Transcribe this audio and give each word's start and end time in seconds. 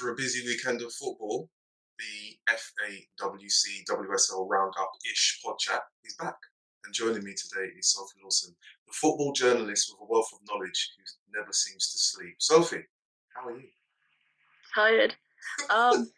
after 0.00 0.12
a 0.12 0.16
busy 0.16 0.42
weekend 0.46 0.80
of 0.80 0.90
football, 0.94 1.50
the 1.98 2.54
FAWC 2.54 3.84
WSL 3.90 4.48
Roundup 4.48 4.90
ish 5.12 5.40
pod 5.44 5.58
chat 5.58 5.82
is 6.06 6.14
back. 6.18 6.36
And 6.86 6.94
joining 6.94 7.22
me 7.22 7.34
today 7.34 7.68
is 7.78 7.92
Sophie 7.92 8.20
Lawson, 8.22 8.54
the 8.86 8.94
football 8.94 9.34
journalist 9.34 9.92
with 9.92 10.08
a 10.08 10.10
wealth 10.10 10.30
of 10.32 10.38
knowledge 10.48 10.94
who 10.96 11.38
never 11.38 11.52
seems 11.52 11.92
to 11.92 11.98
sleep. 11.98 12.36
Sophie, 12.38 12.86
how 13.34 13.48
are 13.48 13.58
you? 13.58 13.68
Tired. 14.74 15.14
Um, 15.68 16.10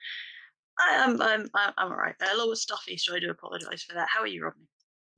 I 0.80 0.94
am. 0.94 1.20
I'm. 1.20 1.50
I'm, 1.54 1.72
I'm 1.76 1.92
alright. 1.92 2.14
A 2.22 2.34
little 2.34 2.56
stuffy, 2.56 2.96
so 2.96 3.14
I 3.14 3.20
do 3.20 3.28
apologise 3.28 3.82
for 3.82 3.92
that. 3.92 4.08
How 4.08 4.22
are 4.22 4.26
you, 4.26 4.44
Rodney? 4.44 4.68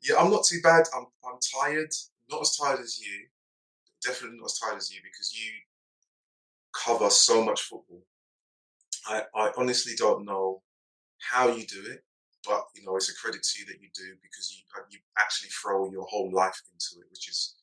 Yeah, 0.02 0.16
I'm 0.16 0.33
not 0.33 0.45
too 0.45 0.58
bad. 0.64 0.83
I'm 0.97 1.06
I'm 1.24 1.38
tired. 1.62 1.92
Not 2.28 2.41
as 2.41 2.56
tired 2.56 2.80
as 2.80 2.98
you. 2.98 3.28
Definitely 4.05 4.38
not 4.38 4.47
as 4.47 4.58
tired 4.58 4.78
as 4.78 4.91
you 4.91 5.00
because 5.05 5.33
you 5.33 5.52
cover 6.74 7.10
so 7.10 7.45
much 7.45 7.62
football. 7.62 8.02
I, 9.06 9.23
I 9.34 9.52
honestly 9.56 9.95
don't 9.96 10.24
know 10.24 10.62
how 11.20 11.48
you 11.48 11.66
do 11.66 11.83
it, 11.91 12.05
but 12.47 12.64
you 12.74 12.84
know 12.84 12.97
it's 12.97 13.10
a 13.10 13.14
credit 13.14 13.42
to 13.42 13.60
you 13.60 13.66
that 13.66 13.80
you 13.80 13.88
do 13.95 14.16
because 14.23 14.52
you 14.52 14.64
uh, 14.78 14.84
you 14.91 14.98
actually 15.19 15.50
throw 15.50 15.91
your 15.91 16.06
whole 16.09 16.30
life 16.33 16.60
into 16.73 17.02
it, 17.02 17.10
which 17.10 17.28
is 17.28 17.55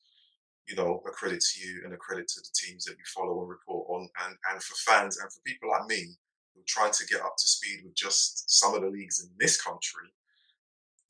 you 0.68 0.76
know 0.76 1.02
a 1.06 1.10
credit 1.10 1.40
to 1.40 1.60
you 1.60 1.82
and 1.84 1.94
a 1.94 1.96
credit 1.96 2.28
to 2.28 2.40
the 2.40 2.54
teams 2.54 2.84
that 2.84 2.92
you 2.98 3.04
follow 3.14 3.40
and 3.40 3.48
report 3.50 3.86
on, 3.90 4.08
and 4.26 4.36
and 4.52 4.62
for 4.62 4.74
fans 4.76 5.18
and 5.18 5.32
for 5.32 5.40
people 5.46 5.70
like 5.70 5.86
me 5.88 6.14
who 6.54 6.62
trying 6.66 6.92
to 6.92 7.06
get 7.06 7.22
up 7.22 7.34
to 7.38 7.48
speed 7.48 7.80
with 7.84 7.94
just 7.94 8.50
some 8.50 8.74
of 8.74 8.82
the 8.82 8.88
leagues 8.90 9.20
in 9.20 9.30
this 9.38 9.60
country. 9.60 10.08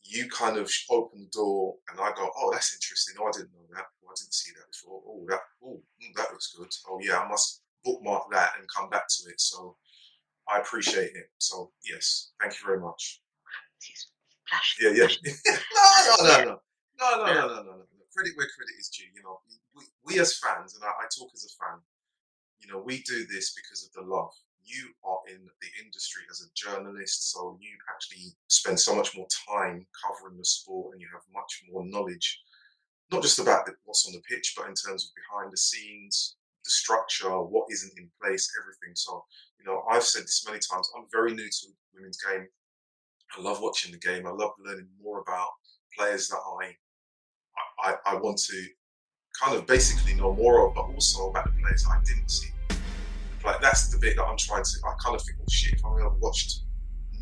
You 0.05 0.29
kind 0.29 0.59
of 0.59 0.71
open 0.91 1.23
the 1.23 1.31
door, 1.31 1.77
and 1.91 2.01
I 2.01 2.13
go, 2.13 2.29
"Oh, 2.37 2.51
that's 2.53 2.75
interesting. 2.75 3.15
Oh, 3.21 3.29
I 3.29 3.33
didn't 3.33 3.53
know 3.55 3.67
that. 3.75 3.87
Oh, 4.05 4.11
I 4.11 4.15
didn't 4.19 4.35
see 4.35 4.51
that 4.53 4.67
before. 4.71 5.01
Oh, 5.07 5.25
that. 5.29 5.41
Oh, 5.65 5.81
that 6.17 6.31
looks 6.33 6.53
good. 6.59 6.69
Oh, 6.89 6.99
yeah, 7.01 7.21
I 7.21 7.29
must 7.29 7.62
bookmark 7.85 8.25
that 8.33 8.53
and 8.59 8.67
come 8.75 8.89
back 8.91 9.09
to 9.09 9.31
it." 9.31 9.41
So 9.41 9.77
I 10.49 10.59
appreciate 10.59 11.15
it. 11.15 11.31
So 11.39 11.73
yes, 11.85 12.33
thank 12.41 12.53
you 12.55 12.67
very 12.67 12.81
much. 12.81 13.21
Yeah, 14.81 14.91
yeah. 14.91 15.09
no, 15.77 16.17
no, 16.21 16.45
no, 16.45 16.45
no, 16.45 16.61
no, 17.01 17.25
no, 17.25 17.25
no, 17.25 17.47
no, 17.49 17.63
no, 17.63 17.63
no. 17.63 18.05
Credit 18.15 18.37
where 18.37 18.47
credit 18.53 18.77
is 18.79 18.89
due. 18.89 19.09
You 19.15 19.23
know, 19.23 19.41
we, 19.75 19.85
we 20.05 20.21
as 20.21 20.39
fans, 20.39 20.75
and 20.75 20.85
I, 20.85 20.89
I 20.89 21.07
talk 21.09 21.31
as 21.33 21.45
a 21.49 21.53
fan. 21.57 21.81
You 22.61 22.73
know, 22.73 22.83
we 22.85 23.03
do 23.03 23.27
this 23.27 23.55
because 23.57 23.83
of 23.83 23.93
the 23.93 24.09
love. 24.09 24.31
You 24.63 24.93
are 25.03 25.19
in 25.27 25.43
the 25.43 25.71
industry 25.83 26.23
as 26.31 26.43
a 26.45 26.53
journalist, 26.55 27.33
so 27.33 27.59
you 27.61 27.71
actually 27.91 28.37
spend 28.49 28.79
so 28.79 28.95
much 28.95 29.17
more 29.17 29.27
time 29.49 29.87
covering 30.05 30.39
the 30.39 30.45
sport, 30.45 30.93
and 30.93 31.01
you 31.01 31.09
have 31.13 31.23
much 31.35 31.63
more 31.71 31.85
knowledge, 31.87 32.41
not 33.11 33.23
just 33.23 33.41
about 33.41 33.67
the, 33.67 33.73
what's 33.85 34.07
on 34.07 34.13
the 34.13 34.21
pitch, 34.21 34.55
but 34.57 34.69
in 34.69 34.75
terms 34.75 35.07
of 35.07 35.11
behind 35.17 35.53
the 35.53 35.57
scenes, 35.57 36.37
the 36.65 36.71
structure, 36.71 37.31
what 37.31 37.67
isn't 37.71 37.93
in 37.99 38.11
place, 38.21 38.51
everything. 38.61 38.95
So, 38.95 39.25
you 39.59 39.65
know, 39.65 39.83
I've 39.91 40.05
said 40.05 40.23
this 40.23 40.45
many 40.47 40.59
times. 40.59 40.89
I'm 40.97 41.07
very 41.13 41.33
new 41.33 41.49
to 41.49 41.67
women's 41.95 42.19
game. 42.23 42.47
I 43.37 43.41
love 43.41 43.61
watching 43.61 43.93
the 43.93 43.99
game. 43.99 44.27
I 44.27 44.31
love 44.31 44.53
learning 44.65 44.89
more 45.03 45.21
about 45.21 45.49
players 45.97 46.29
that 46.29 46.41
I, 46.61 46.75
I, 47.83 47.95
I 48.07 48.15
want 48.17 48.39
to 48.39 48.67
kind 49.41 49.57
of 49.57 49.67
basically 49.67 50.15
know 50.15 50.35
more 50.35 50.67
of, 50.67 50.75
but 50.75 50.83
also 50.83 51.31
about 51.31 51.45
the 51.45 51.63
players 51.63 51.87
I 51.91 51.99
didn't 52.05 52.31
see. 52.31 52.49
Like 53.45 53.61
that's 53.61 53.89
the 53.89 53.99
bit 53.99 54.17
that 54.17 54.25
I'm 54.25 54.37
trying 54.37 54.63
to. 54.63 54.71
I 54.87 54.95
kind 55.03 55.17
of 55.17 55.23
think, 55.23 55.39
oh 55.41 55.45
shit, 55.51 55.75
if 55.75 55.85
I 55.85 56.03
had 56.03 56.13
watched 56.21 56.61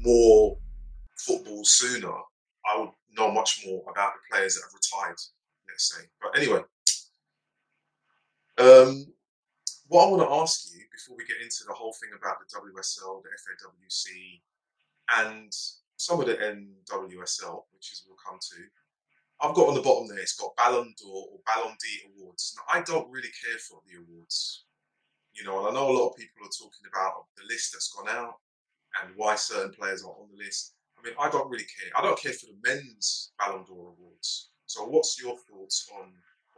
more 0.01 0.59
football 1.17 1.65
sooner, 1.65 2.13
I 2.67 2.79
would 2.79 2.91
know 3.17 3.31
much 3.31 3.65
more 3.67 3.83
about 3.91 4.13
the 4.15 4.37
players 4.37 4.55
that 4.57 4.63
have 4.63 4.73
retired. 4.75 5.19
Let's 5.69 5.95
say. 5.95 6.05
But 6.21 6.37
anyway, 6.37 6.61
um, 8.59 9.07
what 9.91 10.07
I 10.07 10.11
want 10.11 10.23
to 10.23 10.37
ask 10.39 10.71
you 10.73 10.87
before 10.95 11.17
we 11.19 11.27
get 11.27 11.43
into 11.43 11.67
the 11.67 11.75
whole 11.75 11.93
thing 11.99 12.15
about 12.15 12.39
the 12.39 12.47
WSL, 12.47 13.23
the 13.27 13.35
FAWC, 13.43 14.39
and 15.19 15.51
some 15.97 16.21
of 16.21 16.27
the 16.27 16.39
NWSL, 16.39 17.67
which 17.75 17.91
is 17.91 18.07
we'll 18.07 18.17
come 18.25 18.39
to. 18.39 18.63
I've 19.43 19.55
got 19.55 19.67
on 19.67 19.75
the 19.75 19.83
bottom 19.83 20.07
there, 20.07 20.21
it's 20.21 20.39
got 20.39 20.55
Ballon 20.55 20.95
d'Or 20.97 21.27
or 21.33 21.41
Ballon 21.45 21.75
D 21.83 22.07
awards. 22.07 22.55
Now, 22.55 22.79
I 22.79 22.83
don't 22.83 23.11
really 23.11 23.35
care 23.35 23.59
for 23.59 23.81
the 23.89 23.99
awards, 23.99 24.65
you 25.35 25.43
know, 25.43 25.59
and 25.59 25.69
I 25.69 25.73
know 25.75 25.91
a 25.91 25.99
lot 25.99 26.11
of 26.11 26.17
people 26.17 26.47
are 26.47 26.55
talking 26.55 26.87
about 26.87 27.27
the 27.37 27.43
list 27.51 27.73
that's 27.73 27.91
gone 27.91 28.15
out 28.15 28.35
and 29.03 29.11
why 29.17 29.35
certain 29.35 29.73
players 29.73 30.05
are 30.05 30.15
on 30.15 30.29
the 30.31 30.39
list. 30.39 30.75
I 30.97 31.03
mean, 31.03 31.15
I 31.19 31.29
don't 31.31 31.51
really 31.51 31.67
care. 31.67 31.91
I 31.99 32.03
don't 32.03 32.21
care 32.21 32.33
for 32.33 32.47
the 32.47 32.63
men's 32.63 33.33
Ballon 33.41 33.65
d'Or 33.65 33.91
awards. 33.99 34.51
So, 34.67 34.85
what's 34.85 35.21
your 35.21 35.37
thoughts 35.51 35.91
on 35.99 36.13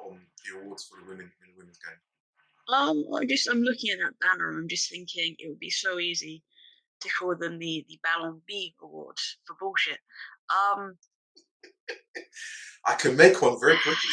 on 0.04 0.20
the 0.44 0.60
awards 0.60 0.84
for 0.84 1.00
the 1.00 1.08
women 1.08 1.32
in 1.40 1.48
the 1.48 1.56
women's 1.56 1.78
game? 1.78 1.96
Um, 2.68 3.04
I 3.14 3.24
just 3.24 3.48
I'm 3.48 3.62
looking 3.62 3.90
at 3.90 3.98
that 3.98 4.18
banner 4.20 4.50
and 4.50 4.58
I'm 4.58 4.68
just 4.68 4.90
thinking 4.90 5.34
it 5.38 5.48
would 5.48 5.58
be 5.58 5.70
so 5.70 5.98
easy 5.98 6.42
to 7.00 7.08
call 7.08 7.34
them 7.36 7.58
the 7.58 7.84
the 7.88 7.98
Ballon 8.02 8.40
B 8.46 8.74
Award 8.82 9.16
for 9.46 9.56
bullshit. 9.58 9.98
Um, 10.50 10.96
I 12.86 12.94
can 12.94 13.16
make 13.16 13.40
one 13.42 13.58
very 13.60 13.76
quickly. 13.78 14.10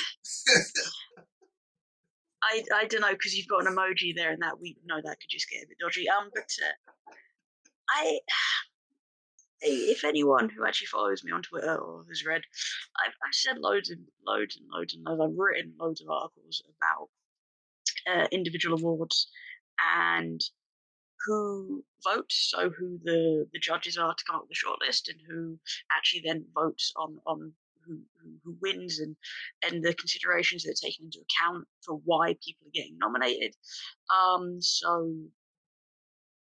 I 2.41 2.63
I 2.73 2.85
don't 2.85 3.01
know 3.01 3.11
because 3.11 3.35
you've 3.35 3.47
got 3.47 3.65
an 3.65 3.75
emoji 3.75 4.15
there 4.15 4.31
and 4.31 4.41
that 4.41 4.59
we 4.59 4.77
know 4.85 4.99
that 5.03 5.19
could 5.19 5.29
just 5.29 5.49
get 5.49 5.63
a 5.63 5.67
bit 5.67 5.77
dodgy. 5.79 6.09
Um, 6.09 6.29
but 6.33 6.49
uh, 6.63 7.13
I. 7.89 8.19
If 9.61 10.05
anyone 10.05 10.47
who 10.47 10.65
actually 10.65 10.87
follows 10.87 11.21
me 11.21 11.33
on 11.33 11.41
Twitter 11.41 11.75
or 11.75 12.05
has 12.07 12.23
read, 12.25 12.43
I've, 13.05 13.11
I've 13.11 13.33
said 13.33 13.57
loads 13.57 13.89
and 13.89 14.05
loads 14.25 14.55
and 14.55 14.65
loads 14.71 14.93
and 14.93 15.03
loads. 15.03 15.19
I've 15.21 15.37
written 15.37 15.73
loads 15.77 15.99
of 15.99 16.09
articles 16.09 16.63
about 16.77 17.09
uh, 18.07 18.27
individual 18.31 18.77
awards 18.77 19.27
and 20.03 20.41
who 21.25 21.83
votes, 22.03 22.51
so 22.51 22.69
who 22.69 22.99
the, 23.03 23.47
the 23.51 23.59
judges 23.59 23.97
are 23.97 24.13
to 24.13 24.23
come 24.25 24.37
up 24.37 24.43
with 24.43 24.49
the 24.49 24.55
shortlist, 24.55 25.09
and 25.09 25.19
who 25.27 25.59
actually 25.91 26.23
then 26.25 26.45
votes 26.55 26.93
on 26.95 27.19
on 27.25 27.51
who, 27.85 27.99
who, 28.21 28.29
who 28.43 28.57
wins 28.61 28.99
and 28.99 29.15
and 29.65 29.83
the 29.83 29.93
considerations 29.93 30.63
that 30.63 30.71
are 30.71 30.87
taken 30.87 31.05
into 31.05 31.19
account 31.19 31.65
for 31.85 31.99
why 32.05 32.35
people 32.45 32.67
are 32.67 32.73
getting 32.73 32.97
nominated. 32.97 33.53
Um, 34.13 34.61
so 34.61 35.13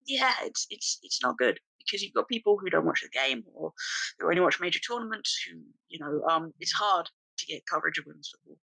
yeah, 0.06 0.32
it's 0.42 0.66
it's 0.70 0.98
it's 1.03 1.22
not 1.22 1.38
good 1.38 1.58
because 1.78 2.03
you've 2.03 2.14
got 2.14 2.28
people 2.28 2.58
who 2.58 2.70
don't 2.70 2.87
watch 2.87 3.03
the 3.03 3.08
game 3.08 3.44
or 3.54 3.72
who 4.19 4.28
only 4.28 4.41
watch 4.41 4.60
major 4.60 4.81
tournaments. 4.81 5.38
Who 5.48 5.60
you 5.88 5.98
know, 5.98 6.22
um, 6.28 6.53
it's 6.60 6.72
hard 6.72 7.08
to 7.38 7.47
get 7.47 7.62
coverage 7.70 7.98
of 7.98 8.04
women's 8.06 8.31
football. 8.31 8.58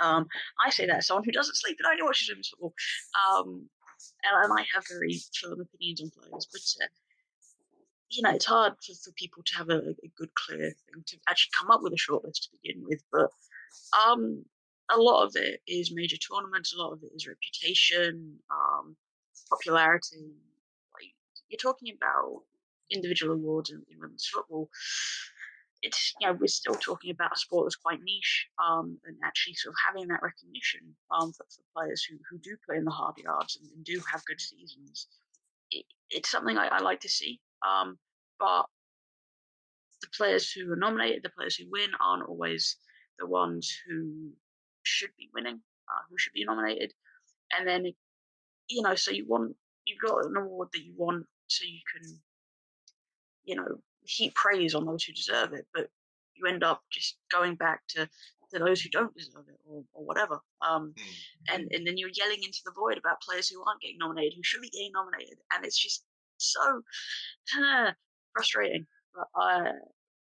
Um, 0.00 0.26
I 0.64 0.70
say 0.70 0.86
that 0.86 0.98
as 0.98 1.06
someone 1.06 1.24
who 1.24 1.32
doesn't 1.32 1.56
sleep 1.56 1.76
and 1.78 1.86
only 1.86 2.02
watches 2.02 2.28
women's 2.28 2.48
football. 2.48 2.74
Um, 3.28 3.68
and, 4.22 4.52
I 4.52 4.64
have 4.74 4.84
very 4.88 5.20
firm 5.40 5.60
opinions 5.60 6.00
on 6.00 6.10
players, 6.10 6.48
but 6.52 6.84
uh, 6.84 6.88
you 8.10 8.22
know, 8.22 8.30
it's 8.30 8.46
hard 8.46 8.74
for, 8.84 8.94
for 9.04 9.12
people 9.12 9.42
to 9.44 9.56
have 9.56 9.70
a, 9.70 9.78
a, 9.78 10.08
good, 10.16 10.30
clear 10.34 10.70
thing 10.70 11.04
to 11.06 11.16
actually 11.28 11.50
come 11.58 11.70
up 11.70 11.82
with 11.82 11.92
a 11.92 11.96
shortlist 11.96 12.42
to 12.42 12.48
begin 12.62 12.82
with. 12.84 13.02
But 13.12 13.30
um, 14.06 14.44
a 14.90 14.96
lot 14.96 15.24
of 15.24 15.32
it 15.36 15.60
is 15.66 15.92
major 15.94 16.16
tournaments. 16.16 16.74
A 16.74 16.78
lot 16.78 16.92
of 16.92 17.02
it 17.02 17.10
is 17.14 17.26
reputation, 17.26 18.38
um, 18.50 18.96
popularity. 19.50 20.32
Like 20.94 21.12
you're 21.48 21.58
talking 21.58 21.94
about 21.94 22.42
individual 22.90 23.34
awards 23.34 23.70
in, 23.70 23.82
in 23.90 24.00
women's 24.00 24.26
football 24.26 24.70
it's 25.82 26.14
you 26.20 26.26
know 26.26 26.36
we're 26.40 26.46
still 26.48 26.74
talking 26.74 27.10
about 27.10 27.32
a 27.34 27.38
sport 27.38 27.66
that's 27.66 27.76
quite 27.76 28.00
niche, 28.02 28.48
um, 28.62 28.98
and 29.04 29.16
actually 29.24 29.54
sort 29.54 29.74
of 29.74 29.78
having 29.86 30.08
that 30.08 30.22
recognition 30.22 30.80
um, 31.10 31.32
for, 31.32 31.44
for, 31.50 31.62
players 31.76 32.04
who, 32.04 32.16
who 32.30 32.38
do 32.38 32.56
play 32.66 32.76
in 32.76 32.84
the 32.84 32.90
hard 32.90 33.14
yards 33.18 33.58
and, 33.60 33.70
and 33.74 33.84
do 33.84 34.00
have 34.10 34.24
good 34.24 34.40
seasons. 34.40 35.06
It, 35.70 35.84
it's 36.10 36.30
something 36.30 36.56
I, 36.56 36.68
I, 36.68 36.78
like 36.80 37.00
to 37.00 37.08
see, 37.08 37.40
um, 37.66 37.98
but 38.40 38.64
the 40.00 40.08
players 40.16 40.50
who 40.50 40.72
are 40.72 40.76
nominated, 40.76 41.22
the 41.22 41.30
players 41.30 41.56
who 41.56 41.66
win, 41.70 41.90
aren't 42.00 42.28
always 42.28 42.76
the 43.18 43.26
ones 43.26 43.72
who 43.86 44.30
should 44.82 45.10
be 45.18 45.28
winning, 45.34 45.60
uh, 45.88 46.02
who 46.10 46.16
should 46.18 46.32
be 46.32 46.44
nominated, 46.44 46.92
and 47.56 47.68
then 47.68 47.92
you 48.68 48.82
know, 48.82 48.94
so 48.94 49.10
you 49.12 49.26
want 49.26 49.54
you've 49.86 50.00
got 50.00 50.24
an 50.26 50.36
award 50.36 50.68
that 50.72 50.84
you 50.84 50.92
want 50.96 51.24
so 51.46 51.64
you 51.64 51.80
can 51.92 52.20
you 53.44 53.56
know 53.56 53.78
heap 54.08 54.34
praise 54.34 54.74
on 54.74 54.86
those 54.86 55.04
who 55.04 55.12
deserve 55.12 55.52
it, 55.52 55.66
but 55.74 55.88
you 56.34 56.46
end 56.46 56.64
up 56.64 56.82
just 56.90 57.18
going 57.30 57.54
back 57.54 57.80
to, 57.88 58.08
to 58.52 58.58
those 58.58 58.80
who 58.80 58.88
don't 58.88 59.14
deserve 59.14 59.44
it 59.48 59.58
or, 59.66 59.82
or 59.92 60.04
whatever. 60.04 60.40
Um, 60.66 60.94
mm-hmm. 60.96 61.54
and, 61.54 61.68
and 61.72 61.86
then 61.86 61.98
you're 61.98 62.10
yelling 62.14 62.42
into 62.42 62.60
the 62.64 62.72
void 62.74 62.98
about 62.98 63.20
players 63.20 63.48
who 63.48 63.62
aren't 63.64 63.80
getting 63.80 63.98
nominated, 63.98 64.34
who 64.36 64.42
should 64.42 64.62
be 64.62 64.70
getting 64.70 64.92
nominated. 64.94 65.38
And 65.52 65.64
it's 65.64 65.78
just 65.78 66.04
so 66.38 66.82
uh, 67.60 67.92
frustrating. 68.34 68.86
But 69.14 69.40
uh, 69.40 69.72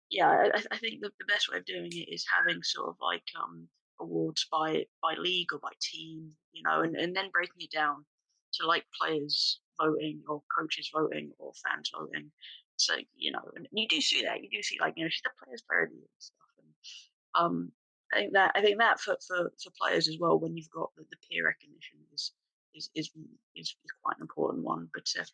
yeah, 0.10 0.30
I, 0.30 0.62
I 0.72 0.78
think 0.78 1.02
the, 1.02 1.12
the 1.20 1.26
best 1.28 1.50
way 1.50 1.58
of 1.58 1.66
doing 1.66 1.90
it 1.92 2.14
is 2.14 2.26
having 2.38 2.62
sort 2.64 2.90
of 2.90 2.96
like 3.02 3.24
um, 3.42 3.68
awards 4.00 4.46
by 4.52 4.86
by 5.02 5.14
league 5.18 5.54
or 5.54 5.60
by 5.60 5.72
team, 5.82 6.32
you 6.52 6.64
know, 6.64 6.82
and, 6.82 6.96
and 6.96 7.16
then 7.16 7.30
breaking 7.32 7.62
it 7.62 7.72
down 7.72 8.06
to 8.54 8.68
like 8.68 8.86
players 9.00 9.60
voting 9.80 10.22
or 10.28 10.42
coaches 10.58 10.90
voting 10.94 11.32
or 11.38 11.52
fans 11.64 11.92
voting 11.96 12.32
so 12.78 12.96
you 13.16 13.32
know, 13.32 13.42
and 13.56 13.68
you 13.72 13.88
do 13.88 14.02
see 14.02 14.24
that. 14.24 14.42
You 14.44 14.50
do 14.50 14.62
see 14.62 14.78
like 14.80 14.94
you 14.96 15.04
know 15.04 15.10
she's 15.10 15.22
the 15.24 15.30
players' 15.44 15.64
player 15.68 15.84
of 15.84 15.90
the 15.90 15.96
year 15.96 16.06
and 16.06 16.22
stuff. 16.22 16.38
And 16.60 17.46
um, 17.46 17.72
I 18.14 18.18
think 18.18 18.34
that 18.34 18.52
I 18.56 18.62
think 18.62 18.78
that 18.80 19.00
for, 19.00 19.18
for, 19.28 19.52
for 19.62 19.72
players 19.80 20.08
as 20.08 20.18
well, 20.20 20.40
when 20.40 20.56
you've 20.56 20.70
got 20.70 20.92
the, 20.96 21.04
the 21.10 21.18
peer 21.30 21.46
recognition 21.46 22.00
is 22.14 22.32
is 22.76 22.90
is 22.96 23.12
is, 23.56 23.76
quite 24.04 24.18
an 24.18 24.22
important 24.22 24.64
one. 24.64 24.88
But 24.94 25.08
uh, 25.20 25.26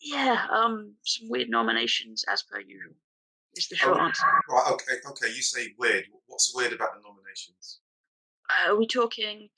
yeah, 0.00 0.46
um, 0.50 0.94
some 1.04 1.28
weird 1.30 1.48
nominations 1.48 2.24
as 2.28 2.42
per 2.42 2.60
usual. 2.60 2.94
Is 3.54 3.68
the 3.68 3.76
short 3.76 3.98
oh, 3.98 4.04
answer. 4.04 4.26
Right, 4.48 4.72
okay, 4.72 4.94
okay. 5.06 5.26
You 5.26 5.42
say 5.42 5.74
weird. 5.78 6.06
What's 6.26 6.54
weird 6.54 6.72
about 6.72 6.94
the 6.94 7.02
nominations? 7.06 7.80
Uh, 8.48 8.72
are 8.72 8.76
we 8.76 8.86
talking 8.86 9.48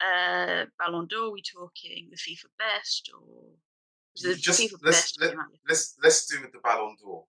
uh, 0.00 0.64
Ballon 0.78 1.06
d'Or? 1.06 1.26
Are 1.26 1.30
we 1.30 1.42
talking 1.42 2.08
the 2.10 2.16
FIFA 2.16 2.46
Best 2.58 3.10
or 3.12 3.52
the 4.22 4.34
Just, 4.36 4.74
let's, 4.82 5.18
let, 5.20 5.34
let's 5.68 5.96
let's 6.02 6.26
do 6.26 6.40
with 6.40 6.52
the 6.52 6.60
Ballon 6.60 6.96
d'Or. 7.00 7.24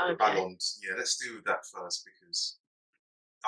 Okay. 0.00 0.12
The 0.12 0.16
Ballon, 0.16 0.56
yeah. 0.82 0.94
Let's 0.96 1.16
do 1.16 1.40
that 1.46 1.60
first 1.72 2.04
because 2.04 2.58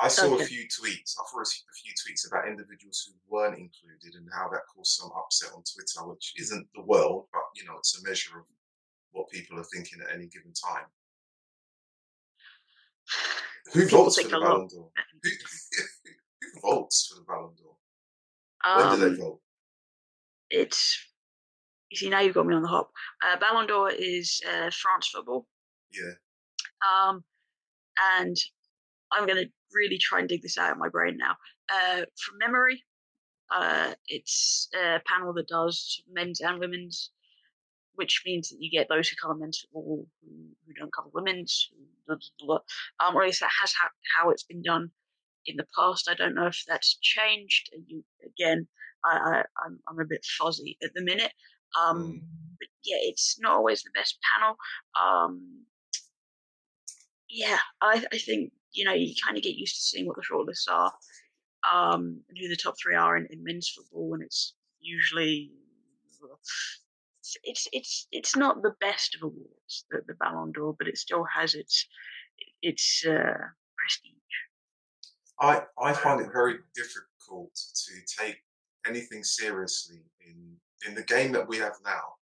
I 0.00 0.08
saw 0.08 0.34
Okay. 0.34 0.44
a 0.44 0.46
few 0.46 0.64
tweets. 0.64 1.14
I 1.18 1.24
saw 1.30 1.40
a 1.40 1.44
few 1.44 1.92
tweets 1.94 2.26
about 2.26 2.46
individuals 2.48 3.04
who 3.06 3.14
weren't 3.28 3.58
included 3.58 4.14
and 4.14 4.28
how 4.32 4.48
that 4.50 4.62
caused 4.74 4.92
some 4.92 5.10
upset 5.16 5.50
on 5.54 5.62
Twitter, 5.64 6.06
which 6.08 6.34
isn't 6.38 6.68
the 6.74 6.82
world, 6.82 7.26
but 7.32 7.42
you 7.56 7.64
know, 7.64 7.76
it's 7.78 7.98
a 7.98 8.06
measure 8.08 8.38
of 8.38 8.44
what 9.12 9.28
people 9.30 9.58
are 9.58 9.64
thinking 9.64 10.00
at 10.06 10.14
any 10.14 10.26
given 10.26 10.52
time. 10.52 10.86
Who 13.72 13.84
People 13.84 14.04
votes 14.04 14.20
for 14.20 14.28
the. 14.28 14.40
Ballon 14.40 14.68
d'Or? 14.68 14.90
Who, 15.22 15.30
who 16.42 16.60
votes 16.60 17.06
for 17.08 17.20
the 17.20 17.24
Ballon 17.26 17.54
d'Or? 17.56 17.76
When 18.76 18.98
do 18.98 19.04
Um, 19.04 19.14
they 19.14 19.20
vote? 19.20 19.40
it's 20.50 20.98
see 21.94 22.08
now 22.10 22.20
you've 22.20 22.34
got 22.34 22.46
me 22.46 22.54
on 22.54 22.62
the 22.62 22.68
hop. 22.68 22.90
Uh, 23.24 23.38
Ballon 23.38 23.66
d'Or 23.66 23.90
is 23.90 24.40
uh, 24.48 24.70
France 24.70 25.08
football, 25.08 25.46
Yeah, 25.92 26.12
um, 26.86 27.24
and 28.18 28.36
I'm 29.12 29.26
going 29.26 29.42
to 29.44 29.50
really 29.72 29.98
try 29.98 30.20
and 30.20 30.28
dig 30.28 30.42
this 30.42 30.58
out 30.58 30.72
of 30.72 30.78
my 30.78 30.88
brain 30.88 31.16
now. 31.16 31.36
Uh, 31.72 32.02
from 32.16 32.38
memory, 32.38 32.84
uh, 33.50 33.94
it's 34.08 34.68
a 34.74 35.00
panel 35.06 35.32
that 35.34 35.48
does 35.48 36.02
men's 36.10 36.40
and 36.40 36.58
women's, 36.58 37.10
which 37.94 38.22
means 38.26 38.48
that 38.50 38.58
you 38.60 38.70
get 38.70 38.88
those 38.88 39.08
who 39.08 39.16
cover 39.16 39.34
men's 39.34 39.60
football, 39.60 40.06
who, 40.22 40.28
who 40.66 40.74
don't 40.74 40.92
cover 40.92 41.08
women's, 41.12 41.70
blah, 42.06 42.16
blah, 42.38 42.58
blah. 43.00 43.06
um, 43.06 43.16
or 43.16 43.22
at 43.22 43.26
least 43.26 43.40
that 43.40 43.50
has 43.60 43.72
how, 43.72 43.88
how 44.14 44.30
it's 44.30 44.44
been 44.44 44.62
done 44.62 44.90
in 45.46 45.56
the 45.56 45.66
past. 45.76 46.08
I 46.10 46.14
don't 46.14 46.34
know 46.34 46.46
if 46.46 46.62
that's 46.68 46.98
changed. 47.00 47.70
And 47.72 47.84
You 47.86 48.04
again, 48.24 48.66
I, 49.04 49.16
I 49.16 49.44
I'm 49.64 49.78
I'm 49.88 50.00
a 50.00 50.04
bit 50.04 50.24
fuzzy 50.24 50.76
at 50.82 50.92
the 50.94 51.02
minute. 51.02 51.32
Um, 51.76 51.98
Mm. 51.98 52.20
but 52.58 52.68
yeah, 52.84 52.96
it's 53.00 53.38
not 53.40 53.52
always 53.52 53.82
the 53.82 53.90
best 53.94 54.18
panel. 54.32 54.56
Um, 55.00 55.64
yeah, 57.28 57.58
I, 57.80 58.04
I 58.12 58.18
think 58.18 58.52
you 58.72 58.84
know 58.84 58.94
you 58.94 59.14
kind 59.24 59.36
of 59.36 59.42
get 59.42 59.56
used 59.56 59.76
to 59.76 59.82
seeing 59.82 60.06
what 60.06 60.16
the 60.16 60.22
shortlists 60.22 60.68
are, 60.70 60.92
um, 61.70 62.22
and 62.28 62.38
who 62.38 62.48
the 62.48 62.56
top 62.56 62.74
three 62.82 62.94
are 62.96 63.16
in, 63.16 63.26
in 63.30 63.42
men's 63.44 63.68
football, 63.68 64.14
and 64.14 64.22
it's 64.22 64.54
usually 64.80 65.52
it's 67.44 67.68
it's 67.72 68.06
it's 68.12 68.36
not 68.36 68.62
the 68.62 68.74
best 68.80 69.14
of 69.14 69.22
awards, 69.22 69.84
the, 69.90 70.00
the 70.06 70.14
Ballon 70.14 70.52
d'Or, 70.52 70.74
but 70.78 70.88
it 70.88 70.96
still 70.98 71.24
has 71.24 71.54
its 71.54 71.86
its 72.62 73.04
uh, 73.06 73.36
prestige. 73.76 74.14
I 75.40 75.62
I 75.80 75.92
find 75.92 76.20
it 76.20 76.32
very 76.32 76.58
difficult 76.74 77.54
to 77.54 77.92
take 78.22 78.38
anything 78.86 79.22
seriously 79.22 80.00
in 80.26 80.56
in 80.86 80.94
the 80.94 81.02
game 81.02 81.32
that 81.32 81.48
we 81.48 81.58
have 81.58 81.74
now. 81.84 82.14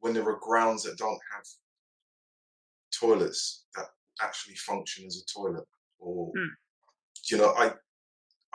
When 0.00 0.14
there 0.14 0.28
are 0.28 0.38
grounds 0.40 0.82
that 0.82 0.98
don't 0.98 1.20
have 1.34 1.44
toilets 2.98 3.64
that 3.76 3.86
actually 4.20 4.56
function 4.56 5.06
as 5.06 5.16
a 5.22 5.32
toilet, 5.32 5.66
or 5.98 6.32
Mm. 6.36 6.50
you 7.30 7.36
know, 7.38 7.54
I 7.54 7.74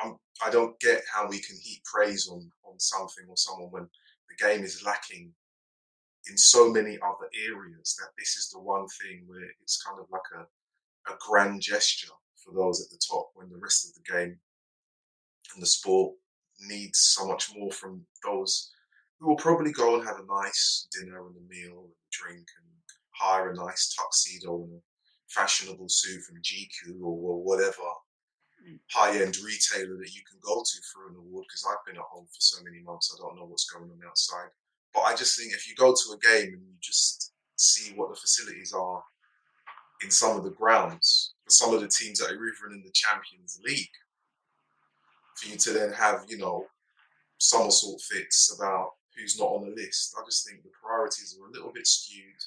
I'm, 0.02 0.18
I 0.46 0.50
don't 0.50 0.80
get 0.80 1.04
how 1.14 1.28
we 1.28 1.40
can 1.40 1.58
heap 1.58 1.84
praise 1.84 2.28
on 2.30 2.52
on 2.64 2.80
something 2.80 3.26
or 3.28 3.36
someone 3.38 3.72
when 3.72 3.90
the 4.30 4.36
game 4.36 4.64
is 4.64 4.84
lacking 4.84 5.34
in 6.30 6.38
so 6.38 6.72
many 6.72 6.98
other 7.02 7.30
areas 7.34 7.96
that 8.00 8.10
this 8.18 8.38
is 8.38 8.50
the 8.50 8.60
one 8.60 8.88
thing 9.02 9.24
where 9.28 9.50
it's 9.62 9.82
kind 9.84 10.00
of 10.00 10.06
like 10.12 10.22
a 10.38 10.46
a 11.12 11.18
grand 11.28 11.62
gesture 11.62 12.14
for 12.36 12.54
those 12.54 12.82
at 12.82 12.90
the 12.92 13.00
top 13.10 13.32
when 13.34 13.50
the 13.50 13.58
rest 13.58 13.86
of 13.88 13.94
the 13.96 14.12
game 14.12 14.40
and 15.54 15.62
the 15.62 15.66
sport 15.66 16.14
needs 16.62 17.00
so 17.00 17.28
much 17.28 17.52
more 17.56 17.72
from 17.72 18.06
those 18.26 18.72
who 19.20 19.28
will 19.28 19.36
probably 19.36 19.72
go 19.72 19.96
and 19.96 20.06
have 20.08 20.18
a 20.20 20.44
nice 20.44 20.88
dinner 20.98 21.26
and 21.28 21.36
a 21.36 21.48
meal 21.50 21.80
and 21.82 21.92
a 21.92 22.10
drink 22.12 22.46
and 22.58 22.68
hire 23.12 23.52
a 23.52 23.56
nice 23.56 23.94
tuxedo 23.94 24.64
and 24.64 24.74
a 24.74 24.82
fashionable 25.28 25.90
suit 25.90 26.22
from 26.24 26.42
GQ 26.42 27.02
or, 27.02 27.44
whatever 27.44 27.84
Mm. 28.68 28.78
high-end 28.92 29.38
retailer 29.38 29.96
that 29.96 30.14
you 30.14 30.22
can 30.30 30.38
go 30.42 30.62
to 30.62 30.78
for 30.92 31.08
an 31.08 31.16
award 31.16 31.46
because 31.48 31.66
I've 31.66 31.86
been 31.86 31.96
at 31.96 32.12
home 32.12 32.26
for 32.26 32.42
so 32.42 32.62
many 32.62 32.82
months 32.84 33.10
I 33.16 33.22
don't 33.22 33.38
know 33.38 33.46
what's 33.46 33.70
going 33.70 33.90
on 33.90 34.00
outside 34.06 34.50
but 34.94 35.02
I 35.02 35.16
just 35.16 35.40
think 35.40 35.54
if 35.54 35.66
you 35.66 35.76
go 35.76 35.94
to 35.94 36.12
a 36.14 36.18
game 36.18 36.54
and 36.56 36.62
you 36.68 36.76
just 36.82 37.32
see 37.56 37.94
what 37.96 38.10
the 38.10 38.16
facilities 38.20 38.74
are 38.74 39.02
in 40.04 40.12
some 40.12 40.38
of 40.38 40.44
the 40.44 40.50
grounds 40.52 41.36
for 41.44 41.52
some 41.52 41.74
of 41.74 41.82
the 41.82 41.88
teams 41.88 42.20
that 42.20 42.32
are 42.32 42.34
even 42.34 42.74
in 42.74 42.84
the 42.84 42.92
Champions 42.94 43.60
League. 43.64 43.88
For 45.40 45.50
you 45.50 45.58
to 45.58 45.74
then 45.74 45.94
have, 45.94 46.26
you 46.28 46.38
know, 46.38 46.68
somersault 47.40 48.02
fits 48.02 48.56
about 48.58 48.92
who's 49.16 49.40
not 49.40 49.48
on 49.50 49.64
the 49.70 49.76
list. 49.76 50.16
I 50.20 50.24
just 50.26 50.48
think 50.48 50.64
the 50.64 50.70
priorities 50.82 51.38
are 51.40 51.48
a 51.48 51.52
little 51.52 51.72
bit 51.74 51.88
skewed, 51.88 52.42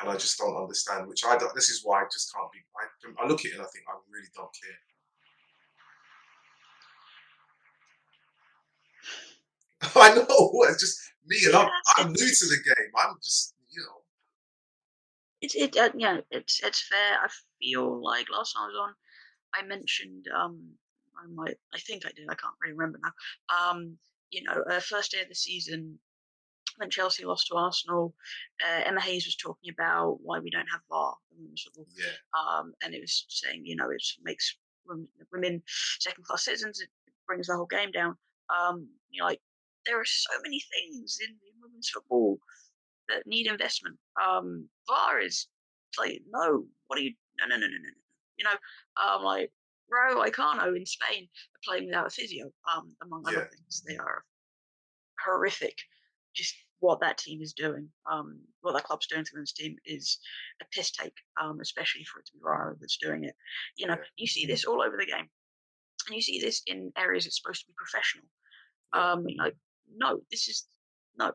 and 0.00 0.10
I 0.10 0.14
just 0.14 0.38
don't 0.38 0.56
understand. 0.56 1.08
Which 1.08 1.24
I 1.24 1.36
don't, 1.38 1.54
this 1.54 1.70
is 1.70 1.82
why 1.84 2.02
I 2.02 2.06
just 2.12 2.32
can't 2.34 2.50
be. 2.52 2.60
I, 2.76 3.24
I 3.24 3.28
look 3.28 3.40
at 3.40 3.46
it 3.46 3.54
and 3.54 3.62
I 3.62 3.66
think 3.72 3.84
I 3.88 3.94
really 4.10 4.28
don't 4.36 4.50
care. 4.62 4.78
I 9.96 10.14
know 10.14 10.50
it's 10.68 10.80
just 10.80 10.98
me, 11.26 11.38
and 11.46 11.54
I'm, 11.56 11.68
I'm 11.96 12.08
new 12.12 12.28
to 12.28 12.46
the 12.46 12.58
game. 12.64 12.90
I'm 12.96 13.16
just, 13.22 13.54
you 13.70 13.82
know, 13.82 14.02
It's 15.40 15.54
it 15.56 15.76
uh, 15.76 15.90
yeah, 15.96 16.20
it's 16.30 16.60
it's 16.62 16.80
fair. 16.80 17.18
I 17.20 17.28
feel 17.60 18.00
like 18.02 18.30
last 18.30 18.54
time 18.54 18.64
I 18.64 18.66
was 18.68 18.76
on, 18.76 18.94
I 19.54 19.62
mentioned 19.66 20.26
um 20.28 20.78
I 21.18 21.26
might 21.32 21.56
I 21.74 21.78
think 21.78 22.06
I 22.06 22.10
did 22.14 22.26
I 22.28 22.34
can't 22.34 22.54
really 22.62 22.74
remember 22.74 22.98
now. 23.02 23.12
Um 23.54 23.98
you 24.30 24.42
know 24.42 24.62
uh, 24.70 24.80
first 24.80 25.12
day 25.12 25.20
of 25.20 25.28
the 25.28 25.34
season 25.34 25.98
when 26.76 26.90
Chelsea 26.90 27.24
lost 27.24 27.48
to 27.48 27.56
Arsenal, 27.56 28.14
uh, 28.64 28.82
Emma 28.84 29.00
Hayes 29.00 29.26
was 29.26 29.34
talking 29.34 29.72
about 29.72 30.18
why 30.22 30.38
we 30.38 30.50
don't 30.50 30.68
have 30.70 30.80
VAR 30.88 31.16
in 31.32 31.42
women's 31.42 31.62
football, 31.62 31.86
yeah, 31.96 32.12
um, 32.38 32.72
and 32.82 32.94
it 32.94 33.00
was 33.00 33.24
saying 33.28 33.62
you 33.64 33.74
know 33.74 33.90
it 33.90 34.02
makes 34.22 34.56
women, 34.86 35.08
women 35.32 35.62
second 35.98 36.24
class 36.24 36.44
citizens. 36.44 36.80
It 36.80 36.88
brings 37.26 37.48
the 37.48 37.56
whole 37.56 37.66
game 37.66 37.90
down. 37.90 38.16
Um, 38.48 38.88
you 39.10 39.20
know, 39.20 39.26
like 39.26 39.40
there 39.86 40.00
are 40.00 40.04
so 40.04 40.30
many 40.42 40.62
things 40.72 41.18
in, 41.20 41.30
in 41.30 41.60
women's 41.62 41.90
football 41.90 42.38
that 43.08 43.26
need 43.26 43.46
investment. 43.46 43.96
Um, 44.22 44.68
VAR 44.86 45.20
is 45.20 45.48
like, 45.98 46.20
no, 46.30 46.64
what 46.86 46.98
are 46.98 47.02
you? 47.02 47.14
No, 47.40 47.46
no, 47.46 47.56
no, 47.56 47.66
no, 47.66 47.72
no, 47.72 47.78
no. 47.78 47.90
You 48.36 48.44
know, 48.44 48.56
um, 49.02 49.24
like 49.24 49.50
Rayo 49.90 50.16
Vallecano 50.16 50.76
in 50.76 50.84
Spain 50.86 51.24
are 51.54 51.60
playing 51.64 51.86
without 51.86 52.06
a 52.06 52.10
physio, 52.10 52.52
um, 52.72 52.94
among 53.02 53.24
Yeah. 53.24 53.38
other 53.38 53.48
things. 53.48 53.82
They 53.82 53.96
are 53.96 54.24
horrific. 55.24 55.78
Just 56.34 56.54
what 56.80 57.00
that 57.00 57.18
team 57.18 57.42
is 57.42 57.52
doing, 57.54 57.92
um, 58.06 58.46
what 58.60 58.72
that 58.72 58.84
club's 58.84 59.06
doing 59.08 59.24
to 59.24 59.30
women's 59.34 59.52
team 59.52 59.76
is 59.84 60.18
a 60.60 60.64
piss 60.66 60.90
take, 60.92 61.14
um, 61.40 61.60
especially 61.60 62.04
for 62.04 62.20
it 62.20 62.26
to 62.26 62.32
be 62.34 62.38
Rayo 62.40 62.76
that's 62.78 62.98
doing 62.98 63.24
it. 63.24 63.34
You 63.76 63.86
know, 63.88 63.96
Yeah. 63.96 64.04
you 64.16 64.26
see 64.26 64.46
this 64.46 64.64
all 64.64 64.80
over 64.82 64.96
the 64.96 65.06
game, 65.06 65.28
and 66.06 66.14
you 66.14 66.22
see 66.22 66.40
this 66.40 66.62
in 66.66 66.92
areas 66.96 67.24
that's 67.24 67.36
supposed 67.40 67.62
to 67.62 67.66
be 67.66 67.74
professional. 67.76 68.28
Yeah. 68.94 69.12
Um, 69.12 69.26
like, 69.38 69.56
no, 69.88 70.24
this 70.30 70.48
is 70.48 70.68
no. 71.16 71.32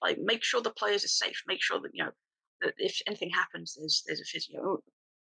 Like, 0.00 0.18
make 0.18 0.44
sure 0.44 0.60
the 0.62 0.72
players 0.72 1.04
are 1.04 1.08
safe. 1.08 1.42
Make 1.46 1.62
sure 1.62 1.80
that 1.80 1.90
you 1.92 2.04
know 2.04 2.12
that 2.60 2.74
if 2.78 3.00
anything 3.06 3.30
happens, 3.30 3.74
there's 3.74 4.02
there's 4.06 4.20
a 4.20 4.24
physio. 4.24 4.82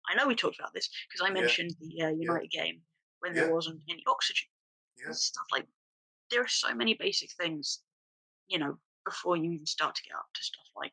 I 0.08 0.14
know 0.14 0.26
we 0.26 0.34
talked 0.34 0.58
about 0.58 0.74
this 0.74 0.88
because 1.08 1.26
I 1.26 1.32
Yeah. 1.32 1.40
mentioned 1.40 1.72
the 1.80 2.02
uh, 2.02 2.08
United 2.10 2.50
game 2.50 2.82
when 3.20 3.34
Yeah. 3.34 3.42
there 3.42 3.54
wasn't 3.54 3.82
any 3.88 4.02
oxygen 4.06 4.48
yeah, 4.96 5.12
stuff 5.12 5.46
like. 5.52 5.68
There 6.30 6.42
are 6.42 6.48
so 6.48 6.74
many 6.74 6.94
basic 6.94 7.30
things, 7.32 7.82
you 8.48 8.58
know, 8.58 8.78
before 9.04 9.36
you 9.36 9.52
even 9.52 9.66
start 9.66 9.94
to 9.96 10.02
get 10.02 10.14
up 10.14 10.26
to 10.34 10.42
stuff 10.42 10.66
like, 10.76 10.92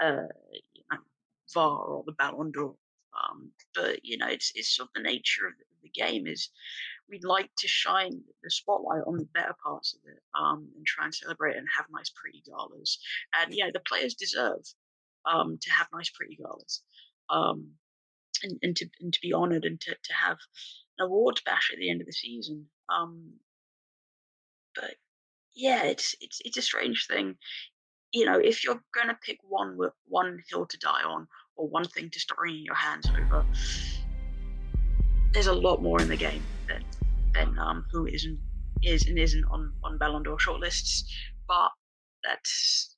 uh, 0.00 0.28
you 0.74 0.84
know, 0.90 0.98
VAR 1.54 1.78
or 1.78 2.04
the 2.04 2.12
Ballon 2.12 2.50
d'Or. 2.52 2.76
Um, 3.14 3.52
but 3.74 4.04
you 4.04 4.18
know, 4.18 4.28
it's 4.28 4.52
it's 4.54 4.68
sort 4.76 4.90
of 4.90 4.94
the 4.94 5.02
nature 5.08 5.46
of 5.46 5.54
the, 5.58 5.64
the 5.82 5.88
game 5.90 6.26
is 6.26 6.50
we'd 7.08 7.24
like 7.24 7.50
to 7.58 7.68
shine 7.68 8.22
the 8.42 8.50
spotlight 8.50 9.02
on 9.06 9.16
the 9.18 9.24
better 9.34 9.54
parts 9.62 9.94
of 9.94 10.00
it 10.10 10.22
um, 10.34 10.70
and 10.76 10.86
try 10.86 11.04
and 11.04 11.14
celebrate 11.14 11.56
and 11.56 11.66
have 11.76 11.86
nice, 11.90 12.10
pretty 12.10 12.42
galas. 12.46 12.98
And 13.34 13.54
yeah, 13.54 13.70
the 13.72 13.80
players 13.80 14.14
deserve 14.14 14.62
um, 15.24 15.58
to 15.60 15.70
have 15.70 15.88
nice, 15.92 16.10
pretty 16.10 16.36
galas, 16.36 16.82
um, 17.30 17.72
and, 18.42 18.58
and 18.62 18.76
to 18.76 18.86
and 19.00 19.12
to 19.12 19.20
be 19.20 19.32
honoured 19.32 19.64
and 19.64 19.80
to, 19.82 19.90
to 19.90 20.12
have 20.12 20.38
an 20.98 21.06
awards 21.06 21.42
bash 21.44 21.70
at 21.72 21.78
the 21.78 21.90
end 21.90 22.00
of 22.00 22.06
the 22.06 22.12
season. 22.12 22.66
Um, 22.88 23.34
but 24.74 24.94
yeah, 25.54 25.84
it's 25.84 26.14
it's 26.20 26.40
it's 26.44 26.56
a 26.56 26.62
strange 26.62 27.06
thing. 27.06 27.36
You 28.12 28.26
know, 28.26 28.38
if 28.38 28.64
you're 28.64 28.80
going 28.94 29.08
to 29.08 29.18
pick 29.24 29.38
one 29.42 29.76
one 30.06 30.38
hill 30.48 30.66
to 30.66 30.78
die 30.78 31.02
on 31.02 31.26
or 31.56 31.68
one 31.68 31.84
thing 31.84 32.10
to 32.10 32.20
start 32.20 32.38
wringing 32.40 32.64
your 32.64 32.74
hands 32.74 33.08
over, 33.08 33.44
there's 35.32 35.46
a 35.48 35.52
lot 35.52 35.82
more 35.82 36.00
in 36.00 36.08
the 36.08 36.16
game 36.16 36.44
than 36.68 36.84
than 37.34 37.58
um, 37.58 37.84
who 37.90 38.06
isn't 38.06 38.38
is 38.82 39.06
and 39.06 39.18
isn't 39.18 39.44
on 39.50 39.72
on 39.82 39.98
Ballon 39.98 40.22
d'Or 40.22 40.36
shortlists, 40.36 41.02
but 41.48 41.70
that's 42.22 42.96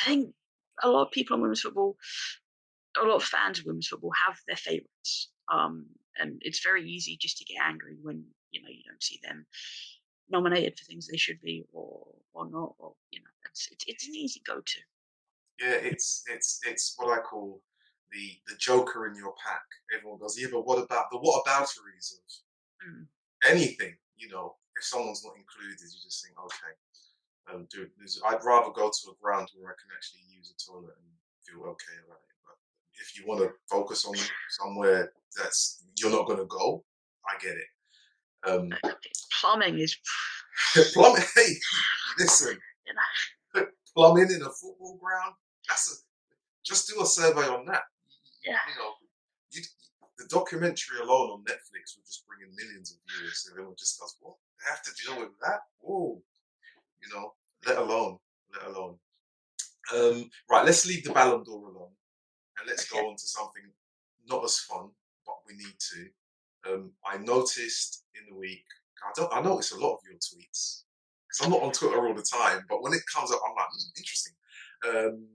I 0.00 0.04
think 0.04 0.34
a 0.82 0.88
lot 0.88 1.06
of 1.06 1.12
people 1.12 1.36
in 1.36 1.42
women's 1.42 1.62
football, 1.62 1.96
a 3.00 3.04
lot 3.04 3.16
of 3.16 3.24
fans 3.24 3.58
of 3.58 3.66
women's 3.66 3.88
football 3.88 4.12
have 4.26 4.36
their 4.46 4.56
favourites, 4.56 5.30
um, 5.52 5.86
and 6.18 6.40
it's 6.44 6.62
very 6.62 6.88
easy 6.88 7.16
just 7.20 7.38
to 7.38 7.44
get 7.44 7.62
angry 7.62 7.96
when 8.00 8.24
you 8.50 8.62
know 8.62 8.68
you 8.68 8.82
don't 8.86 9.02
see 9.02 9.20
them 9.22 9.46
nominated 10.28 10.78
for 10.78 10.84
things 10.84 11.06
they 11.06 11.16
should 11.16 11.40
be 11.40 11.64
or 11.72 12.14
or 12.32 12.50
not, 12.50 12.74
or 12.78 12.94
you 13.10 13.20
know 13.20 13.30
it's 13.48 13.68
it's, 13.70 13.84
it's 13.86 14.08
an 14.08 14.14
easy 14.14 14.42
go 14.46 14.60
to. 14.60 14.80
Yeah, 15.60 15.76
it's 15.90 16.24
it's 16.28 16.60
it's 16.66 16.94
what 16.96 17.18
I 17.18 17.22
call 17.22 17.62
the 18.12 18.32
the 18.46 18.56
joker 18.56 19.06
in 19.06 19.16
your 19.16 19.34
pack. 19.44 19.64
Everyone 19.94 20.18
goes, 20.18 20.38
yeah, 20.38 20.48
but 20.52 20.66
what 20.66 20.82
about 20.82 21.06
the 21.10 21.18
what 21.18 21.42
abouteries 21.46 22.18
of 22.18 22.24
Mm. 22.86 23.08
anything? 23.44 23.96
You 24.16 24.28
know, 24.28 24.56
if 24.76 24.84
someone's 24.84 25.24
not 25.24 25.36
included, 25.36 25.80
you 25.80 26.00
just 26.04 26.24
think, 26.24 26.36
okay, 26.38 26.74
um, 27.48 27.66
dude, 27.70 27.90
I'd 28.26 28.44
rather 28.44 28.70
go 28.72 28.90
to 28.90 29.10
a 29.10 29.14
ground 29.22 29.48
where 29.54 29.72
I 29.72 29.76
can 29.80 29.90
actually 29.94 30.22
use 30.28 30.52
a 30.52 30.70
toilet 30.70 30.96
and 31.00 31.10
feel 31.42 31.64
okay 31.70 31.96
about 32.04 32.20
it. 32.20 32.25
If 33.00 33.16
you 33.16 33.26
want 33.26 33.40
to 33.40 33.50
focus 33.70 34.04
on 34.04 34.14
somewhere 34.50 35.12
that's 35.36 35.84
you're 35.98 36.10
not 36.10 36.26
going 36.26 36.38
to 36.38 36.46
go, 36.46 36.84
I 37.26 37.38
get 37.42 37.56
it. 37.56 37.68
Um, 38.46 38.72
Plumbing 39.40 39.78
is 39.78 39.96
plumbing, 40.94 41.22
hey, 41.34 41.54
listen, 42.18 42.58
you 42.86 42.94
know 42.94 43.66
plumbing 43.94 44.30
in 44.30 44.42
a 44.42 44.50
football 44.50 44.98
ground. 45.00 45.34
That's 45.68 45.92
a 45.92 45.94
just 46.64 46.88
do 46.88 47.00
a 47.00 47.06
survey 47.06 47.46
on 47.46 47.64
that. 47.66 47.82
Yeah. 48.44 48.58
You 48.68 48.82
know, 48.82 48.90
you, 49.52 49.62
the 50.18 50.26
documentary 50.28 50.98
alone 51.00 51.30
on 51.30 51.44
Netflix 51.44 51.96
would 51.96 52.06
just 52.06 52.24
bring 52.26 52.40
in 52.42 52.54
millions 52.56 52.92
of 52.92 52.98
viewers. 53.08 53.44
So 53.44 53.52
everyone 53.52 53.74
just 53.78 54.00
goes, 54.00 54.16
"What? 54.20 54.36
They 54.58 54.70
have 54.70 54.82
to 54.82 54.92
deal 55.04 55.20
with 55.20 55.38
that? 55.42 55.60
Whoa!" 55.80 56.20
You 57.02 57.14
know, 57.14 57.34
let 57.66 57.78
alone, 57.78 58.18
let 58.52 58.66
alone. 58.74 58.98
Um, 59.94 60.30
right, 60.50 60.64
let's 60.64 60.86
leave 60.86 61.04
the 61.04 61.12
Ballon 61.12 61.44
d'Or 61.44 61.68
alone, 61.68 61.92
and 62.58 62.68
let's 62.68 62.88
go 62.88 62.98
on 62.98 63.16
to 63.16 63.26
something 63.26 63.62
not 64.28 64.44
as 64.44 64.58
fun, 64.58 64.90
but 65.24 65.36
we 65.46 65.54
need 65.56 65.76
to. 65.78 66.72
Um, 66.72 66.92
I 67.04 67.18
noticed 67.18 68.04
in 68.14 68.32
the 68.32 68.38
week. 68.38 68.64
I 69.04 69.12
don't. 69.14 69.32
I 69.32 69.40
notice 69.40 69.72
a 69.72 69.78
lot 69.78 69.94
of 69.94 70.00
your 70.04 70.14
tweets 70.14 70.82
because 71.28 71.44
I'm 71.44 71.50
not 71.50 71.62
on 71.62 71.72
Twitter 71.72 72.06
all 72.06 72.14
the 72.14 72.22
time, 72.22 72.64
but 72.68 72.82
when 72.82 72.92
it 72.92 73.02
comes 73.14 73.30
up, 73.30 73.40
I'm 73.46 73.54
like, 73.54 73.66
hmm, 73.70 73.98
interesting. 73.98 74.34
Um, 74.88 75.26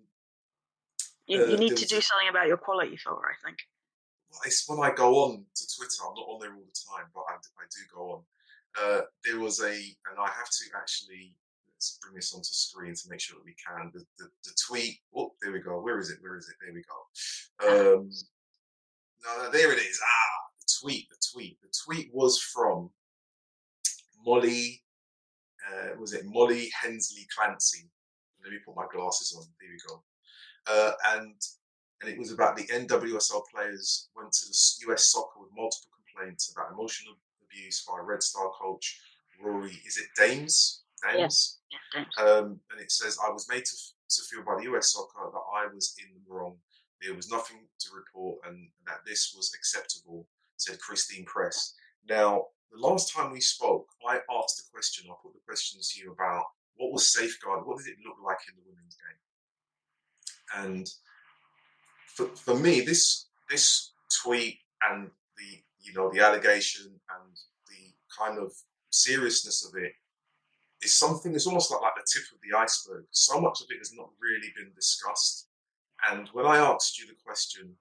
you, 1.28 1.42
Uh, 1.42 1.46
you 1.48 1.58
need 1.58 1.78
to 1.78 1.86
do 1.86 2.01
something 2.01 2.28
about 2.30 2.48
your 2.48 2.58
quality 2.58 2.98
filter. 2.98 3.25
I 3.25 3.38
think. 3.46 3.60
well, 4.32 4.42
it's 4.46 4.68
when 4.68 4.80
I 4.80 4.94
go 4.94 5.24
on 5.24 5.46
to 5.56 5.63
Twitter. 5.75 6.04
I'm 6.08 6.16
not 6.16 6.28
on 6.28 6.40
there 6.42 6.54
all 6.54 6.66
the 6.66 6.80
time, 6.90 7.08
but 7.13 7.24
I, 7.30 7.36
I 7.36 7.66
do 7.70 7.82
go 7.94 8.12
on. 8.12 8.22
Uh, 8.82 9.01
there 9.24 9.40
was 9.40 9.62
a, 9.62 9.72
and 9.74 10.18
I 10.18 10.28
have 10.28 10.50
to 10.50 10.66
actually 10.75 11.36
let's 11.81 11.97
bring 12.00 12.13
this 12.13 12.31
onto 12.31 12.45
screen 12.45 12.93
to 12.93 13.09
make 13.09 13.19
sure 13.19 13.39
that 13.39 13.45
we 13.45 13.55
can. 13.57 13.89
The, 13.91 14.05
the, 14.19 14.29
the 14.43 14.51
tweet. 14.67 15.00
Oh, 15.17 15.31
there 15.41 15.51
we 15.51 15.59
go. 15.59 15.81
Where 15.81 15.97
is 15.97 16.11
it? 16.11 16.19
Where 16.21 16.38
is 16.38 16.47
it? 16.47 16.55
There 16.61 16.73
we 16.75 16.83
go. 16.85 17.97
Um, 17.97 18.09
no, 19.25 19.43
no, 19.43 19.51
there 19.51 19.73
it 19.73 19.79
is. 19.79 20.00
Ah, 20.03 20.41
the 20.59 20.67
tweet. 20.79 21.09
The 21.09 21.17
tweet. 21.33 21.57
The 21.61 21.73
tweet 21.83 22.11
was 22.13 22.39
from 22.39 22.91
Molly. 24.23 24.83
Uh, 25.67 26.00
was 26.00 26.13
it 26.13 26.23
Molly 26.25 26.69
Hensley 26.79 27.27
Clancy? 27.35 27.89
Let 28.43 28.51
me 28.51 28.59
put 28.63 28.75
my 28.75 28.85
glasses 28.93 29.35
on. 29.35 29.43
There 29.59 29.71
we 29.71 29.79
go. 29.89 30.03
Uh, 30.67 30.91
and 31.15 31.33
and 32.01 32.11
it 32.11 32.19
was 32.19 32.31
about 32.31 32.57
the 32.57 32.65
NWSL 32.65 33.41
players 33.53 34.09
went 34.15 34.31
to 34.31 34.45
the 34.45 34.93
US 34.93 35.11
soccer 35.11 35.39
with 35.39 35.50
multiple 35.55 35.89
complaints 35.97 36.53
about 36.55 36.71
emotional 36.71 37.15
abuse 37.43 37.83
by 37.88 37.97
Red 38.03 38.21
Star 38.21 38.51
coach 38.59 39.00
Rory. 39.43 39.81
Is 39.85 39.97
it 39.97 40.07
Dames? 40.15 40.83
Dames. 41.11 41.61
Um, 42.18 42.60
and 42.72 42.80
it 42.80 42.92
says, 42.92 43.18
I 43.25 43.32
was 43.32 43.48
made 43.50 43.66
to, 43.66 43.75
to 44.10 44.22
feel 44.30 44.44
by 44.44 44.56
the 44.58 44.72
US 44.74 44.94
soccer 44.94 45.30
that 45.32 45.44
I 45.56 45.74
was 45.74 45.96
in 46.00 46.13
the 46.13 46.34
wrong. 46.34 46.58
There 47.01 47.16
was 47.16 47.32
nothing 47.32 47.68
to 47.80 47.88
report 47.96 48.40
and 48.48 48.70
that 48.86 49.00
this 49.06 49.34
was 49.36 49.51
acceptable, 49.56 50.28
said 50.58 50.80
Christen 50.80 51.25
Press. 51.25 51.74
Now, 52.08 52.46
the 52.72 52.80
last 52.80 53.13
time 53.13 53.32
we 53.32 53.42
spoke, 53.42 53.88
I 54.08 54.20
asked 54.38 54.58
the 54.58 54.72
question, 54.72 55.10
I 55.10 55.16
put 55.22 55.34
the 55.34 55.40
questions 55.46 55.92
to 55.92 56.00
you 56.00 56.12
about 56.12 56.46
what 56.75 56.92
was 56.92 57.13
safeguard, 57.13 57.66
what 57.66 57.78
did 57.78 57.92
it 57.92 57.98
look 58.06 58.18
like 58.24 58.40
in 58.48 58.56
the 58.56 58.70
women's 58.70 58.96
game? 58.96 60.66
And 60.66 60.90
for, 62.08 62.25
for 62.36 62.56
me, 62.56 62.82
this 62.82 63.28
this 63.50 63.92
tweet 64.24 64.60
and 64.90 65.10
the 65.38 65.62
you 65.80 65.94
know 65.94 66.12
the 66.12 66.22
allegation 66.22 66.86
and 66.88 67.38
the 67.68 67.94
kind 68.18 68.38
of 68.40 68.51
seriousness 68.90 69.66
of 69.66 69.82
it 69.82 69.94
is 70.81 70.97
something 70.97 71.31
that's 71.31 71.47
almost 71.47 71.71
like, 71.71 71.81
like 71.81 71.95
the 71.95 72.07
tip 72.11 72.23
of 72.31 72.39
the 72.41 72.57
iceberg. 72.57 73.05
So 73.11 73.39
much 73.39 73.61
of 73.61 73.67
it 73.69 73.77
has 73.77 73.93
not 73.93 74.09
really 74.19 74.51
been 74.55 74.71
discussed. 74.75 75.47
And 76.09 76.27
when 76.29 76.45
I 76.45 76.57
asked 76.57 77.00
you 77.00 77.07
the 77.07 77.15
question, 77.23 77.75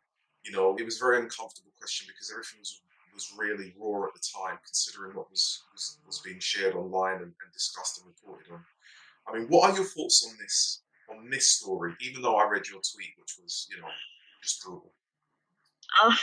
you 0.45 0.53
know, 0.53 0.77
it 0.77 0.85
was 0.85 0.97
a 0.97 1.05
very 1.05 1.19
uncomfortable 1.19 1.73
question 1.79 2.07
because 2.09 2.31
everything 2.31 2.61
was 2.61 2.83
was 3.13 3.33
really 3.37 3.75
raw 3.79 4.07
at 4.07 4.15
the 4.15 4.21
time, 4.21 4.59
considering 4.65 5.15
what 5.17 5.31
was 5.31 5.63
was, 5.73 5.99
was 6.07 6.21
being 6.21 6.39
shared 6.39 6.75
online 6.75 7.17
and, 7.17 7.33
and 7.43 7.53
discussed 7.53 8.01
and 8.01 8.07
reported 8.07 8.53
on. 8.53 8.65
I 9.29 9.39
mean, 9.39 9.49
what 9.49 9.71
are 9.71 9.77
your 9.77 9.85
thoughts 9.85 10.27
on 10.29 10.37
this 10.41 10.83
on 11.11 11.29
this 11.31 11.51
story? 11.51 11.95
Even 12.01 12.23
though 12.23 12.37
I 12.37 12.49
read 12.49 12.69
your 12.69 12.81
tweet, 12.81 13.15
which 13.19 13.37
was, 13.43 13.67
you 13.71 13.81
know, 13.81 13.89
just 14.43 14.63
brutal. 14.63 14.93
Uh, 16.03 16.15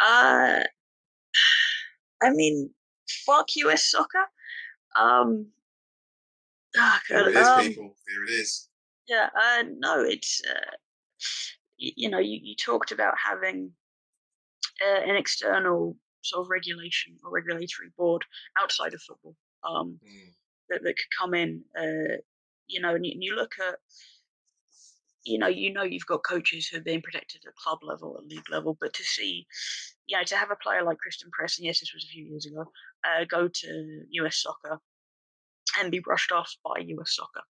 uh, 0.00 0.62
I 2.22 2.30
mean, 2.30 2.70
fuck 3.26 3.48
US 3.56 3.90
soccer. 3.90 4.26
Um, 4.96 5.46
ah, 6.76 7.00
There 7.08 7.28
it 7.28 7.36
is, 7.36 7.46
um, 7.46 7.66
people. 7.66 7.96
There 8.06 8.24
it 8.24 8.30
is. 8.30 8.68
Yeah, 9.08 9.28
uh, 9.36 9.64
no, 9.78 10.02
it's 10.02 10.40
uh, 10.48 10.76
you, 11.76 11.92
you 11.96 12.08
know 12.10 12.18
you, 12.18 12.38
you 12.42 12.54
talked 12.56 12.92
about 12.92 13.14
having 13.18 13.72
uh, 14.84 15.00
an 15.00 15.16
external 15.16 15.96
sort 16.22 16.44
of 16.44 16.50
regulation 16.50 17.16
or 17.24 17.32
regulatory 17.32 17.90
board 17.96 18.24
outside 18.60 18.94
of 18.94 19.02
football 19.02 19.36
um, 19.64 19.98
Mm, 20.04 20.32
that, 20.68 20.82
that 20.82 20.96
could 20.96 21.18
come 21.18 21.34
in. 21.34 21.62
Uh, 21.78 22.16
you 22.66 22.80
know, 22.80 22.94
and 22.94 23.04
you, 23.04 23.12
and 23.12 23.22
you 23.24 23.34
look 23.34 23.52
at 23.58 23.76
you 25.24 25.38
know 25.38 25.48
you 25.48 25.72
know 25.72 25.82
you've 25.82 26.06
got 26.06 26.22
coaches 26.24 26.66
who 26.66 26.78
are 26.78 26.82
being 26.82 27.02
protected 27.02 27.42
at 27.46 27.54
club 27.56 27.80
level, 27.82 28.16
at 28.18 28.26
league 28.26 28.48
level, 28.50 28.76
but 28.80 28.92
to 28.94 29.02
see 29.02 29.46
you 30.06 30.16
know 30.16 30.24
to 30.24 30.36
have 30.36 30.50
a 30.50 30.56
player 30.56 30.82
like 30.84 30.98
Christen 30.98 31.30
Press, 31.32 31.58
and 31.58 31.66
yes, 31.66 31.80
this 31.80 31.92
was 31.92 32.04
a 32.04 32.08
few 32.08 32.24
years 32.24 32.46
ago, 32.46 32.64
uh, 33.04 33.24
go 33.24 33.48
to 33.48 34.02
US 34.10 34.42
soccer 34.42 34.80
and 35.78 35.90
be 35.90 36.00
brushed 36.00 36.32
off 36.32 36.54
by 36.64 36.80
US 36.80 37.14
soccer 37.14 37.42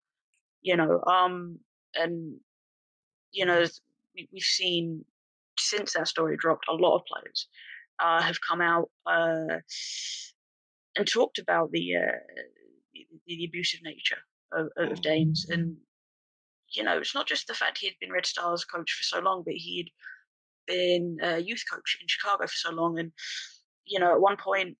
you 0.62 0.76
know 0.76 1.02
um 1.05 1.59
and 1.95 2.37
you 3.33 3.45
know 3.45 3.64
we, 4.14 4.29
we've 4.33 4.43
seen 4.43 5.05
since 5.59 5.93
that 5.93 6.09
story 6.09 6.37
dropped 6.37 6.67
a 6.69 6.75
lot 6.75 6.97
of 6.97 7.05
players 7.07 7.49
uh, 8.00 8.23
have 8.23 8.38
come 8.40 8.61
out 8.62 8.90
uh, 9.07 9.59
and 10.97 11.07
talked 11.07 11.38
about 11.38 11.71
the, 11.71 11.97
uh, 11.97 12.17
the 12.95 13.07
the 13.26 13.45
abusive 13.45 13.81
nature 13.83 14.17
of, 14.52 14.69
of 14.76 15.02
Dames 15.02 15.47
and 15.50 15.76
you 16.73 16.83
know 16.83 16.99
it's 16.99 17.14
not 17.14 17.26
just 17.29 17.47
the 17.47 17.55
fact 17.55 17.79
he 17.79 17.87
had 17.87 17.97
been 18.00 18.12
Red 18.12 18.26
Stars 18.26 18.64
coach 18.64 18.93
for 18.93 19.05
so 19.05 19.21
long 19.21 19.43
but 19.45 19.55
he'd 19.55 19.90
been 20.67 21.19
a 21.23 21.38
youth 21.38 21.62
coach 21.71 21.99
in 22.00 22.07
Chicago 22.09 22.47
for 22.47 22.55
so 22.55 22.71
long 22.71 22.99
and 22.99 23.12
you 23.85 24.00
know 24.00 24.12
at 24.12 24.21
one 24.21 24.37
point 24.37 24.76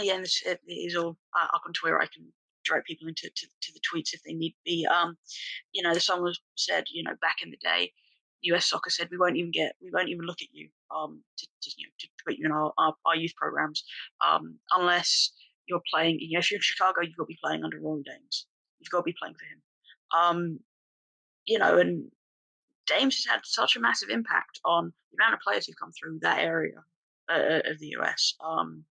again 0.00 0.22
this 0.22 0.42
it 0.44 0.60
is 0.66 0.96
all 0.96 1.16
uh, 1.34 1.48
up 1.54 1.62
on 1.66 1.72
Twitter 1.72 2.00
I 2.00 2.06
can 2.06 2.32
direct 2.64 2.86
people 2.86 3.08
into 3.08 3.30
to, 3.34 3.46
to 3.46 3.72
the 3.72 3.80
tweets 3.80 4.12
if 4.12 4.22
they 4.22 4.32
need 4.32 4.54
be. 4.64 4.86
Um, 4.86 5.16
you 5.72 5.82
know, 5.82 5.92
someone 5.94 6.32
said, 6.56 6.84
you 6.90 7.02
know, 7.02 7.12
back 7.20 7.36
in 7.42 7.50
the 7.50 7.58
day, 7.58 7.92
US 8.42 8.68
soccer 8.68 8.90
said 8.90 9.08
we 9.10 9.18
won't 9.18 9.36
even 9.36 9.50
get, 9.50 9.74
we 9.82 9.90
won't 9.92 10.08
even 10.08 10.26
look 10.26 10.42
at 10.42 10.48
you, 10.52 10.68
um, 10.94 11.22
to, 11.38 11.46
to 11.62 11.70
you 11.76 11.86
know, 11.86 11.92
to 11.98 12.08
put 12.26 12.36
you 12.36 12.46
in 12.46 12.52
our, 12.52 12.72
our, 12.78 12.94
our 13.06 13.16
youth 13.16 13.34
programs, 13.36 13.84
um, 14.26 14.58
unless 14.72 15.32
you're 15.66 15.82
playing. 15.92 16.18
You 16.20 16.34
know, 16.34 16.38
if 16.40 16.50
you're 16.50 16.58
in 16.58 16.62
Chicago, 16.62 17.00
you've 17.02 17.16
got 17.16 17.24
to 17.24 17.28
be 17.28 17.38
playing 17.42 17.64
under 17.64 17.80
Rory 17.80 18.02
Dames. 18.02 18.46
You've 18.80 18.90
got 18.90 18.98
to 18.98 19.04
be 19.04 19.14
playing 19.18 19.34
for 19.34 19.44
him. 19.44 19.62
Um, 20.22 20.60
you 21.46 21.58
know, 21.58 21.78
and 21.78 22.10
Dames 22.86 23.16
has 23.16 23.32
had 23.32 23.40
such 23.44 23.76
a 23.76 23.80
massive 23.80 24.10
impact 24.10 24.60
on 24.64 24.92
the 25.12 25.22
amount 25.22 25.34
of 25.34 25.40
players 25.40 25.66
who've 25.66 25.76
come 25.80 25.92
through 25.92 26.18
that 26.20 26.40
area 26.40 26.84
uh, 27.30 27.60
of 27.64 27.78
the 27.78 27.96
US. 27.98 28.34
Um, 28.44 28.84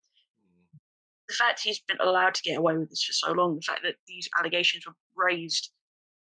the 1.28 1.34
fact 1.34 1.60
he's 1.62 1.80
been 1.80 1.98
allowed 2.00 2.34
to 2.34 2.42
get 2.42 2.58
away 2.58 2.76
with 2.76 2.90
this 2.90 3.02
for 3.04 3.12
so 3.12 3.32
long, 3.32 3.56
the 3.56 3.62
fact 3.62 3.82
that 3.82 3.96
these 4.06 4.28
allegations 4.38 4.86
were 4.86 4.94
raised 5.16 5.70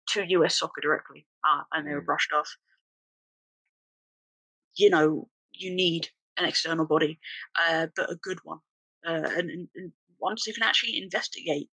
to 0.10 0.26
US 0.30 0.58
soccer 0.60 0.82
directly 0.82 1.26
uh, 1.44 1.64
and 1.72 1.88
they 1.88 1.94
were 1.94 2.02
Mm. 2.02 2.06
brushed 2.06 2.34
off, 2.34 2.50
you 4.76 4.90
know, 4.90 5.30
you 5.52 5.74
need 5.74 6.10
an 6.38 6.46
external 6.46 6.86
body, 6.86 7.20
uh, 7.60 7.88
but 7.96 8.12
a 8.12 8.16
good 8.16 8.40
one, 8.44 8.60
uh, 9.06 9.30
and, 9.38 9.50
and, 9.50 9.68
and 9.76 9.92
ones 10.20 10.44
who 10.46 10.54
can 10.54 10.64
actually 10.64 10.98
investigate. 10.98 11.70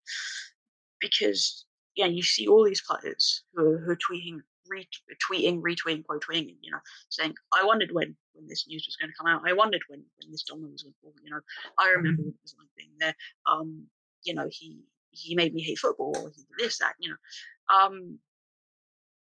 Because 0.99 1.65
yeah, 1.95 2.05
you 2.07 2.23
see 2.23 2.47
all 2.47 2.63
these 2.63 2.81
players 2.81 3.43
who 3.53 3.65
are, 3.65 3.77
who 3.79 3.91
are 3.91 3.97
tweeting, 3.97 4.39
retweeting, 4.71 5.61
retweeting, 5.61 6.05
quote 6.05 6.23
tweeting, 6.23 6.57
you 6.61 6.71
know, 6.71 6.79
saying, 7.09 7.33
"I 7.53 7.63
wondered 7.63 7.91
when 7.91 8.15
when 8.33 8.47
this 8.47 8.65
news 8.67 8.85
was 8.87 8.95
going 8.95 9.09
to 9.09 9.17
come 9.17 9.27
out. 9.27 9.47
I 9.47 9.53
wondered 9.53 9.81
when 9.87 10.03
when 10.17 10.31
this 10.31 10.43
domino 10.43 10.71
was 10.71 10.83
going 10.83 10.93
to 10.93 10.99
fall. 11.01 11.13
You 11.23 11.31
know, 11.31 11.41
I 11.79 11.89
remember 11.89 12.23
what 12.23 12.35
it 12.35 12.41
was 12.43 12.55
like 12.57 12.69
being 12.77 12.91
there." 12.99 13.15
Um, 13.45 13.87
you 14.23 14.33
know, 14.33 14.47
he 14.49 14.79
he 15.11 15.35
made 15.35 15.53
me 15.53 15.61
hate 15.61 15.79
football, 15.79 16.13
or 16.15 16.29
he 16.35 16.43
did 16.43 16.65
this, 16.65 16.77
that, 16.79 16.93
you 16.99 17.09
know. 17.09 17.75
Um, 17.75 18.19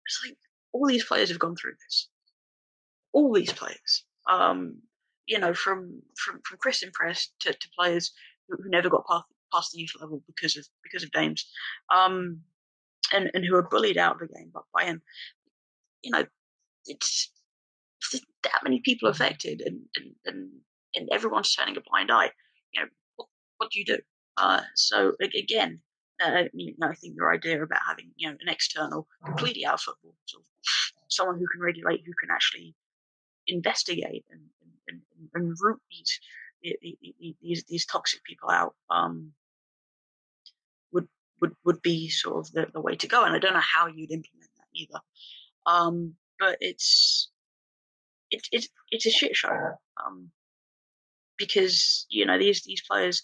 it's 0.05 0.21
like 0.25 0.37
all 0.71 0.87
these 0.87 1.05
players 1.05 1.29
have 1.29 1.39
gone 1.39 1.55
through 1.55 1.73
this. 1.85 2.09
All 3.13 3.33
these 3.33 3.53
players, 3.53 4.05
um, 4.29 4.77
you 5.25 5.39
know, 5.39 5.53
from 5.53 6.01
from 6.17 6.39
from 6.45 6.57
Christen 6.59 6.91
Press 6.93 7.29
to, 7.41 7.53
to 7.53 7.69
players 7.77 8.13
who, 8.47 8.57
who 8.61 8.69
never 8.69 8.89
got 8.89 9.05
past 9.07 9.25
past 9.53 9.71
the 9.73 9.79
youth 9.79 9.91
level 9.99 10.23
because 10.27 10.55
of 10.55 10.65
because 10.83 11.03
of 11.03 11.11
Dames, 11.11 11.45
um, 11.93 12.41
and 13.13 13.29
and 13.33 13.45
who 13.45 13.55
are 13.55 13.67
bullied 13.67 13.97
out 13.97 14.21
of 14.21 14.27
the 14.27 14.33
game 14.33 14.51
by, 14.73 14.85
him. 14.85 15.01
You 16.01 16.11
know, 16.11 16.25
it's 16.85 17.31
that 18.43 18.63
many 18.63 18.79
people 18.79 19.09
affected, 19.09 19.61
and 19.61 19.81
and 19.95 20.15
and, 20.25 20.49
and 20.95 21.09
everyone's 21.11 21.53
turning 21.53 21.77
a 21.77 21.81
blind 21.81 22.11
eye. 22.11 22.31
You 22.73 22.81
know, 22.81 22.87
what, 23.15 23.27
what 23.57 23.71
do 23.71 23.79
you 23.79 23.85
do? 23.85 23.97
Uh, 24.37 24.61
so 24.75 25.13
again, 25.21 25.81
uh, 26.23 26.43
you 26.53 26.73
know, 26.77 26.87
I 26.87 26.95
think 26.95 27.15
your 27.15 27.33
idea 27.33 27.61
about 27.61 27.81
having 27.87 28.11
you 28.15 28.29
know 28.29 28.37
an 28.41 28.49
external, 28.49 29.07
completely 29.25 29.65
out 29.65 29.75
of 29.75 29.81
football, 29.81 30.15
someone 31.09 31.37
who 31.37 31.47
can 31.47 31.61
regulate, 31.61 32.03
who 32.05 32.13
can 32.19 32.29
actually 32.31 32.75
investigate 33.47 34.25
and 34.31 34.41
and, 34.87 35.01
and, 35.17 35.29
and 35.33 35.57
root 35.61 35.79
these 35.89 36.19
these 37.41 37.63
these 37.67 37.85
toxic 37.85 38.23
people 38.23 38.49
out 38.49 38.75
um, 38.89 39.33
would 41.41 41.53
would 41.65 41.81
be 41.81 42.09
sort 42.09 42.37
of 42.37 42.51
the, 42.53 42.67
the 42.73 42.81
way 42.81 42.95
to 42.95 43.07
go. 43.07 43.23
And 43.23 43.35
I 43.35 43.39
don't 43.39 43.53
know 43.53 43.59
how 43.59 43.87
you'd 43.87 44.11
implement 44.11 44.51
that 44.57 44.67
either. 44.73 44.99
Um, 45.65 46.15
but 46.39 46.57
it's 46.61 47.29
it's 48.29 48.47
it's 48.51 48.69
it's 48.91 49.05
a 49.05 49.11
shit 49.11 49.35
show 49.35 49.49
um, 50.05 50.29
because 51.37 52.05
you 52.09 52.25
know 52.25 52.37
these 52.37 52.63
these 52.63 52.81
players 52.89 53.23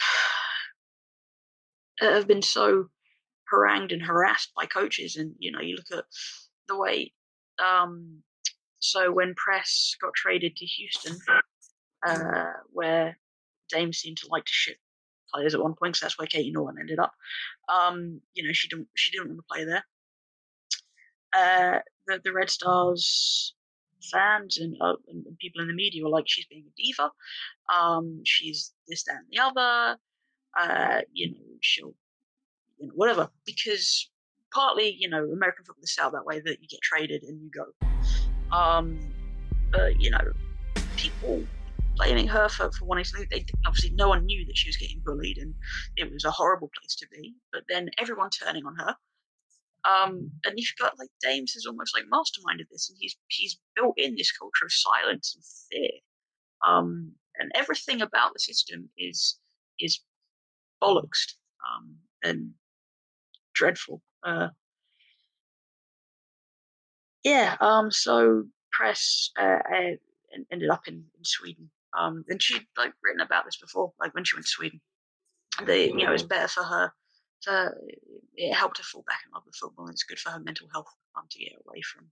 have 2.00 2.26
been 2.26 2.42
so 2.42 2.86
harangued 3.50 3.92
and 3.92 4.02
harassed 4.02 4.52
by 4.56 4.66
coaches, 4.66 5.16
and 5.16 5.34
you 5.38 5.52
know 5.52 5.60
you 5.60 5.76
look 5.76 5.98
at 5.98 6.04
the 6.68 6.76
way. 6.76 7.12
Um, 7.58 8.22
so 8.78 9.10
when 9.10 9.34
Press 9.34 9.96
got 10.00 10.14
traded 10.14 10.56
to 10.56 10.64
Houston, 10.64 11.18
uh, 12.06 12.52
where 12.70 13.18
Dames 13.68 13.98
seemed 13.98 14.18
to 14.18 14.28
like 14.30 14.44
to 14.44 14.52
shit 14.52 14.78
players 15.32 15.54
at 15.54 15.62
one 15.62 15.74
point, 15.74 15.92
because 15.92 16.00
that's 16.00 16.18
where 16.18 16.26
Katie 16.26 16.52
Naughton 16.52 16.78
ended 16.80 16.98
up. 16.98 17.12
Um, 17.68 18.20
you 18.34 18.42
know, 18.42 18.52
she 18.52 18.68
didn't 18.68 18.88
she 18.94 19.10
didn't 19.10 19.28
want 19.28 19.38
to 19.38 19.54
play 19.54 19.64
there. 19.64 19.84
Uh, 21.32 21.80
the 22.06 22.20
the 22.24 22.32
Red 22.32 22.50
Stars 22.50 23.54
fans 24.10 24.58
and, 24.58 24.76
uh, 24.80 24.94
and, 25.08 25.24
people 25.38 25.60
in 25.60 25.68
the 25.68 25.74
media 25.74 26.02
were 26.02 26.10
like, 26.10 26.24
she's 26.26 26.46
being 26.46 26.64
a 26.66 26.82
diva. 26.82 27.10
Um, 27.72 28.20
she's 28.24 28.72
this, 28.86 29.04
that, 29.04 29.16
and 29.16 29.26
the 29.30 29.40
other. 29.40 29.98
Uh, 30.58 31.00
you 31.12 31.30
know, 31.30 31.36
she'll, 31.60 31.94
you 32.78 32.86
know, 32.86 32.92
whatever. 32.94 33.28
Because 33.44 34.10
partly, 34.52 34.96
you 34.98 35.08
know, 35.08 35.24
American 35.24 35.64
football 35.64 35.82
is 35.82 35.94
set 35.94 36.04
out 36.04 36.12
that 36.12 36.24
way 36.24 36.40
that 36.40 36.60
you 36.60 36.68
get 36.68 36.80
traded 36.82 37.22
and 37.22 37.40
you 37.40 37.50
go. 37.50 38.56
Um, 38.56 38.98
but 39.70 40.00
you 40.00 40.10
know, 40.10 40.32
people 40.96 41.44
blaming 41.98 42.28
her 42.28 42.48
for, 42.48 42.70
for 42.72 42.84
wanting 42.84 43.04
to 43.04 43.26
They, 43.30 43.44
obviously, 43.66 43.90
no 43.94 44.08
one 44.08 44.24
knew 44.24 44.46
that 44.46 44.56
she 44.56 44.68
was 44.68 44.76
getting 44.76 45.02
bullied, 45.04 45.38
and 45.38 45.54
it 45.96 46.10
was 46.12 46.24
a 46.24 46.30
horrible 46.30 46.70
place 46.80 46.94
to 46.96 47.06
be. 47.10 47.34
But 47.52 47.64
then 47.68 47.90
everyone 47.98 48.30
turning 48.30 48.64
on 48.64 48.76
her. 48.76 48.94
Um, 49.84 50.30
and 50.44 50.54
you've 50.56 50.74
got 50.78 50.98
like 50.98 51.10
Dames 51.22 51.52
has 51.52 51.66
almost 51.66 51.94
like 51.96 52.04
masterminded 52.12 52.68
this, 52.70 52.88
and 52.88 52.98
he's 53.00 53.16
he's 53.28 53.58
built 53.76 53.94
in 53.96 54.16
this 54.16 54.32
culture 54.32 54.64
of 54.64 54.72
silence 54.72 55.34
and 55.34 55.44
fear. 55.70 55.90
Um, 56.66 57.12
and 57.36 57.52
everything 57.54 58.00
about 58.00 58.32
the 58.32 58.40
system 58.40 58.88
is 58.96 59.38
is 59.78 60.00
bollocks 60.82 61.34
um, 61.66 61.96
and 62.22 62.50
dreadful. 63.54 64.02
Uh, 64.24 64.48
yeah. 67.22 67.56
Um. 67.60 67.90
So 67.90 68.44
press 68.72 69.30
uh, 69.40 69.58
uh, 69.74 69.96
ended 70.52 70.70
up 70.70 70.88
in, 70.88 70.94
in 70.94 71.24
Sweden 71.24 71.70
um, 71.96 72.24
and 72.28 72.42
she'd 72.42 72.66
like 72.76 72.92
written 73.02 73.20
about 73.20 73.44
this 73.44 73.56
before, 73.56 73.92
like 74.00 74.14
when 74.14 74.24
she 74.24 74.36
went 74.36 74.46
to 74.46 74.50
Sweden. 74.50 74.80
They, 75.64 75.88
you 75.88 76.04
know, 76.04 76.12
it's 76.12 76.22
better 76.22 76.48
for 76.48 76.62
her. 76.62 76.92
To, 77.42 77.70
it 78.34 78.54
helped 78.54 78.78
her 78.78 78.84
fall 78.84 79.04
back 79.06 79.20
in 79.26 79.32
love 79.32 79.44
with 79.46 79.56
football. 79.56 79.86
And 79.86 79.92
it's 79.92 80.02
good 80.02 80.18
for 80.18 80.30
her 80.30 80.40
mental 80.40 80.68
health 80.72 80.88
um, 81.16 81.24
to 81.30 81.38
get 81.38 81.52
away 81.66 81.80
from 81.82 82.06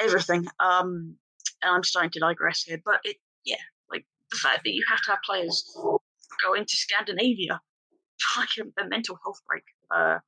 everything. 0.00 0.46
Um, 0.58 1.16
and 1.62 1.74
I'm 1.74 1.84
starting 1.84 2.10
to 2.12 2.20
digress 2.20 2.62
here, 2.62 2.80
but 2.84 3.00
it, 3.04 3.16
yeah, 3.44 3.56
like 3.90 4.06
the 4.30 4.36
fact 4.36 4.60
that 4.64 4.72
you 4.72 4.84
have 4.88 5.00
to 5.02 5.10
have 5.10 5.20
players 5.24 5.64
going 6.44 6.64
to 6.64 6.76
Scandinavia, 6.76 7.60
like 8.36 8.48
a, 8.58 8.82
a 8.82 8.88
mental 8.88 9.18
health 9.22 9.40
break, 9.46 9.64
uh, 9.94 10.18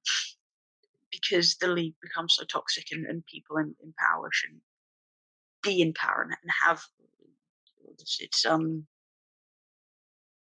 because 1.11 1.57
the 1.57 1.69
league 1.69 1.95
becomes 2.03 2.35
so 2.35 2.45
toxic 2.45 2.87
and, 2.93 3.07
and 3.07 3.25
people 3.27 3.57
in, 3.57 3.75
in 3.83 3.95
power 3.99 4.29
shouldn't 4.33 4.63
be 5.63 5.81
in 5.81 5.93
power 5.93 6.23
and, 6.23 6.33
and 6.43 6.53
have 6.65 6.83
it's, 7.99 8.19
it's 8.21 8.45
um 8.47 8.87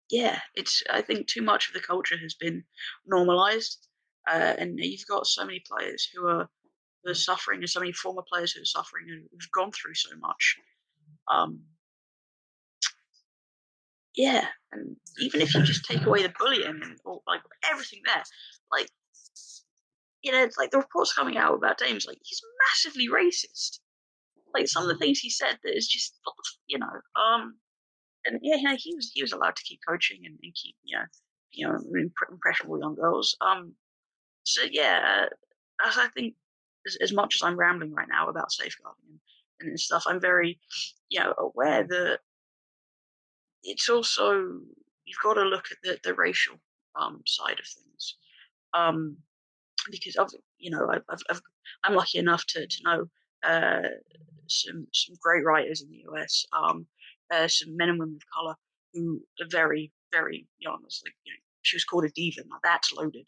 yeah, 0.10 0.40
it's 0.54 0.84
I 0.92 1.02
think 1.02 1.28
too 1.28 1.42
much 1.42 1.68
of 1.68 1.74
the 1.74 1.80
culture 1.80 2.18
has 2.18 2.36
been 2.36 2.64
normalized, 3.06 3.88
uh, 4.30 4.54
and 4.58 4.78
you've 4.78 5.08
got 5.10 5.26
so 5.26 5.46
many 5.46 5.64
players 5.68 6.08
who 6.14 6.28
are 6.28 6.48
who 7.04 7.12
are 7.12 7.16
suffering, 7.16 7.60
and 7.62 7.70
so 7.70 7.80
many 7.80 7.92
former 7.92 8.24
players 8.32 8.52
who 8.52 8.62
are 8.62 8.66
suffering 8.66 9.06
and 9.10 9.24
who've 9.32 9.52
gone 9.52 9.72
through 9.72 9.96
so 9.96 10.16
much. 10.20 10.58
Um, 11.32 11.62
yeah, 14.16 14.46
and 14.72 14.96
even 15.20 15.42
if 15.42 15.54
you 15.54 15.64
just 15.64 15.86
take 15.86 16.06
away 16.06 16.22
the 16.22 16.34
bullying 16.38 16.82
and 16.84 16.98
or, 17.04 17.22
like 17.28 17.42
everything 17.72 18.02
there, 18.06 18.24
like 18.72 18.90
you 20.22 20.32
know, 20.32 20.44
it's 20.44 20.58
like 20.58 20.72
the 20.72 20.78
reports 20.78 21.14
coming 21.14 21.38
out 21.38 21.56
about 21.56 21.78
Dames, 21.78 22.06
like 22.08 22.20
he's 22.24 22.42
massively 22.70 23.08
racist 23.08 23.80
like 24.56 24.68
some 24.68 24.84
of 24.84 24.90
the 24.90 24.98
things 24.98 25.20
he 25.20 25.30
said 25.30 25.58
that 25.64 25.76
is 25.76 25.88
just 25.88 26.16
you 26.68 26.80
know 26.80 26.88
um 27.22 27.56
and 28.26 28.40
yeah, 28.42 28.76
he 28.76 28.96
was 28.96 29.12
he 29.14 29.22
was 29.22 29.34
allowed 29.34 29.56
to 29.56 29.64
keep 29.64 29.80
coaching 29.88 30.22
and, 30.26 30.38
and 30.42 30.54
keep 30.56 30.76
you 30.84 30.98
know 30.98 31.06
you 31.52 31.68
know 31.68 31.78
impressionable 32.32 32.80
young 32.80 32.96
girls 32.96 33.38
um 33.42 33.74
so 34.44 34.62
yeah 34.72 35.26
as 35.86 35.98
I 35.98 36.08
think 36.10 36.34
as, 36.88 36.98
as 37.02 37.14
much 37.14 37.36
as 37.36 37.44
I'm 37.44 37.58
rambling 37.58 37.94
right 37.94 38.08
now 38.10 38.28
about 38.28 38.52
safeguarding 38.52 39.20
and, 39.60 39.70
and 39.70 39.80
stuff 39.80 40.04
I'm 40.08 40.20
very 40.20 40.60
you 41.10 41.20
know 41.20 41.34
aware 41.38 41.84
that 41.84 42.20
it's 43.64 43.90
also 43.90 44.60
you've 45.06 45.24
got 45.24 45.36
to 45.36 45.44
look 45.44 45.66
at 45.72 45.78
the, 45.84 46.00
the 46.04 46.14
racial 46.16 46.56
um, 47.00 47.22
side 47.26 47.60
of 47.60 47.66
things 47.66 48.16
um, 48.74 49.18
because 49.92 50.16
I've 50.18 50.30
you 50.58 50.72
know 50.72 50.88
I've, 50.92 51.22
I've, 51.30 51.42
i 51.84 51.90
am 51.90 51.96
lucky 51.96 52.18
enough 52.18 52.46
to 52.48 52.68
to 52.68 52.84
know 52.84 53.06
uh, 53.46 53.90
some 54.48 54.88
some 54.94 55.16
great 55.22 55.44
writers 55.44 55.82
in 55.82 55.90
the 55.90 56.04
US, 56.12 56.46
um, 56.54 56.86
uh, 57.34 57.48
some 57.48 57.76
men 57.76 57.90
and 57.90 58.00
women 58.00 58.16
of 58.16 58.34
color 58.34 58.56
who 58.94 59.22
are 59.42 59.48
very 59.50 59.92
very 60.12 60.48
young. 60.60 60.80
It's 60.86 61.02
like 61.06 61.14
you 61.26 61.34
know, 61.34 61.40
she 61.62 61.76
was 61.76 61.86
called 61.86 62.06
a 62.06 62.10
diva. 62.10 62.42
Now 62.48 62.58
that's 62.64 62.94
loaded. 62.94 63.28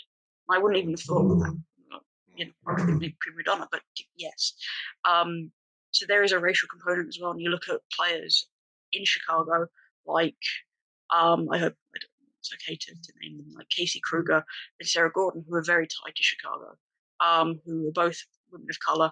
I 0.49 0.57
wouldn't 0.57 0.79
even 0.79 0.91
have 0.91 1.01
thought 1.01 1.31
of 1.31 1.39
that. 1.39 1.57
You 2.35 2.45
know, 2.45 2.51
probably 2.63 3.17
prima 3.19 3.43
donna, 3.43 3.67
but 3.71 3.81
yes. 4.15 4.53
Um, 5.09 5.51
so 5.89 6.05
there 6.07 6.23
is 6.23 6.31
a 6.31 6.39
racial 6.39 6.67
component 6.69 7.07
as 7.07 7.17
well. 7.19 7.31
And 7.31 7.41
you 7.41 7.49
look 7.49 7.67
at 7.67 7.79
players 7.91 8.47
in 8.91 9.03
Chicago, 9.05 9.65
like 10.05 10.35
um, 11.11 11.47
I 11.51 11.57
hope 11.57 11.73
it's 11.95 12.53
okay 12.53 12.75
to, 12.75 12.91
to, 12.91 13.13
name 13.21 13.37
them, 13.37 13.47
like 13.55 13.69
Casey 13.69 13.99
Krueger 14.03 14.43
and 14.79 14.87
Sarah 14.87 15.11
Gorden, 15.11 15.43
who 15.47 15.55
are 15.55 15.63
very 15.63 15.87
tied 15.87 16.15
to 16.15 16.23
Chicago, 16.23 16.75
um, 17.19 17.59
who 17.65 17.87
are 17.87 17.91
both 17.91 18.17
women 18.51 18.67
of 18.69 18.79
color 18.79 19.11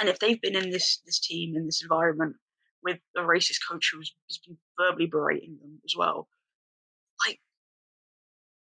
and 0.00 0.08
if 0.08 0.18
they've 0.18 0.40
been 0.40 0.56
in 0.56 0.70
this 0.70 1.00
this 1.06 1.20
team 1.20 1.56
in 1.56 1.66
this 1.66 1.82
environment 1.82 2.36
with 2.82 2.98
a 3.16 3.20
racist 3.20 3.58
coach 3.68 3.90
who's, 3.92 4.14
who's 4.28 4.38
been 4.38 4.56
verbally 4.78 5.06
berating 5.06 5.58
them 5.60 5.78
as 5.84 5.94
well, 5.96 6.28
like 7.26 7.40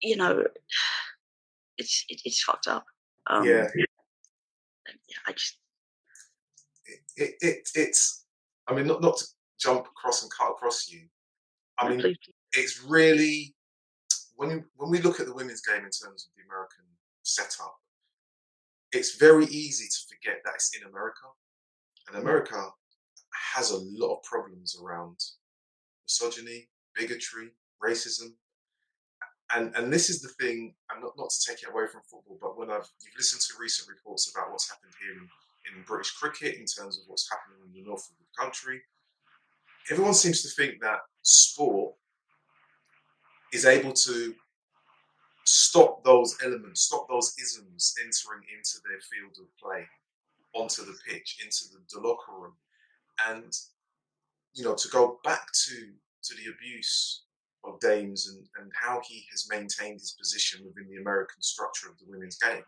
you 0.01 0.15
know, 0.15 0.45
it's 1.77 2.05
it, 2.09 2.21
it's 2.25 2.43
fucked 2.43 2.67
up. 2.67 2.85
Um, 3.27 3.45
yeah. 3.45 3.67
yeah, 3.75 5.17
I 5.27 5.31
just 5.31 5.57
it, 6.85 6.99
it, 7.15 7.35
it 7.41 7.69
it's. 7.75 8.25
I 8.67 8.73
mean, 8.73 8.87
not 8.87 9.01
not 9.01 9.17
to 9.17 9.25
jump 9.59 9.87
across 9.87 10.23
and 10.23 10.31
cut 10.31 10.51
across 10.51 10.89
you. 10.89 11.01
I 11.77 11.89
mean, 11.89 11.99
please, 11.99 12.17
it's 12.53 12.83
really 12.83 13.55
when 14.35 14.49
you, 14.49 14.63
when 14.75 14.89
we 14.89 14.99
look 14.99 15.19
at 15.19 15.25
the 15.25 15.33
women's 15.33 15.61
game 15.61 15.77
in 15.77 15.91
terms 15.91 16.27
of 16.27 16.31
the 16.35 16.43
American 16.47 16.85
setup, 17.23 17.75
it's 18.93 19.17
very 19.17 19.45
easy 19.45 19.85
to 19.85 19.99
forget 20.07 20.41
that 20.45 20.55
it's 20.55 20.75
in 20.75 20.87
America. 20.87 21.25
And 22.07 22.17
America 22.17 22.69
has 23.53 23.71
a 23.71 23.77
lot 23.77 24.17
of 24.17 24.23
problems 24.23 24.77
around 24.81 25.17
misogyny, 26.05 26.69
bigotry, 26.95 27.51
racism. 27.83 28.33
And 29.55 29.75
and 29.75 29.91
this 29.91 30.09
is 30.09 30.21
the 30.21 30.29
thing, 30.29 30.73
and 30.91 31.01
not, 31.01 31.13
not 31.17 31.29
to 31.29 31.51
take 31.51 31.61
it 31.63 31.69
away 31.69 31.85
from 31.91 32.01
football, 32.09 32.37
but 32.41 32.57
when 32.57 32.69
I've 32.69 32.89
you've 33.03 33.17
listened 33.17 33.41
to 33.41 33.53
recent 33.59 33.89
reports 33.89 34.31
about 34.33 34.51
what's 34.51 34.69
happened 34.69 34.93
here 34.99 35.13
in, 35.13 35.77
in 35.77 35.83
British 35.85 36.11
cricket 36.11 36.55
in 36.55 36.65
terms 36.65 36.97
of 36.97 37.03
what's 37.07 37.29
happening 37.29 37.59
in 37.67 37.73
the 37.73 37.87
north 37.87 38.09
of 38.09 38.15
the 38.17 38.43
country, 38.43 38.81
everyone 39.91 40.13
seems 40.13 40.41
to 40.41 40.49
think 40.49 40.81
that 40.81 40.99
sport 41.21 41.93
is 43.51 43.65
able 43.65 43.93
to 43.93 44.33
stop 45.45 46.03
those 46.03 46.37
elements, 46.43 46.81
stop 46.81 47.07
those 47.09 47.33
isms 47.41 47.93
entering 47.99 48.43
into 48.55 48.79
their 48.87 48.99
field 49.01 49.37
of 49.39 49.57
play, 49.57 49.85
onto 50.53 50.83
the 50.83 50.97
pitch, 51.07 51.37
into 51.43 51.65
the, 51.71 51.79
the 51.91 52.07
locker 52.07 52.31
room, 52.31 52.53
and 53.27 53.53
you 54.53 54.63
know 54.63 54.75
to 54.75 54.87
go 54.89 55.19
back 55.23 55.47
to 55.65 55.89
to 56.23 56.35
the 56.35 56.51
abuse 56.51 57.23
of 57.65 57.79
Dames 57.79 58.27
and, 58.27 58.45
and 58.59 58.71
how 58.79 59.01
he 59.07 59.25
has 59.31 59.47
maintained 59.49 59.99
his 59.99 60.15
position 60.19 60.65
within 60.65 60.89
the 60.89 61.01
American 61.01 61.41
structure 61.41 61.89
of 61.89 61.97
the 61.97 62.05
women's 62.09 62.37
game. 62.37 62.63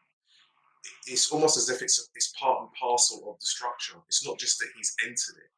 It's 1.08 1.32
almost 1.32 1.58
as 1.58 1.70
if 1.70 1.82
it's 1.82 2.10
it's 2.16 2.34
part 2.40 2.62
and 2.62 2.70
parcel 2.80 3.30
of 3.30 3.40
the 3.40 3.46
structure. 3.46 3.98
It's 4.08 4.26
not 4.26 4.40
just 4.40 4.60
that 4.60 4.70
he's 4.76 4.96
entered 5.04 5.38
it 5.38 5.52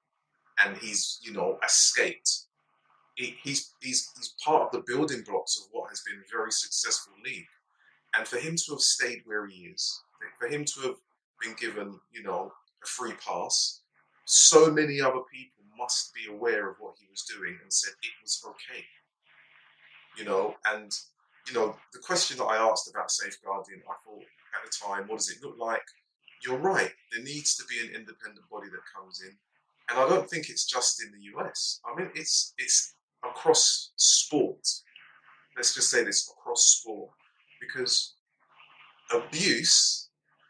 and 0.64 0.78
he's 0.78 1.20
you 1.22 1.34
know 1.34 1.58
escaped. 1.64 2.46
He, 3.16 3.36
he's 3.44 3.74
he's 3.82 4.10
he's 4.16 4.36
part 4.44 4.64
of 4.64 4.72
the 4.72 4.84
building 4.86 5.24
blocks 5.28 5.58
of 5.58 5.68
what 5.72 5.77
has 5.90 6.02
been 6.02 6.20
a 6.20 6.32
very 6.32 6.52
successful 6.52 7.14
league, 7.24 7.48
and 8.16 8.28
for 8.28 8.38
him 8.38 8.56
to 8.56 8.72
have 8.72 8.82
stayed 8.82 9.22
where 9.26 9.48
he 9.48 9.68
is, 9.74 10.02
for 10.40 10.48
him 10.48 10.66
to 10.66 10.82
have 10.82 10.96
been 11.42 11.56
given 11.60 12.00
you 12.12 12.24
know 12.24 12.52
a 12.84 12.88
free 12.88 13.14
pass, 13.26 13.82
so 14.26 14.72
many 14.72 15.02
other 15.02 15.22
people 15.32 15.64
must 15.78 16.14
be 16.14 16.32
aware 16.32 16.70
of 16.70 16.78
what 16.80 16.96
he 17.00 17.08
was 17.10 17.24
doing 17.24 17.58
and 17.62 17.72
said 17.72 17.94
it 18.02 18.12
was 18.22 18.44
okay. 18.48 18.84
You 20.18 20.26
know, 20.26 20.56
and 20.74 20.92
you 21.48 21.54
know 21.54 21.76
the 21.94 22.00
question 22.00 22.38
that 22.38 22.46
I 22.46 22.58
asked 22.58 22.90
about 22.90 23.12
safeguarding, 23.12 23.82
I 23.88 23.96
thought 24.04 24.24
at 24.56 24.66
the 24.66 24.86
time, 24.86 25.08
what 25.08 25.20
does 25.20 25.30
it 25.30 25.44
look 25.44 25.58
like? 25.60 25.86
You're 26.46 26.58
right. 26.58 26.92
There 27.12 27.24
needs 27.24 27.56
to 27.56 27.64
be 27.66 27.80
an 27.80 27.96
independent 27.96 28.50
body 28.50 28.70
that 28.70 28.82
comes 28.96 29.22
in 29.22 29.36
and 29.90 30.00
I 30.00 30.08
don't 30.08 30.30
think 30.30 30.50
it's 30.50 30.66
just 30.66 31.02
in 31.02 31.12
the 31.12 31.38
US. 31.38 31.80
I 31.86 31.98
mean, 31.98 32.10
it's 32.16 32.54
it's 32.58 32.96
across 33.24 33.92
sport. 33.96 34.68
Let's 35.58 35.74
just 35.74 35.90
say 35.90 36.04
this 36.04 36.32
across 36.32 36.78
sport, 36.78 37.10
because 37.60 38.14
abuse 39.12 40.10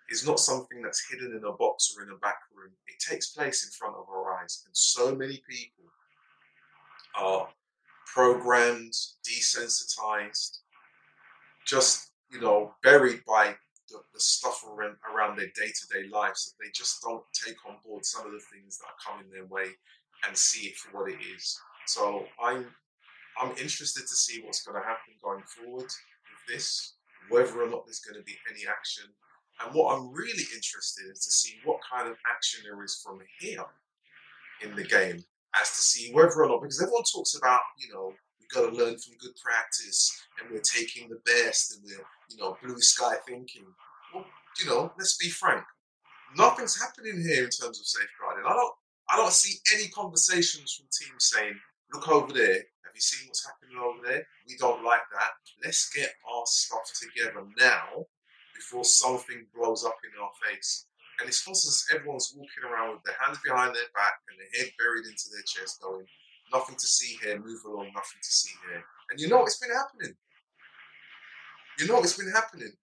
is 0.09 0.27
not 0.27 0.39
something 0.39 0.81
that's 0.81 1.09
hidden 1.09 1.35
in 1.35 1.43
a 1.45 1.53
box 1.53 1.95
or 1.97 2.03
in 2.03 2.11
a 2.11 2.17
back 2.17 2.39
room. 2.53 2.71
It 2.87 2.99
takes 2.99 3.29
place 3.29 3.65
in 3.65 3.71
front 3.71 3.95
of 3.95 4.09
our 4.09 4.37
eyes, 4.37 4.63
and 4.65 4.75
so 4.75 5.15
many 5.15 5.41
people 5.49 5.85
are 7.17 7.47
programmed, 8.05 8.93
desensitized, 9.25 10.59
just 11.65 12.11
you 12.31 12.41
know, 12.41 12.73
buried 12.83 13.21
by 13.25 13.55
the, 13.89 13.99
the 14.13 14.19
stuff 14.19 14.63
around, 14.67 14.97
around 15.13 15.37
their 15.37 15.47
day 15.47 15.67
to 15.67 15.87
day 15.93 16.07
lives 16.09 16.45
that 16.45 16.63
they 16.63 16.69
just 16.73 17.01
don't 17.01 17.23
take 17.33 17.55
on 17.67 17.75
board 17.85 18.05
some 18.05 18.25
of 18.25 18.31
the 18.33 18.41
things 18.53 18.77
that 18.77 18.85
are 18.87 19.13
coming 19.13 19.31
their 19.31 19.45
way 19.45 19.71
and 20.27 20.35
see 20.35 20.67
it 20.67 20.75
for 20.75 20.97
what 20.97 21.11
it 21.11 21.19
is. 21.35 21.57
So 21.85 22.25
I'm 22.43 22.67
I'm 23.41 23.51
interested 23.57 24.01
to 24.01 24.15
see 24.15 24.41
what's 24.43 24.63
going 24.63 24.81
to 24.81 24.87
happen 24.87 25.13
going 25.23 25.43
forward 25.43 25.89
with 25.89 26.43
this, 26.47 26.95
whether 27.29 27.61
or 27.61 27.69
not 27.69 27.85
there's 27.85 27.99
going 27.99 28.19
to 28.19 28.25
be 28.25 28.37
any 28.49 28.65
action. 28.67 29.05
And 29.63 29.73
what 29.73 29.95
I'm 29.95 30.11
really 30.11 30.45
interested 30.53 31.05
in 31.05 31.11
is 31.11 31.25
to 31.25 31.31
see 31.31 31.57
what 31.65 31.79
kind 31.91 32.07
of 32.07 32.17
action 32.29 32.61
there 32.63 32.83
is 32.83 33.01
from 33.03 33.19
here 33.39 33.65
in 34.61 34.75
the 34.75 34.83
game, 34.83 35.23
as 35.59 35.69
to 35.69 35.81
see 35.81 36.11
whether 36.13 36.43
or 36.43 36.49
not, 36.49 36.61
because 36.61 36.81
everyone 36.81 37.03
talks 37.03 37.35
about, 37.35 37.61
you 37.77 37.93
know, 37.93 38.13
we've 38.39 38.49
got 38.49 38.69
to 38.69 38.75
learn 38.75 38.97
from 38.97 39.17
good 39.19 39.35
practice 39.43 40.19
and 40.39 40.51
we're 40.51 40.61
taking 40.61 41.09
the 41.09 41.19
best 41.25 41.73
and 41.75 41.83
we're 41.83 42.05
you 42.29 42.37
know, 42.37 42.57
blue 42.63 42.79
sky 42.79 43.15
thinking. 43.27 43.65
Well, 44.13 44.25
you 44.59 44.69
know, 44.69 44.91
let's 44.97 45.17
be 45.17 45.29
frank. 45.29 45.63
Nothing's 46.35 46.79
happening 46.79 47.21
here 47.21 47.45
in 47.45 47.49
terms 47.49 47.79
of 47.79 47.85
safeguarding. 47.85 48.45
I 48.45 48.53
don't 48.53 48.73
I 49.09 49.15
don't 49.15 49.31
see 49.31 49.59
any 49.73 49.87
conversations 49.89 50.73
from 50.73 50.87
teams 50.91 51.31
saying, 51.33 51.57
look 51.93 52.09
over 52.09 52.33
there, 52.33 52.63
you 52.97 53.01
seen 53.01 53.29
what's 53.29 53.45
happening 53.45 53.77
over 53.77 54.01
there? 54.01 54.25
We 54.49 54.57
don't 54.57 54.83
like 54.83 55.05
that. 55.13 55.37
Let's 55.63 55.93
get 55.93 56.09
our 56.25 56.43
stuff 56.49 56.89
together 56.97 57.45
now 57.57 58.09
before 58.57 58.83
something 58.83 59.45
blows 59.53 59.85
up 59.85 59.97
in 60.01 60.17
our 60.17 60.33
face. 60.41 60.89
And 61.21 61.29
it's 61.29 61.45
almost 61.45 61.69
as 61.69 61.85
everyone's 61.93 62.33
walking 62.35 62.65
around 62.65 62.97
with 62.97 63.03
their 63.05 63.17
hands 63.21 63.37
behind 63.45 63.73
their 63.73 63.89
back 63.93 64.17
and 64.29 64.37
their 64.37 64.53
head 64.57 64.73
buried 64.77 65.05
into 65.05 65.29
their 65.29 65.45
chest, 65.45 65.81
going, 65.81 66.05
nothing 66.53 66.75
to 66.75 66.87
see 66.87 67.17
here, 67.21 67.37
move 67.37 67.61
along, 67.65 67.93
nothing 67.93 68.21
to 68.21 68.33
see 68.33 68.53
here. 68.69 68.83
And 69.09 69.19
you 69.21 69.29
know 69.29 69.45
it's 69.45 69.61
been 69.61 69.73
happening. 69.73 70.17
You 71.79 71.85
know, 71.85 71.99
it's 71.99 72.17
been 72.17 72.31
happening. 72.31 72.73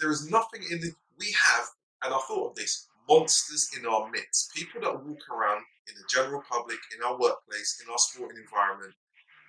There 0.00 0.10
is 0.10 0.28
nothing 0.28 0.62
in 0.70 0.80
the. 0.80 0.90
We 1.18 1.30
have, 1.30 1.64
and 2.02 2.12
I 2.12 2.18
thought 2.26 2.50
of 2.50 2.54
this 2.56 2.88
monsters 3.08 3.70
in 3.78 3.86
our 3.86 4.10
midst. 4.10 4.52
People 4.54 4.80
that 4.80 5.04
walk 5.04 5.20
around 5.30 5.62
in 5.88 5.94
the 5.94 6.02
general 6.10 6.42
public, 6.50 6.78
in 6.96 7.04
our 7.04 7.18
workplace, 7.18 7.80
in 7.84 7.90
our 7.90 7.98
sporting 7.98 8.38
environment, 8.42 8.94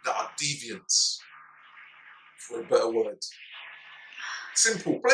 that 0.06 0.16
are 0.16 0.32
deviants, 0.40 1.18
for 2.38 2.62
a 2.62 2.64
better 2.64 2.92
word. 2.92 3.20
Simple. 4.56 5.02
Uh, 5.04 5.10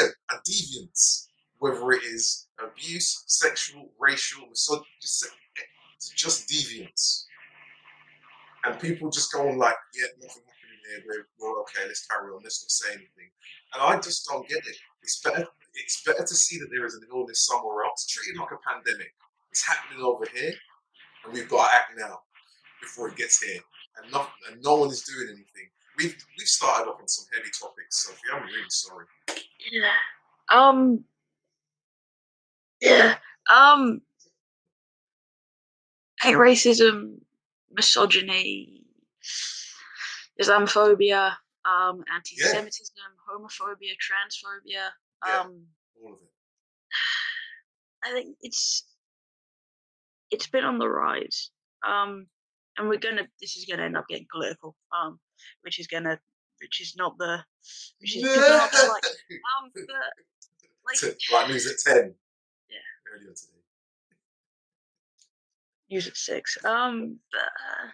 yeah, 0.00 0.08
a 0.30 0.34
deviance. 0.48 1.26
Whether 1.58 1.92
it 1.92 2.02
is 2.02 2.48
abuse, 2.62 3.24
sexual, 3.26 3.90
racial, 3.98 4.44
just, 5.00 5.24
eh, 5.24 5.62
just 6.14 6.48
deviance. 6.48 7.24
And 8.64 8.78
people 8.78 9.10
just 9.10 9.32
go 9.32 9.48
on 9.48 9.58
like, 9.58 9.76
yeah, 9.94 10.08
nothing 10.20 10.42
we're, 11.06 11.26
we're 11.38 11.60
okay, 11.62 11.86
let's 11.86 12.06
carry 12.06 12.30
on, 12.30 12.42
let's 12.42 12.62
not 12.62 12.70
say 12.70 12.92
anything. 12.92 13.30
And 13.74 13.82
I 13.82 14.00
just 14.00 14.26
don't 14.28 14.48
get 14.48 14.58
it. 14.58 14.76
It's 15.02 15.20
better, 15.20 15.46
it's 15.74 16.02
better 16.04 16.24
to 16.24 16.34
see 16.34 16.58
that 16.58 16.68
there 16.70 16.86
is 16.86 16.94
an 16.94 17.02
illness 17.10 17.46
somewhere 17.46 17.84
else, 17.84 18.06
treated 18.06 18.38
like 18.40 18.52
a 18.52 18.60
pandemic. 18.66 19.12
It's 19.50 19.66
happening 19.66 20.02
over 20.02 20.26
here, 20.34 20.52
and 21.24 21.32
we've 21.32 21.48
got 21.48 21.68
to 21.68 21.74
act 21.74 21.92
now 21.96 22.20
before 22.80 23.08
it 23.08 23.16
gets 23.16 23.42
here. 23.42 23.60
And, 24.02 24.12
not, 24.12 24.30
and 24.50 24.62
no 24.62 24.76
one 24.76 24.90
is 24.90 25.02
doing 25.02 25.28
anything. 25.28 25.70
We've 25.96 26.16
we've 26.38 26.48
started 26.48 26.90
off 26.90 27.00
on 27.00 27.06
some 27.06 27.26
heavy 27.32 27.50
topics, 27.58 28.04
Sophie. 28.04 28.18
I'm 28.32 28.42
really 28.42 28.64
sorry. 28.68 29.06
Yeah. 29.70 29.90
Um. 30.48 31.04
Yeah. 32.80 33.16
Um. 33.48 34.00
Hate 36.20 36.36
racism, 36.36 37.18
misogyny, 37.70 38.82
Islamophobia, 40.40 41.36
um, 41.64 42.02
anti-Semitism, 42.14 42.96
yeah. 42.96 43.34
homophobia, 43.34 43.92
transphobia. 43.92 44.90
Yeah, 45.26 45.40
um, 45.40 45.66
all 46.02 46.14
of 46.14 46.18
it. 46.22 46.30
I 48.04 48.12
think 48.12 48.36
it's 48.40 48.84
it's 50.30 50.46
been 50.46 50.64
on 50.64 50.78
the 50.78 50.88
rise, 50.88 51.50
um, 51.86 52.26
and 52.78 52.88
we're 52.88 52.98
gonna. 52.98 53.22
This 53.40 53.56
is 53.56 53.64
gonna 53.64 53.84
end 53.84 53.96
up 53.96 54.08
getting 54.08 54.26
political, 54.32 54.76
um, 54.96 55.18
which 55.62 55.78
is 55.78 55.86
gonna, 55.86 56.18
which 56.60 56.80
is 56.80 56.94
not 56.96 57.16
the, 57.18 57.42
which 58.00 58.16
is 58.16 58.22
not 58.22 58.70
the, 58.72 58.88
like, 58.92 59.06
um, 59.06 59.70
the, 59.74 59.82
like, 60.86 61.16
right 61.32 61.48
news 61.48 61.66
at 61.66 61.78
ten. 61.78 62.14
Yeah, 62.68 63.14
earlier 63.14 63.32
today. 63.34 63.52
News 65.90 66.08
at 66.08 66.16
six. 66.16 66.56
Um, 66.64 67.18
but, 67.30 67.40
uh, 67.40 67.90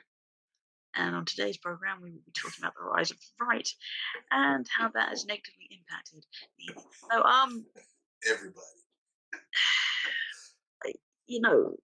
and 0.97 1.14
on 1.14 1.25
today's 1.25 1.57
program, 1.57 1.99
we 2.03 2.11
will 2.11 2.21
be 2.25 2.33
talking 2.33 2.62
about 2.62 2.75
the 2.75 2.85
rise 2.85 3.11
of 3.11 3.19
the 3.19 3.45
right 3.45 3.69
and 4.31 4.66
how 4.77 4.88
that 4.88 5.11
has 5.11 5.25
negatively 5.25 5.69
impacted 5.71 6.25
the. 6.59 6.81
So, 7.11 7.23
um, 7.23 7.64
everybody, 8.31 8.66
you 11.27 11.40
know, 11.40 11.77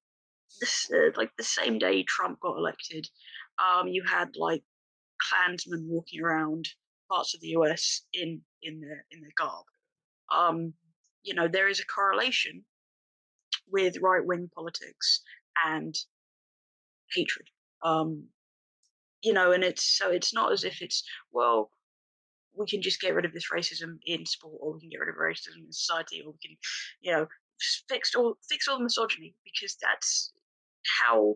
this 0.60 0.90
uh, 0.92 1.10
like 1.16 1.30
the 1.36 1.44
same 1.44 1.78
day 1.78 2.02
Trump 2.02 2.40
got 2.40 2.56
elected, 2.56 3.08
um, 3.58 3.88
you 3.88 4.02
had 4.04 4.36
like 4.36 4.62
Klansmen 5.20 5.86
walking 5.88 6.22
around 6.22 6.66
parts 7.10 7.34
of 7.34 7.40
the 7.40 7.48
U.S. 7.48 8.02
in 8.12 8.40
in 8.62 8.80
their 8.80 9.04
in 9.10 9.20
their 9.20 9.30
garb. 9.36 9.64
Um, 10.32 10.74
you 11.22 11.34
know, 11.34 11.48
there 11.48 11.68
is 11.68 11.80
a 11.80 11.86
correlation 11.86 12.64
with 13.70 13.96
right 14.00 14.24
wing 14.24 14.50
politics 14.54 15.22
and 15.64 15.94
hatred. 17.14 17.48
Um, 17.82 18.28
you 19.22 19.32
know, 19.32 19.52
and 19.52 19.64
it's 19.64 19.84
so 19.84 20.10
it's 20.10 20.34
not 20.34 20.52
as 20.52 20.64
if 20.64 20.82
it's 20.82 21.02
well, 21.32 21.70
we 22.54 22.66
can 22.66 22.82
just 22.82 23.00
get 23.00 23.14
rid 23.14 23.24
of 23.24 23.32
this 23.32 23.50
racism 23.52 23.98
in 24.06 24.24
sport, 24.26 24.58
or 24.60 24.74
we 24.74 24.80
can 24.80 24.90
get 24.90 25.00
rid 25.00 25.08
of 25.08 25.16
racism 25.16 25.64
in 25.66 25.72
society, 25.72 26.22
or 26.24 26.32
we 26.32 26.38
can, 26.48 26.56
you 27.00 27.12
know, 27.12 27.26
fix 27.88 28.14
all 28.14 28.36
fix 28.48 28.68
all 28.68 28.78
the 28.78 28.84
misogyny 28.84 29.34
because 29.44 29.76
that's 29.80 30.32
how 31.00 31.34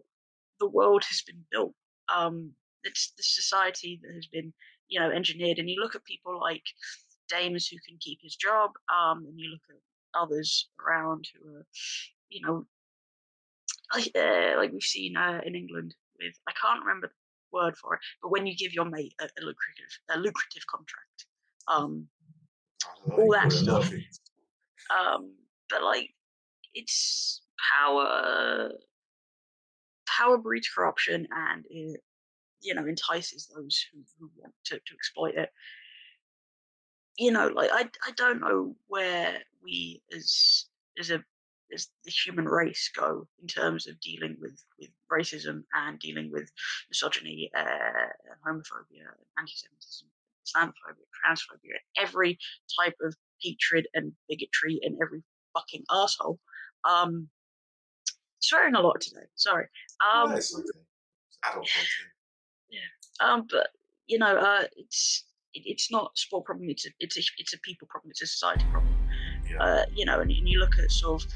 the 0.58 0.68
world 0.68 1.04
has 1.04 1.22
been 1.22 1.44
built. 1.50 1.74
Um, 2.14 2.52
it's 2.84 3.12
the 3.16 3.22
society 3.22 4.00
that 4.02 4.14
has 4.14 4.26
been, 4.26 4.52
you 4.88 5.00
know, 5.00 5.10
engineered. 5.10 5.58
And 5.58 5.68
you 5.68 5.80
look 5.80 5.94
at 5.94 6.04
people 6.04 6.38
like 6.40 6.64
Dames 7.28 7.66
who 7.66 7.76
can 7.86 7.98
keep 8.00 8.18
his 8.22 8.36
job, 8.36 8.70
um, 8.92 9.24
and 9.26 9.38
you 9.38 9.50
look 9.50 9.60
at 9.70 10.20
others 10.20 10.68
around 10.84 11.26
who 11.34 11.56
are, 11.56 11.66
you 12.28 12.40
know, 12.46 12.66
like, 13.94 14.10
uh, 14.16 14.56
like 14.56 14.72
we've 14.72 14.82
seen 14.82 15.16
uh, 15.16 15.40
in 15.44 15.54
England 15.54 15.94
with 16.18 16.34
I 16.48 16.52
can't 16.60 16.80
remember 16.84 17.08
the 17.08 17.56
word 17.56 17.76
for 17.76 17.94
it, 17.94 18.00
but 18.22 18.30
when 18.30 18.46
you 18.46 18.56
give 18.56 18.72
your 18.72 18.84
mate 18.84 19.14
a, 19.20 19.24
a 19.24 19.42
lucrative 19.42 19.92
a 20.10 20.18
lucrative 20.18 20.66
contract, 20.66 21.26
um, 21.68 22.06
all 23.16 23.32
that 23.32 23.52
stuff. 23.52 23.90
Um, 24.90 25.34
but 25.68 25.82
like, 25.82 26.10
it's 26.74 27.42
power. 27.72 28.70
Power 30.20 30.38
breeds 30.38 30.68
corruption, 30.68 31.26
and 31.30 31.64
it 31.70 32.00
you 32.60 32.74
know 32.74 32.86
entices 32.86 33.48
those 33.54 33.84
who, 33.92 34.00
who 34.18 34.30
want 34.36 34.54
to, 34.66 34.74
to 34.74 34.94
exploit 34.94 35.34
it. 35.34 35.50
You 37.18 37.32
know, 37.32 37.48
like 37.48 37.70
I 37.72 37.88
I 38.06 38.12
don't 38.16 38.40
know 38.40 38.76
where 38.88 39.38
we 39.62 40.02
as 40.14 40.66
as 40.98 41.10
a 41.10 41.24
as 41.72 41.88
the 42.04 42.10
human 42.10 42.46
race 42.46 42.90
go 42.94 43.26
in 43.40 43.46
terms 43.46 43.86
of 43.86 44.00
dealing 44.00 44.36
with, 44.40 44.62
with 44.78 44.90
racism 45.10 45.62
and 45.72 45.98
dealing 45.98 46.30
with 46.32 46.50
misogyny, 46.88 47.50
uh, 47.56 48.08
homophobia, 48.46 49.06
anti-Semitism, 49.38 50.08
Islamophobia, 50.46 51.06
transphobia, 51.24 51.76
every 51.96 52.38
type 52.80 52.96
of 53.02 53.14
hatred 53.40 53.86
and 53.94 54.12
bigotry 54.28 54.80
and 54.82 54.98
every 55.02 55.22
fucking 55.54 55.84
asshole. 55.90 56.38
Um, 56.84 57.28
swearing 58.40 58.74
a 58.74 58.80
lot 58.80 59.00
today. 59.00 59.26
Sorry. 59.36 59.66
Um, 60.00 60.30
yeah, 60.30 60.36
it's 60.36 60.54
okay. 60.54 60.64
It's 60.64 61.38
adult 61.44 61.68
content. 61.68 62.10
Yeah. 62.70 63.26
Um, 63.26 63.46
but 63.50 63.68
you 64.06 64.18
know, 64.18 64.36
uh, 64.36 64.64
it's 64.76 65.24
it, 65.54 65.62
it's 65.66 65.90
not 65.90 66.12
a 66.14 66.18
sport 66.18 66.44
problem. 66.44 66.68
It's 66.68 66.86
a 66.86 66.90
it's 66.98 67.16
a 67.16 67.22
it's 67.38 67.54
a 67.54 67.58
people 67.60 67.86
problem. 67.88 68.10
It's 68.10 68.22
a 68.22 68.26
society 68.26 68.64
problem. 68.70 68.94
Yeah. 69.50 69.62
Uh, 69.62 69.84
you 69.94 70.04
know, 70.04 70.20
and, 70.20 70.30
and 70.30 70.48
you 70.48 70.58
look 70.58 70.78
at 70.78 70.90
sort 70.90 71.22
of, 71.22 71.30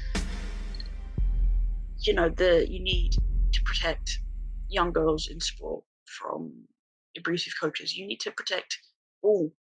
you 1.99 2.13
know, 2.13 2.29
the 2.29 2.65
you 2.69 2.81
need 2.81 3.13
to 3.53 3.61
protect 3.63 4.19
young 4.69 4.91
girls 4.91 5.27
in 5.27 5.39
sport 5.39 5.83
from 6.05 6.51
abusive 7.17 7.53
coaches. 7.59 7.95
You 7.95 8.07
need 8.07 8.19
to 8.21 8.31
protect 8.31 8.77
all 9.21 9.51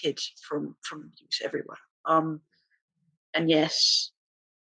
kids 0.00 0.32
from 0.48 0.76
from 0.82 1.10
abuse 1.12 1.40
everywhere. 1.44 1.78
Um, 2.06 2.40
and 3.34 3.48
yes, 3.48 4.12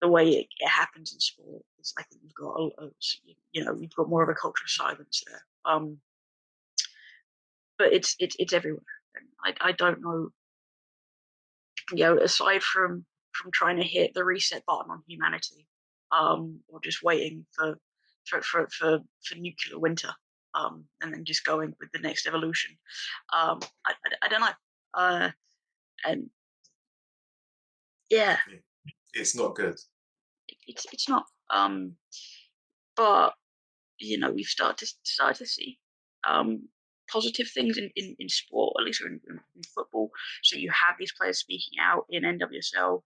the 0.01 0.07
way 0.07 0.29
it, 0.29 0.47
it 0.59 0.69
happens 0.69 1.13
in 1.13 1.19
sport 1.19 1.63
is 1.79 1.93
I 1.97 2.03
think 2.03 2.21
we've 2.23 2.33
got 2.33 2.55
a, 2.55 2.85
a, 2.85 2.89
you 3.51 3.63
know 3.63 3.73
we've 3.73 3.95
got 3.95 4.09
more 4.09 4.23
of 4.23 4.29
a 4.29 4.33
culture 4.33 4.63
of 4.65 4.69
silence 4.69 5.23
there. 5.27 5.41
Um, 5.65 5.97
but 7.77 7.93
it's 7.93 8.15
it's 8.19 8.35
it's 8.39 8.53
everywhere. 8.53 8.81
And 9.15 9.55
I 9.61 9.69
I 9.69 9.71
don't 9.71 10.01
know. 10.01 10.29
You 11.91 12.03
know, 12.03 12.17
aside 12.17 12.63
from 12.63 13.05
from 13.33 13.51
trying 13.51 13.77
to 13.77 13.83
hit 13.83 14.13
the 14.13 14.23
reset 14.23 14.65
button 14.65 14.91
on 14.91 15.03
humanity, 15.07 15.67
um, 16.11 16.59
or 16.67 16.79
just 16.81 17.03
waiting 17.03 17.45
for 17.51 17.77
for 18.25 18.41
for 18.41 18.67
for, 18.69 18.99
for 19.23 19.35
nuclear 19.35 19.79
winter, 19.79 20.11
um, 20.53 20.85
and 21.01 21.13
then 21.13 21.23
just 21.23 21.45
going 21.45 21.73
with 21.79 21.91
the 21.91 21.99
next 21.99 22.27
evolution. 22.27 22.77
Um, 23.33 23.59
I, 23.85 23.93
I, 23.93 24.25
I 24.25 24.27
don't 24.27 24.41
know. 24.41 24.47
Uh, 24.93 25.29
and 26.05 26.29
yeah, 28.09 28.37
It's 29.13 29.35
not 29.35 29.55
good. 29.55 29.79
it's 30.67 30.85
it's 30.91 31.09
not. 31.09 31.25
Um, 31.49 31.93
but 32.95 33.33
you 33.99 34.19
know, 34.19 34.31
we've 34.31 34.45
started 34.45 34.77
to 34.77 34.93
start 35.03 35.37
to 35.37 35.45
see 35.45 35.79
um, 36.27 36.67
positive 37.11 37.49
things 37.49 37.77
in, 37.77 37.89
in, 37.95 38.15
in 38.19 38.29
sport, 38.29 38.75
at 38.79 38.85
least 38.85 39.01
in, 39.01 39.19
in, 39.29 39.39
football. 39.73 40.11
So 40.43 40.57
you 40.57 40.69
have 40.71 40.95
these 40.99 41.13
players 41.13 41.39
speaking 41.39 41.79
out 41.81 42.05
in 42.09 42.23
NWSL 42.23 43.01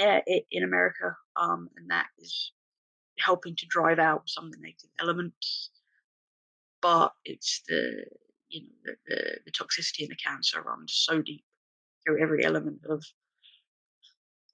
uh, 0.00 0.20
in 0.50 0.64
America, 0.64 1.16
um, 1.36 1.68
and 1.76 1.90
that 1.90 2.06
is 2.18 2.52
helping 3.18 3.54
to 3.56 3.66
drive 3.66 3.98
out 3.98 4.22
some 4.26 4.46
of 4.46 4.52
the 4.52 4.58
negative 4.58 4.90
elements. 5.00 5.70
But 6.80 7.12
it's 7.24 7.62
the 7.68 8.04
you 8.48 8.62
know 8.62 8.68
the, 8.84 8.96
the, 9.06 9.38
the 9.46 9.52
toxicity 9.52 10.00
and 10.00 10.10
the 10.10 10.16
cancer 10.16 10.62
runs 10.62 10.92
so 10.94 11.22
deep 11.22 11.44
through 12.04 12.20
every 12.20 12.44
element 12.44 12.80
of 12.88 13.04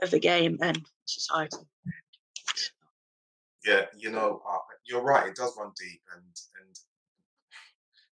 of 0.03 0.11
the 0.11 0.21
game 0.21 0.59
and 0.63 0.85
society. 1.05 1.57
Yeah, 3.65 3.87
you 3.97 4.11
know, 4.11 4.41
uh, 4.49 4.59
you're 4.87 5.03
right. 5.03 5.29
It 5.29 5.35
does 5.35 5.57
run 5.59 5.73
deep, 5.79 6.01
and 6.15 6.25
and 6.63 6.79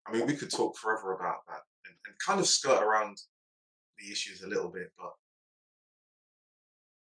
I 0.06 0.12
mean, 0.12 0.26
we 0.26 0.34
could 0.34 0.50
talk 0.50 0.76
forever 0.76 1.14
about 1.14 1.46
that 1.48 1.62
and, 1.86 1.94
and 2.06 2.14
kind 2.24 2.40
of 2.40 2.46
skirt 2.46 2.82
around 2.82 3.18
the 3.98 4.10
issues 4.10 4.42
a 4.42 4.48
little 4.48 4.68
bit, 4.68 4.92
but 4.98 5.12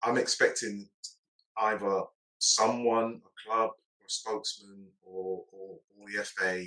I'm 0.04 0.18
expecting 0.18 0.88
either 1.58 2.04
someone, 2.40 3.22
a 3.26 3.50
club, 3.50 3.72
or 3.72 4.06
a 4.06 4.10
spokesman, 4.10 4.88
or, 5.02 5.44
or, 5.52 5.80
or 5.98 6.08
the 6.08 6.24
FA 6.24 6.66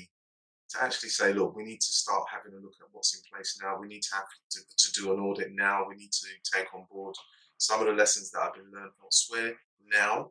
to 0.71 0.83
actually 0.83 1.11
say, 1.11 1.33
look, 1.33 1.55
we 1.55 1.65
need 1.65 1.81
to 1.81 1.93
start 1.93 2.25
having 2.33 2.59
a 2.59 2.63
look 2.63 2.75
at 2.81 2.89
what's 2.93 3.15
in 3.15 3.21
place 3.33 3.59
now. 3.63 3.79
We 3.79 3.87
need 3.87 4.03
to 4.03 4.15
have 4.15 4.27
to, 4.51 4.61
to 4.77 5.01
do 5.01 5.13
an 5.13 5.21
audit 5.21 5.53
now. 5.53 5.85
We 5.89 5.95
need 5.95 6.13
to 6.13 6.27
take 6.53 6.75
on 6.75 6.87
board 6.91 7.15
some 7.59 7.81
of 7.81 7.87
the 7.87 7.93
lessons 7.93 8.31
that 8.31 8.43
have 8.43 8.55
been 8.55 8.71
learned 8.73 8.93
elsewhere 9.03 9.55
now 9.91 10.31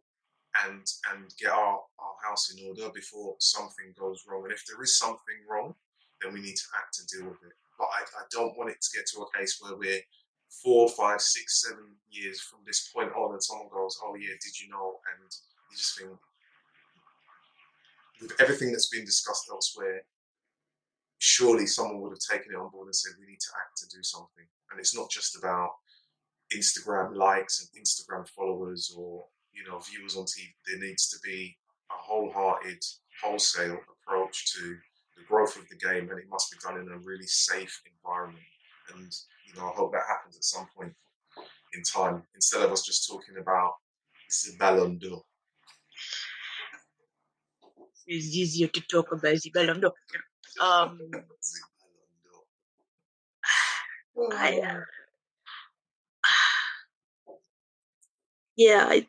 and 0.63 0.85
and 1.11 1.33
get 1.39 1.51
our, 1.51 1.79
our 1.99 2.15
house 2.27 2.51
in 2.51 2.65
order 2.67 2.89
before 2.93 3.35
something 3.39 3.93
goes 3.99 4.23
wrong. 4.27 4.43
And 4.43 4.53
if 4.53 4.63
there 4.65 4.81
is 4.81 4.97
something 4.97 5.43
wrong, 5.49 5.75
then 6.21 6.33
we 6.33 6.41
need 6.41 6.55
to 6.55 6.67
act 6.77 6.99
and 6.99 7.07
deal 7.07 7.29
with 7.29 7.41
it. 7.43 7.55
But 7.77 7.87
I, 7.91 8.01
I 8.21 8.23
don't 8.31 8.57
want 8.57 8.69
it 8.69 8.81
to 8.81 8.97
get 8.97 9.05
to 9.13 9.21
a 9.21 9.37
case 9.37 9.59
where 9.59 9.75
we're 9.75 10.01
four, 10.63 10.87
five, 10.89 11.19
six, 11.19 11.65
seven 11.67 11.95
years 12.09 12.39
from 12.39 12.59
this 12.65 12.89
point 12.93 13.11
on 13.13 13.33
and 13.33 13.43
someone 13.43 13.67
goes, 13.73 13.99
Oh 14.03 14.15
yeah, 14.15 14.35
did 14.41 14.59
you 14.59 14.69
know? 14.69 14.99
And 15.11 15.29
you 15.71 15.77
just 15.77 15.97
think 15.97 16.11
with 18.21 18.39
everything 18.39 18.71
that's 18.71 18.89
been 18.89 19.05
discussed 19.05 19.49
elsewhere, 19.51 20.03
surely 21.17 21.65
someone 21.65 22.01
would 22.01 22.13
have 22.13 22.37
taken 22.37 22.53
it 22.53 22.57
on 22.57 22.69
board 22.69 22.87
and 22.87 22.95
said, 22.95 23.13
We 23.19 23.27
need 23.27 23.41
to 23.41 23.53
act 23.59 23.77
to 23.79 23.95
do 23.95 24.03
something. 24.03 24.45
And 24.71 24.79
it's 24.79 24.95
not 24.95 25.09
just 25.09 25.37
about 25.37 25.71
Instagram 26.53 27.15
likes 27.15 27.61
and 27.61 27.83
Instagram 27.83 28.27
followers 28.29 28.93
or 28.97 29.25
you 29.53 29.63
know 29.69 29.79
viewers 29.79 30.15
on 30.15 30.25
TV. 30.25 30.53
There 30.67 30.79
needs 30.79 31.09
to 31.09 31.17
be 31.23 31.57
a 31.91 31.95
wholehearted, 31.95 32.83
wholesale 33.23 33.79
approach 33.89 34.53
to 34.53 34.77
the 35.17 35.23
growth 35.27 35.55
of 35.57 35.67
the 35.69 35.77
game, 35.77 36.09
and 36.09 36.19
it 36.19 36.29
must 36.29 36.51
be 36.51 36.57
done 36.61 36.79
in 36.79 36.89
a 36.89 36.97
really 36.99 37.27
safe 37.27 37.81
environment. 37.85 38.43
And 38.93 39.11
you 39.47 39.59
know, 39.59 39.67
I 39.67 39.73
hope 39.75 39.91
that 39.93 40.03
happens 40.07 40.35
at 40.35 40.43
some 40.43 40.67
point 40.75 40.93
in 41.73 41.83
time 41.83 42.23
instead 42.35 42.61
of 42.61 42.71
us 42.71 42.85
just 42.85 43.07
talking 43.07 43.35
about 43.39 43.73
the 44.27 44.57
Ballon 44.57 44.97
d'Or. 44.97 45.23
It's 48.07 48.35
easier 48.35 48.67
to 48.67 48.81
talk 48.81 49.11
about 49.11 49.37
the 49.41 49.51
Ballon 49.53 49.81
d'Or. 49.81 49.93
Um, 50.61 50.99
The 51.11 51.23
Ballon. 54.29 54.31
I, 54.31 54.59
uh, 54.61 54.79
yeah, 58.57 58.85
I, 58.89 59.07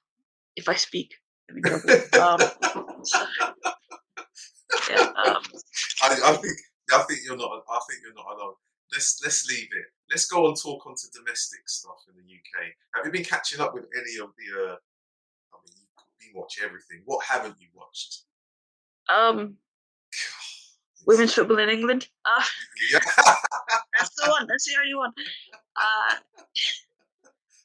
if 0.56 0.68
I 0.68 0.74
speak, 0.74 1.14
I'm 1.50 1.56
in 1.56 1.62
trouble. 1.62 1.90
Um, 1.90 2.40
yeah, 4.90 5.12
um, 5.24 5.42
I, 6.02 6.20
I 6.24 6.32
think 6.36 6.56
I 6.92 7.02
think 7.08 7.20
you're 7.24 7.36
not 7.36 7.62
I 7.68 7.78
think 7.88 8.00
you're 8.02 8.14
not 8.14 8.26
alone. 8.36 8.54
Let's 8.92 9.20
let's 9.22 9.48
leave 9.48 9.68
it. 9.72 9.86
Let's 10.10 10.26
go 10.26 10.46
and 10.48 10.56
talk 10.56 10.86
onto 10.86 11.06
domestic 11.14 11.68
stuff 11.68 11.96
in 12.08 12.14
the 12.16 12.22
UK. 12.22 12.66
Have 12.94 13.06
you 13.06 13.12
been 13.12 13.24
catching 13.24 13.60
up 13.60 13.74
with 13.74 13.86
any 13.96 14.18
of 14.22 14.30
the? 14.36 14.70
Uh, 14.70 14.76
I 15.52 15.56
mean, 15.64 15.74
you, 15.76 15.86
you 16.20 16.32
watch 16.34 16.58
everything. 16.62 17.02
What 17.04 17.24
haven't 17.24 17.56
you 17.58 17.68
watched? 17.74 18.24
um, 19.08 19.56
women's 21.06 21.34
football 21.34 21.58
in 21.58 21.68
England. 21.68 22.08
Uh, 22.24 22.42
Yeah. 22.92 22.98
that's 23.98 24.14
the 24.16 24.30
one. 24.30 24.46
That's 24.46 24.64
the 24.64 24.78
only 24.80 24.94
one. 24.94 25.12
Uh, 25.76 26.14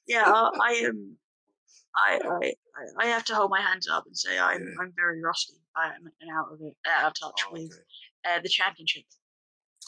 yeah, 0.09 0.23
I 0.25 0.71
am. 0.85 1.17
I, 1.95 2.19
I 2.23 2.53
I- 2.99 3.07
have 3.07 3.25
to 3.25 3.35
hold 3.35 3.49
my 3.51 3.61
hands 3.61 3.87
up 3.87 4.05
and 4.05 4.15
say 4.17 4.37
I'm 4.39 4.61
Yeah. 4.61 4.81
I'm 4.81 4.93
very 4.95 5.21
rusty. 5.21 5.55
I 5.75 5.87
am 5.95 6.11
out 6.37 6.53
of 6.53 6.59
it, 6.61 6.75
out 6.87 7.07
of 7.07 7.13
touch 7.19 7.41
Oh, 7.47 7.53
with 7.53 7.71
uh, 8.25 8.39
the 8.41 8.49
championship. 8.49 9.03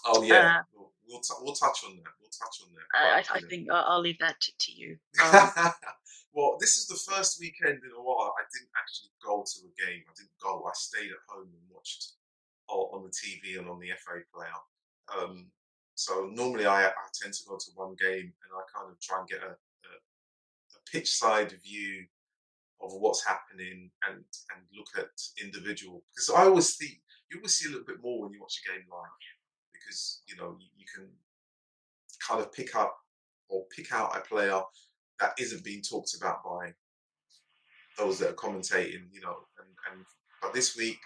Oh 0.06 0.22
yeah. 0.24 0.60
Uh, 0.60 0.64
we'll 0.74 0.92
we'll, 1.08 1.22
t- 1.22 1.42
we'll 1.42 1.54
touch 1.56 1.80
on 1.86 1.96
that. 1.98 2.14
We'll 2.22 2.32
touch 2.32 2.58
on 2.64 2.70
that. 2.74 2.88
I, 2.94 3.20
I, 3.20 3.38
I 3.38 3.42
think 3.50 3.70
I'll, 3.72 3.86
I'll 3.96 4.02
leave 4.02 4.20
that 4.20 4.40
to, 4.40 4.52
to 4.58 4.72
you. 4.72 4.98
Um, 5.24 5.50
well, 6.34 6.58
this 6.60 6.78
is 6.78 6.88
the 6.88 7.00
first 7.12 7.38
weekend 7.40 7.80
in 7.84 7.92
a 7.98 8.02
while 8.02 8.34
I 8.40 8.44
didn't 8.54 8.72
actually 8.78 9.12
go 9.24 9.44
to 9.44 9.58
a 9.68 9.74
game. 9.86 10.04
I 10.08 10.14
didn't 10.18 10.38
go. 10.42 10.64
I 10.66 10.72
stayed 10.74 11.12
at 11.12 11.24
home 11.28 11.50
and 11.52 11.64
watched 11.70 12.14
on 12.72 13.04
the 13.04 13.10
TV 13.12 13.60
and 13.60 13.68
on 13.70 13.80
the 13.80 13.90
FA 14.00 14.24
player. 14.34 14.60
Um, 15.12 15.52
so 15.96 16.30
normally 16.32 16.66
I, 16.66 16.88
I 16.88 17.08
tend 17.22 17.34
to 17.34 17.44
go 17.48 17.58
to 17.58 17.72
one 17.76 17.96
game 18.00 18.32
and 18.32 18.52
I 18.56 18.62
kind 18.74 18.90
of 18.90 19.00
try 19.02 19.20
and 19.20 19.28
get 19.28 19.44
a 19.44 19.56
pitch 20.92 21.10
side 21.10 21.52
view 21.64 22.06
of 22.82 22.94
what's 22.94 23.26
happening 23.26 23.92
and 24.08 24.18
and 24.18 24.62
look 24.76 24.88
at 24.98 25.10
individual 25.44 26.04
because 26.14 26.30
I 26.30 26.44
always 26.46 26.76
think 26.76 27.00
you 27.30 27.38
always 27.38 27.56
see 27.56 27.68
a 27.68 27.72
little 27.72 27.86
bit 27.86 28.02
more 28.02 28.22
when 28.22 28.34
you 28.34 28.42
watch 28.42 28.60
a 28.66 28.72
game 28.72 28.86
live 28.90 29.10
because 29.72 30.22
you 30.28 30.36
know 30.36 30.58
you, 30.60 30.68
you 30.78 30.86
can 30.94 31.08
kind 32.28 32.42
of 32.42 32.52
pick 32.52 32.76
up 32.76 32.96
or 33.50 33.66
pick 33.76 33.92
out 33.92 34.16
a 34.16 34.22
player 34.22 34.62
that 35.20 35.34
isn't 35.38 35.64
being 35.64 35.82
talked 35.82 36.16
about 36.20 36.44
by 36.44 36.74
those 37.98 38.18
that 38.20 38.30
are 38.30 38.34
commentating, 38.34 39.04
you 39.12 39.22
know, 39.22 39.36
and, 39.60 39.68
and 39.92 40.06
but 40.42 40.54
this 40.54 40.76
week 40.76 41.00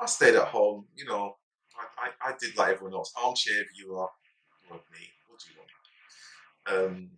I 0.00 0.06
stayed 0.06 0.36
at 0.36 0.48
home, 0.48 0.86
you 0.94 1.06
know, 1.06 1.36
I, 1.98 2.06
I, 2.06 2.30
I 2.30 2.34
did 2.38 2.56
like 2.56 2.74
everyone 2.74 2.94
else, 2.94 3.12
armchair 3.20 3.64
viewer, 3.74 4.06
well, 4.70 4.80
me, 4.92 5.08
what 5.28 5.40
do 5.40 5.50
you 5.50 6.78
want? 6.78 6.86
Um, 6.94 7.10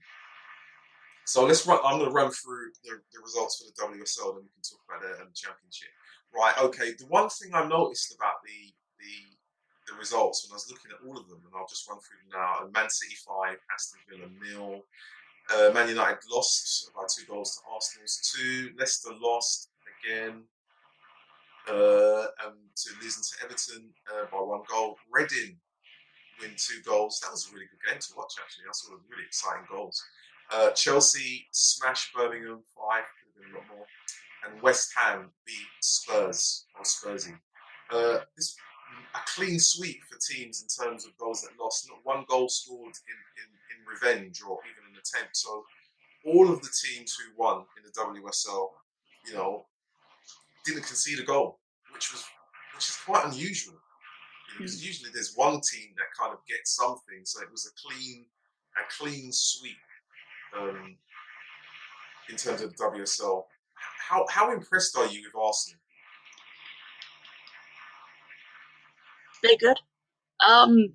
so 1.31 1.47
let's 1.47 1.64
run. 1.64 1.79
I'm 1.85 1.99
going 1.99 2.11
to 2.11 2.14
run 2.14 2.31
through 2.33 2.75
the, 2.83 2.99
the 3.14 3.21
results 3.23 3.62
for 3.62 3.71
the 3.71 3.95
WSL, 3.95 4.35
then 4.35 4.43
we 4.43 4.51
can 4.51 4.66
talk 4.66 4.83
about 4.83 4.99
the 4.99 5.23
um, 5.23 5.31
championship. 5.31 5.95
Right. 6.35 6.55
Okay. 6.59 6.90
The 6.99 7.07
one 7.07 7.29
thing 7.31 7.55
I 7.55 7.66
noticed 7.66 8.14
about 8.19 8.43
the 8.43 8.75
the 9.87 9.95
results 9.99 10.47
when 10.47 10.55
I 10.55 10.59
was 10.59 10.71
looking 10.71 10.90
at 10.90 11.07
all 11.07 11.19
of 11.19 11.29
them, 11.29 11.38
and 11.47 11.55
I'll 11.55 11.71
just 11.71 11.88
run 11.88 11.99
through 11.99 12.19
them 12.27 12.35
now. 12.35 12.66
Man 12.75 12.90
City 12.90 13.14
five, 13.27 13.59
Aston 13.71 14.01
Villa 14.11 14.27
nil. 14.43 14.83
Uh, 15.55 15.71
Man 15.73 15.88
United 15.88 16.19
lost 16.31 16.90
by 16.95 17.03
two 17.07 17.27
goals 17.27 17.57
to 17.57 17.61
Arsenal's 17.73 18.19
two. 18.35 18.71
Leicester 18.79 19.11
lost 19.21 19.71
again 20.03 20.43
uh, 21.71 22.27
um, 22.43 22.59
to 22.75 22.90
losing 23.03 23.23
to 23.23 23.45
Everton 23.45 23.90
uh, 24.11 24.27
by 24.31 24.38
one 24.38 24.62
goal. 24.71 24.97
Reading 25.11 25.59
win 26.40 26.51
two 26.57 26.81
goals. 26.83 27.21
That 27.21 27.31
was 27.31 27.49
a 27.51 27.55
really 27.55 27.66
good 27.66 27.83
game 27.87 28.01
to 28.01 28.11
watch, 28.16 28.35
actually. 28.40 28.64
I 28.66 28.73
saw 28.73 28.95
really 29.11 29.27
exciting 29.27 29.66
goals. 29.71 30.03
Uh, 30.52 30.70
Chelsea 30.72 31.46
smashed 31.52 32.12
Birmingham 32.12 32.62
5, 32.76 33.04
could 33.04 33.44
have 33.44 33.52
been 33.52 33.54
a 33.54 33.58
lot 33.58 33.76
more. 33.76 33.86
And 34.46 34.62
West 34.62 34.92
Ham 34.96 35.30
beat 35.46 35.54
Spurs, 35.80 36.66
or 36.76 36.82
Spursy. 36.82 37.38
Uh, 37.90 38.20
this, 38.36 38.56
a 39.14 39.18
clean 39.34 39.58
sweep 39.58 40.00
for 40.10 40.18
teams 40.18 40.62
in 40.62 40.84
terms 40.84 41.06
of 41.06 41.16
goals 41.18 41.42
that 41.42 41.62
lost. 41.62 41.88
Not 41.88 42.00
one 42.02 42.24
goal 42.28 42.48
scored 42.48 42.94
in, 43.08 43.18
in, 43.38 43.48
in 43.70 43.86
revenge 43.86 44.40
or 44.42 44.58
even 44.64 44.90
an 44.90 44.98
attempt. 44.98 45.36
So 45.36 45.64
all 46.26 46.50
of 46.50 46.60
the 46.62 46.70
teams 46.84 47.16
who 47.16 47.40
won 47.40 47.64
in 47.76 47.84
the 47.84 48.20
WSL, 48.20 48.68
you 49.26 49.34
know, 49.34 49.66
didn't 50.64 50.84
concede 50.84 51.20
a 51.20 51.24
goal, 51.24 51.58
which 51.92 52.12
was 52.12 52.24
which 52.74 52.88
is 52.88 52.96
quite 52.96 53.24
unusual. 53.26 53.74
Because 54.56 54.84
usually 54.84 55.10
there's 55.12 55.34
one 55.34 55.60
team 55.60 55.90
that 55.96 56.06
kind 56.18 56.32
of 56.32 56.38
gets 56.46 56.74
something. 56.76 57.20
So 57.24 57.42
it 57.42 57.50
was 57.50 57.66
a 57.66 57.88
clean 57.88 58.26
a 58.76 58.82
clean 58.98 59.30
sweep 59.32 59.76
um, 60.58 60.96
in 62.28 62.36
terms 62.36 62.62
of 62.62 62.74
WSL. 62.76 63.44
How 64.08 64.26
how 64.28 64.52
impressed 64.52 64.96
are 64.96 65.06
you 65.06 65.22
with 65.22 65.34
Arsenal? 65.40 65.78
They're 69.42 69.56
good. 69.56 69.78
Um, 70.46 70.94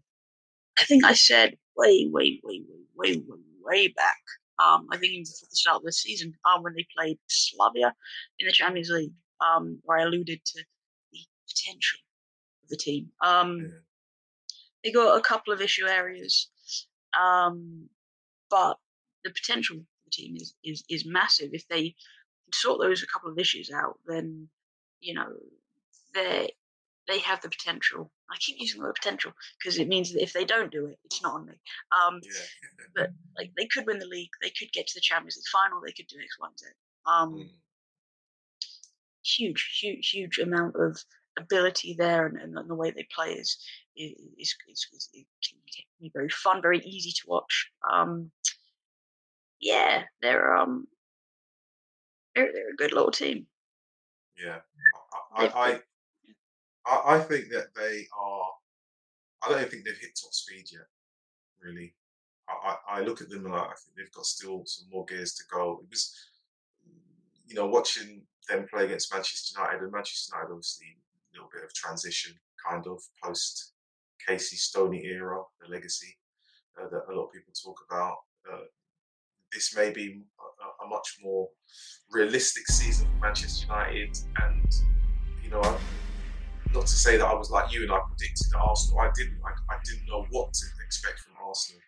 I 0.79 0.83
think 0.83 1.03
I 1.03 1.13
said 1.13 1.57
way, 1.75 2.07
way, 2.11 2.39
way, 2.43 2.61
way, 2.67 2.77
way, 2.95 3.17
way, 3.17 3.37
way 3.63 3.87
back. 3.89 4.21
Um, 4.59 4.87
I 4.91 4.97
think 4.97 5.13
even 5.13 5.23
before 5.23 5.47
the 5.49 5.55
start 5.55 5.77
of 5.77 5.83
the 5.83 5.91
season, 5.91 6.33
um, 6.45 6.63
when 6.63 6.73
they 6.75 6.85
played 6.95 7.17
Slavia 7.27 7.93
in 8.39 8.47
the 8.47 8.53
Champions 8.53 8.89
League, 8.89 9.11
um, 9.41 9.79
where 9.83 9.97
I 9.99 10.03
alluded 10.03 10.43
to 10.45 10.63
the 11.11 11.19
potential 11.49 11.99
of 12.63 12.69
the 12.69 12.77
team. 12.77 13.11
Um, 13.21 13.59
Yeah. 13.59 13.79
they 14.83 14.91
got 14.91 15.17
a 15.17 15.21
couple 15.21 15.53
of 15.53 15.61
issue 15.61 15.87
areas, 15.87 16.49
um, 17.19 17.89
but 18.49 18.77
the 19.25 19.31
potential 19.31 19.77
of 19.77 19.83
the 20.05 20.11
team 20.11 20.37
is, 20.37 20.53
is, 20.63 20.83
is 20.89 21.05
massive. 21.05 21.49
If 21.51 21.67
they 21.67 21.95
sort 22.53 22.79
those 22.79 23.03
a 23.03 23.07
couple 23.07 23.29
of 23.29 23.39
issues 23.39 23.71
out, 23.71 23.99
then 24.05 24.47
you 25.01 25.13
know 25.15 25.27
they 26.13 26.51
they 27.07 27.19
have 27.19 27.41
the 27.41 27.49
potential. 27.49 28.11
I 28.31 28.37
keep 28.39 28.57
using 28.59 28.79
the 28.79 28.87
word 28.87 28.95
potential 28.95 29.33
because 29.59 29.77
it 29.77 29.87
means 29.87 30.13
that 30.13 30.23
if 30.23 30.31
they 30.31 30.45
don't 30.45 30.71
do 30.71 30.85
it, 30.87 30.97
it's 31.03 31.21
not 31.21 31.33
on 31.33 31.45
me. 31.47 31.53
Um, 31.91 32.21
Yeah. 32.23 32.41
but 32.95 33.09
like 33.37 33.51
they 33.57 33.67
could 33.67 33.85
win 33.85 33.99
the 33.99 34.07
league, 34.07 34.29
they 34.41 34.51
could 34.57 34.71
get 34.71 34.87
to 34.87 34.93
the 34.95 35.01
Champions 35.01 35.35
League 35.35 35.51
final, 35.51 35.81
they 35.81 35.91
could 35.91 36.07
do 36.07 36.17
X, 36.17 36.39
Y, 36.39 36.47
and 36.47 36.59
Z. 36.59 36.65
Um, 37.05 37.33
Mm. 37.33 37.49
huge, 39.23 39.79
huge, 39.81 40.09
huge 40.09 40.39
amount 40.39 40.75
of 40.75 41.03
ability 41.37 41.95
there, 41.97 42.25
and, 42.27 42.37
and, 42.37 42.69
the 42.69 42.75
way 42.75 42.91
they 42.91 43.07
play 43.13 43.33
is 43.33 43.57
is 43.97 44.13
is, 44.37 44.55
is, 44.69 44.87
is 44.93 45.09
it 45.13 45.27
can 45.45 45.59
be 45.99 46.11
very 46.13 46.29
fun, 46.29 46.61
very 46.61 46.79
easy 46.79 47.11
to 47.11 47.23
watch. 47.27 47.71
Um, 47.91 48.31
yeah, 49.65 50.03
they're 50.21 50.55
um 50.55 50.85
they're, 52.35 52.51
they're 52.53 52.69
a 52.69 52.77
good 52.77 52.93
little 52.93 53.11
team. 53.11 53.47
Yeah, 54.41 54.59
I, 55.35 55.47
I, 55.47 55.79
I, 56.85 57.15
I, 57.15 57.19
think 57.19 57.49
that 57.49 57.73
they 57.75 58.05
are. 58.15 58.47
I 59.43 59.49
don't 59.49 59.69
think 59.71 59.85
they've 59.85 59.97
hit 59.97 60.19
top 60.21 60.33
speed 60.33 60.65
yet. 60.71 60.85
Really, 61.63 61.95
I, 62.47 62.75
I, 62.89 62.97
I 62.97 63.01
look 63.01 63.21
at 63.21 63.29
them 63.29 63.45
and 63.45 63.55
I 63.55 63.63
think 63.63 63.97
they've 63.97 64.11
got 64.11 64.25
still 64.25 64.63
some 64.65 64.87
more 64.91 65.05
gears 65.05 65.33
to 65.35 65.43
go. 65.51 65.79
It 65.81 65.89
was, 65.89 66.13
you 67.47 67.55
know, 67.55 67.65
watching 67.65 68.21
them 68.47 68.67
play 68.71 68.85
against 68.85 69.11
Manchester 69.11 69.59
United, 69.59 69.81
and 69.81 69.91
Manchester 69.91 70.35
United 70.35 70.51
obviously 70.51 70.87
a 70.87 71.37
little 71.37 71.49
bit 71.51 71.63
of 71.63 71.73
transition, 71.73 72.35
kind 72.69 72.85
of 72.85 73.01
post 73.23 73.73
Casey 74.27 74.57
Stoney 74.57 75.05
era, 75.05 75.41
the 75.59 75.71
legacy 75.71 76.17
uh, 76.79 76.87
that 76.89 77.11
a 77.11 77.15
lot 77.15 77.27
of 77.27 77.33
people 77.33 77.53
talk 77.53 77.79
about. 77.89 78.17
Uh, 78.51 78.65
this 79.55 79.75
may 79.75 79.89
be 79.89 80.21
a, 80.39 80.85
a 80.85 80.87
much 80.87 81.17
more 81.23 81.47
realistic 82.11 82.67
season 82.67 83.07
for 83.07 83.25
Manchester 83.25 83.65
United, 83.65 84.15
and 84.43 84.71
you 85.41 85.49
know, 85.49 85.77
not 86.73 86.85
to 86.85 86.97
say 86.97 87.17
that 87.17 87.25
I 87.25 87.33
was 87.33 87.49
like 87.49 87.73
you 87.73 87.83
and 87.83 87.91
I 87.91 87.99
predicted 88.07 88.53
Arsenal. 88.53 88.99
I 88.99 89.09
didn't. 89.15 89.39
I, 89.43 89.73
I 89.73 89.77
didn't 89.85 90.05
know 90.07 90.25
what 90.29 90.53
to 90.53 90.65
expect 90.85 91.19
from 91.19 91.33
Arsenal 91.47 91.81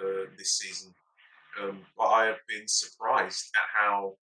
uh, 0.00 0.30
this 0.36 0.58
season, 0.58 0.94
um, 1.60 1.80
but 1.96 2.04
I 2.04 2.26
have 2.26 2.38
been 2.46 2.68
surprised 2.68 3.50
at 3.56 3.82
how 3.82 4.14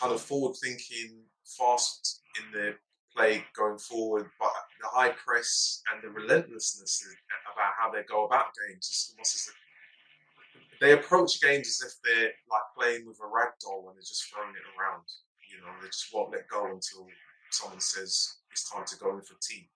kind 0.00 0.14
of 0.14 0.20
forward-thinking, 0.20 1.18
fast 1.58 2.22
in 2.38 2.58
their 2.58 2.76
play 3.14 3.44
going 3.56 3.76
forward, 3.76 4.30
but 4.38 4.52
the 4.80 4.88
high 4.88 5.10
press 5.10 5.82
and 5.92 6.02
the 6.02 6.08
relentlessness 6.08 7.04
about 7.52 7.72
how 7.76 7.90
they 7.90 8.02
go 8.08 8.24
about 8.24 8.46
games 8.68 8.86
is 8.86 9.12
almost 9.12 9.34
as 9.34 9.54
they 10.80 10.92
approach 10.92 11.40
games 11.40 11.68
as 11.68 11.92
if 11.92 11.94
they're 12.02 12.32
like 12.48 12.66
playing 12.76 13.06
with 13.06 13.20
a 13.20 13.28
rag 13.28 13.52
doll 13.60 13.86
and 13.88 13.96
they're 13.96 14.02
just 14.02 14.32
throwing 14.32 14.56
it 14.56 14.66
around. 14.72 15.04
You 15.52 15.60
know, 15.60 15.72
they 15.80 15.88
just 15.88 16.08
won't 16.12 16.32
let 16.32 16.48
go 16.48 16.64
until 16.64 17.06
someone 17.50 17.80
says 17.80 18.40
it's 18.50 18.70
time 18.70 18.84
to 18.86 18.96
go 18.96 19.14
in 19.14 19.22
for 19.22 19.36
tea. 19.42 19.68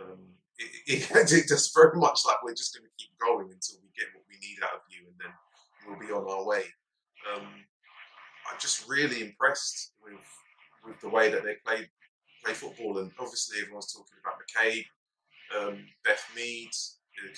Um, 0.00 0.36
it, 0.58 1.08
it, 1.08 1.32
it 1.32 1.48
just 1.48 1.74
very 1.74 1.96
much 1.96 2.20
like 2.26 2.44
we're 2.44 2.54
just 2.54 2.76
going 2.76 2.84
to 2.84 2.96
keep 3.00 3.16
going 3.18 3.48
until 3.48 3.80
we 3.80 3.88
get 3.96 4.12
what 4.12 4.28
we 4.28 4.36
need 4.44 4.60
out 4.62 4.76
of 4.76 4.84
you, 4.92 5.08
and 5.08 5.16
then 5.16 5.32
we'll 5.88 5.98
be 5.98 6.12
on 6.12 6.28
our 6.28 6.44
way. 6.44 6.64
Um, 7.32 7.48
I'm 8.44 8.60
just 8.60 8.88
really 8.88 9.22
impressed 9.22 9.94
with 10.04 10.20
with 10.84 11.00
the 11.00 11.08
way 11.08 11.30
that 11.30 11.44
they 11.44 11.56
play 11.64 11.88
play 12.44 12.52
football, 12.52 12.98
and 12.98 13.10
obviously 13.18 13.60
everyone's 13.60 13.92
talking 13.92 14.20
about 14.20 14.36
McCabe, 14.40 14.84
um, 15.56 15.78
Beth 16.04 16.24
Mead, 16.36 16.70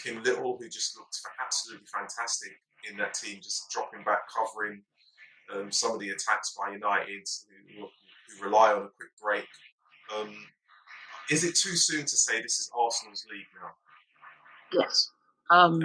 Kim 0.02 0.22
Little, 0.22 0.58
who 0.58 0.68
just 0.68 0.96
looked 0.96 1.18
absolutely 1.40 1.86
fantastic 1.92 2.52
in 2.90 2.96
that 2.98 3.14
team, 3.14 3.38
just 3.42 3.70
dropping 3.70 4.02
back, 4.04 4.20
covering 4.34 4.82
um, 5.54 5.70
some 5.70 5.92
of 5.92 6.00
the 6.00 6.10
attacks 6.10 6.54
by 6.58 6.72
United, 6.72 7.26
who, 7.76 7.82
who 7.86 8.44
rely 8.44 8.72
on 8.72 8.78
a 8.82 8.88
quick 8.96 9.10
break. 9.22 9.46
Um, 10.16 10.34
is 11.30 11.44
it 11.44 11.54
too 11.54 11.76
soon 11.76 12.00
to 12.02 12.16
say 12.16 12.40
this 12.42 12.58
is 12.58 12.70
Arsenal's 12.76 13.24
league 13.30 13.46
now? 13.60 14.80
Yes. 14.80 15.10
Um, 15.50 15.80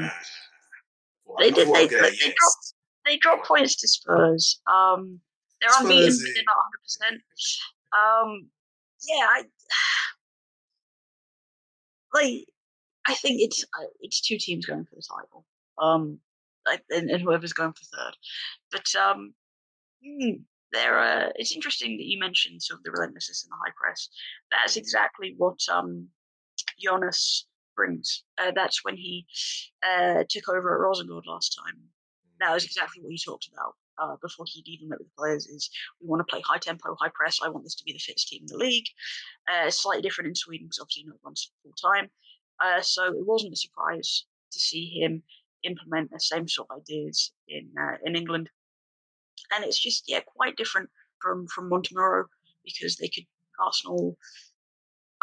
Well, 1.26 1.38
They 1.40 1.52
did- 1.52 1.68
they- 1.68 1.88
they 1.88 2.12
yes. 2.14 2.34
dropped- 2.40 2.74
they 3.06 3.18
dropped 3.18 3.46
points 3.46 3.76
to 3.78 3.88
Spurs. 3.88 4.62
Um, 4.66 5.22
they're 5.60 5.70
unbeaten, 5.80 6.18
but 6.18 6.34
they're 6.34 6.44
not 6.46 6.58
100%. 6.58 7.22
Um, 7.92 8.50
yeah, 9.04 9.28
I 9.30 9.44
like. 12.14 12.46
I 13.10 13.14
think 13.16 13.40
it's 13.42 13.64
uh, 13.64 13.88
it's 14.02 14.20
two 14.20 14.38
teams 14.38 14.66
going 14.66 14.84
for 14.86 14.96
the 14.96 15.02
title. 15.02 15.46
Um, 15.78 16.20
like 16.68 16.84
and, 16.90 17.10
and 17.10 17.22
whoever's 17.22 17.54
going 17.54 17.74
for 17.74 17.98
third. 17.98 18.16
But 18.72 18.96
um, 19.00 19.34
hmm, 20.06 20.42
they're. 20.72 21.00
Uh, 21.00 21.30
it's 21.36 21.56
interesting 21.56 21.98
that 21.98 22.06
you 22.06 22.20
mentioned 22.20 22.62
sort 22.62 22.80
of 22.80 22.84
the 22.84 22.92
relentlessness 22.92 23.44
and 23.44 23.52
the 23.52 23.64
high 23.64 23.74
press. 23.76 24.10
That's 24.52 24.78
exactly 24.78 25.36
what 25.38 25.60
um, 25.72 26.08
Jonas 26.80 27.48
brings. 27.76 28.24
Uh, 28.38 28.52
that's 28.54 28.84
when 28.84 28.98
he 28.98 29.26
uh, 29.86 30.24
took 30.30 30.50
over 30.50 30.76
at 30.76 30.82
Rosengård 30.82 31.26
last 31.26 31.58
time. 31.58 31.80
That 32.40 32.54
was 32.54 32.66
exactly 32.66 33.02
what 33.02 33.12
he 33.12 33.20
talked 33.24 33.50
about 33.52 33.74
uh, 34.00 34.16
before 34.22 34.46
he'd 34.48 34.68
even 34.68 34.90
met 34.90 35.00
with 35.00 35.08
the 35.08 35.18
players. 35.18 35.48
Is 35.48 35.70
we 36.02 36.08
want 36.08 36.20
to 36.20 36.32
play 36.32 36.42
high 36.42 36.60
tempo, 36.60 36.96
high 37.00 37.12
press. 37.14 37.40
I 37.42 37.50
want 37.50 37.64
this 37.64 37.76
to 37.76 37.84
be 37.84 37.94
the 37.94 38.00
fittest 38.00 38.28
team 38.28 38.42
in 38.42 38.48
the 38.48 38.64
league. 38.64 38.88
Uh, 39.52 39.70
slightly 39.70 40.02
different 40.02 40.30
in 40.30 40.36
Sweden 40.36 40.68
because 40.68 40.80
obviously 40.80 41.06
no 41.08 41.14
one's 41.24 41.52
full 41.64 41.74
time. 41.74 42.10
Uh, 42.64 42.82
so 42.82 43.06
it 43.06 43.26
wasn't 43.26 43.54
a 43.54 43.58
surprise 43.58 44.26
to 44.52 44.60
see 44.60 45.00
him 45.00 45.24
implement 45.68 46.10
the 46.12 46.20
same 46.20 46.48
sort 46.48 46.68
of 46.72 46.78
ideas 46.82 47.32
in 47.48 47.70
uh, 47.80 47.98
in 48.06 48.16
England. 48.16 48.50
And 49.54 49.64
it's 49.64 49.80
just 49.80 50.06
yeah 50.08 50.22
quite 50.26 50.58
different 50.58 50.90
from 51.22 51.48
from 51.54 51.70
Montemurro 51.70 52.26
because 52.64 52.96
they 52.98 53.10
could 53.10 53.26
Arsenal 53.60 54.18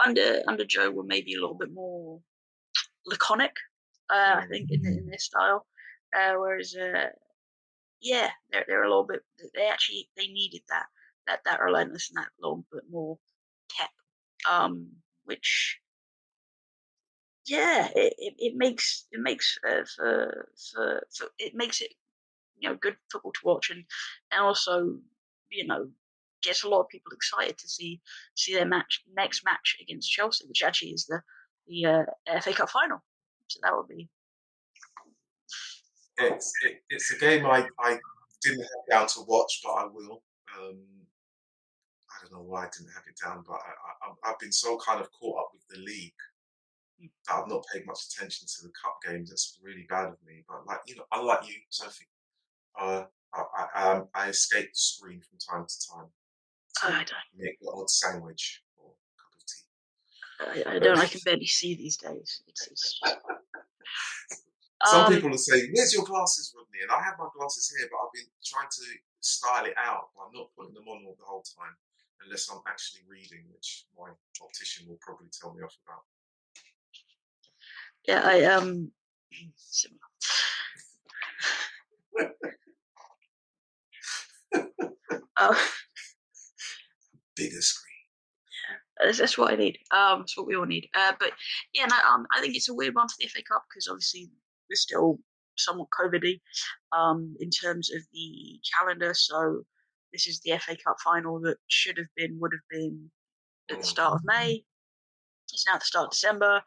under 0.04 0.42
under 0.46 0.64
Joe 0.64 0.90
were 0.90 1.04
maybe 1.04 1.34
a 1.34 1.40
little 1.40 1.56
bit 1.56 1.72
more 1.72 2.20
laconic. 3.06 3.52
Uh, 4.10 4.40
I 4.42 4.46
think 4.50 4.70
in, 4.70 4.84
in 4.84 5.06
their 5.06 5.18
style, 5.18 5.66
uh, 6.14 6.34
whereas 6.34 6.76
uh, 6.76 7.08
yeah, 8.02 8.30
they're 8.50 8.64
they're 8.68 8.84
a 8.84 8.88
little 8.88 9.06
bit. 9.06 9.20
They 9.54 9.66
actually 9.66 10.08
they 10.16 10.26
needed 10.26 10.62
that 10.68 10.86
that 11.26 11.40
that 11.44 11.60
relentless 11.60 12.10
and 12.10 12.22
that 12.22 12.30
little 12.40 12.64
bit 12.72 12.82
more 12.90 13.18
pep, 13.76 13.90
um, 14.48 14.90
which 15.24 15.78
yeah, 17.46 17.88
it, 17.94 18.14
it, 18.38 18.56
makes 18.56 19.06
it 19.12 19.20
makes 19.20 19.58
uh, 19.68 19.84
for, 19.96 20.48
for 20.72 21.06
for 21.16 21.26
it 21.38 21.54
makes 21.54 21.80
it 21.80 21.92
you 22.58 22.68
know 22.68 22.76
good 22.76 22.96
football 23.10 23.32
to 23.32 23.40
watch 23.44 23.70
and 23.70 23.84
and 24.32 24.42
also 24.42 24.96
you 25.50 25.66
know 25.66 25.88
gets 26.42 26.64
a 26.64 26.68
lot 26.68 26.80
of 26.80 26.88
people 26.88 27.12
excited 27.12 27.58
to 27.58 27.68
see 27.68 28.00
see 28.34 28.54
their 28.54 28.66
match 28.66 29.02
next 29.14 29.44
match 29.44 29.76
against 29.80 30.10
Chelsea, 30.10 30.46
which 30.46 30.62
actually 30.62 30.90
is 30.90 31.06
the 31.06 31.20
the 31.66 31.86
uh, 31.86 32.40
FA 32.40 32.52
Cup 32.52 32.70
final. 32.70 33.02
So 33.48 33.60
that 33.62 33.74
would 33.74 33.88
be. 33.88 34.08
It's 36.18 36.52
it, 36.64 36.82
it's 36.90 37.12
a 37.12 37.18
game 37.18 37.44
I, 37.46 37.66
I 37.80 37.98
didn't 38.42 38.60
have 38.60 38.90
down 38.90 39.08
to 39.08 39.20
watch, 39.26 39.60
but 39.64 39.72
I 39.72 39.84
will. 39.84 40.22
Um, 40.56 40.78
I 42.10 42.22
don't 42.22 42.32
know 42.32 42.44
why 42.46 42.66
I 42.66 42.68
didn't 42.76 42.92
have 42.92 43.02
it 43.08 43.18
down, 43.22 43.42
but 43.46 43.54
I, 43.56 44.28
I, 44.28 44.30
I've 44.30 44.38
been 44.38 44.52
so 44.52 44.78
kind 44.78 45.00
of 45.00 45.10
caught 45.12 45.40
up 45.40 45.50
with 45.52 45.66
the 45.68 45.82
league 45.82 46.12
I've 47.30 47.48
not 47.48 47.64
paid 47.72 47.86
much 47.86 48.00
attention 48.10 48.46
to 48.46 48.62
the 48.66 48.72
cup 48.80 48.98
games. 49.06 49.30
That's 49.30 49.58
really 49.62 49.86
bad 49.88 50.06
of 50.08 50.16
me. 50.26 50.44
But 50.48 50.66
like 50.66 50.80
you 50.86 50.96
know, 50.96 51.04
unlike 51.12 51.48
you, 51.48 51.56
Sophie, 51.70 52.06
uh, 52.78 53.04
I, 53.34 53.42
I, 53.74 53.92
um, 53.92 54.08
I 54.14 54.28
escape 54.28 54.66
the 54.66 54.74
screen 54.74 55.20
from 55.20 55.38
time 55.38 55.66
to 55.66 55.88
time 55.90 56.08
I 56.82 57.04
don't. 57.04 57.28
make 57.36 57.58
the 57.60 57.70
odd 57.74 57.90
sandwich 57.90 58.62
or 58.76 58.92
a 58.92 59.14
cup 59.20 59.32
of 59.34 60.62
tea. 60.62 60.70
I, 60.70 60.76
I 60.76 60.78
don't. 60.78 60.98
I 60.98 61.06
can 61.06 61.20
barely 61.24 61.46
see 61.46 61.74
these 61.74 61.96
days. 61.96 62.42
It's, 62.46 62.66
it's 62.68 63.00
Some 64.84 65.06
Um, 65.06 65.12
people 65.12 65.30
will 65.30 65.38
say, 65.38 65.70
"Where's 65.72 65.94
your 65.94 66.04
glasses, 66.04 66.52
Rodney?" 66.54 66.82
And 66.82 66.92
I 66.92 67.00
have 67.02 67.16
my 67.18 67.28
glasses 67.34 67.72
here, 67.76 67.88
but 67.90 67.96
I've 68.04 68.12
been 68.12 68.28
trying 68.44 68.68
to 68.68 68.84
style 69.20 69.64
it 69.64 69.72
out 69.80 70.12
I'm 70.20 70.32
not 70.36 70.52
putting 70.52 70.74
them 70.74 70.84
on 70.84 71.00
all 71.08 71.16
the 71.16 71.24
whole 71.24 71.42
time, 71.56 71.72
unless 72.20 72.50
I'm 72.52 72.60
actually 72.68 73.00
reading, 73.08 73.48
which 73.48 73.86
my 73.96 74.12
optician 74.44 74.84
will 74.88 75.00
probably 75.00 75.28
tell 75.32 75.54
me 75.54 75.62
off 75.64 75.72
about. 75.88 76.04
Yeah, 78.06 78.22
I 78.24 78.44
um. 78.44 78.90
similar. 79.56 80.00
uh, 85.36 85.54
Bigger 87.36 87.60
screen. 87.60 87.90
Yeah, 89.00 89.06
that's, 89.06 89.18
that's 89.18 89.38
what 89.38 89.52
I 89.52 89.56
need. 89.56 89.78
Um, 89.90 90.20
that's 90.20 90.36
what 90.36 90.46
we 90.46 90.54
all 90.56 90.66
need. 90.66 90.88
Uh, 90.94 91.12
but 91.18 91.32
yeah, 91.72 91.86
no, 91.86 91.96
um, 92.08 92.26
I 92.32 92.40
think 92.40 92.54
it's 92.54 92.68
a 92.68 92.74
weird 92.74 92.94
one 92.94 93.08
for 93.08 93.16
the 93.18 93.26
FA 93.28 93.42
Cup 93.42 93.64
because 93.68 93.88
obviously 93.88 94.30
we're 94.70 94.76
still 94.76 95.18
somewhat 95.56 95.88
COVIDy, 95.98 96.40
um, 96.92 97.34
in 97.40 97.50
terms 97.50 97.92
of 97.92 98.02
the 98.12 98.60
calendar. 98.72 99.14
So 99.14 99.62
this 100.12 100.26
is 100.26 100.40
the 100.40 100.58
FA 100.58 100.76
Cup 100.84 100.96
final 101.02 101.40
that 101.40 101.56
should 101.68 101.98
have 101.98 102.08
been, 102.16 102.38
would 102.40 102.52
have 102.52 102.68
been 102.70 103.10
at 103.70 103.80
the 103.80 103.86
start 103.86 104.14
of 104.14 104.20
May. 104.24 104.64
It's 105.52 105.66
now 105.66 105.74
at 105.74 105.80
the 105.80 105.86
start 105.86 106.06
of 106.06 106.10
December. 106.12 106.62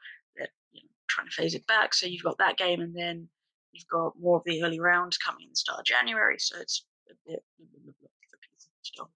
Trying 1.08 1.28
to 1.28 1.34
phase 1.34 1.54
it 1.56 1.66
back. 1.68 1.94
So 1.94 2.06
you've 2.06 2.24
got 2.24 2.38
that 2.40 2.58
game, 2.58 2.82
and 2.82 2.96
then 2.96 3.28
you've 3.72 3.88
got 3.88 4.14
more 4.20 4.38
of 4.38 4.44
the 4.46 4.64
early 4.64 4.80
rounds 4.80 5.18
coming 5.18 5.44
in 5.44 5.50
the 5.50 5.56
start 5.56 5.80
of 5.80 5.86
January. 5.86 6.38
So 6.40 6.60
it's 6.60 6.86
a 7.10 7.14
bit. 7.28 7.44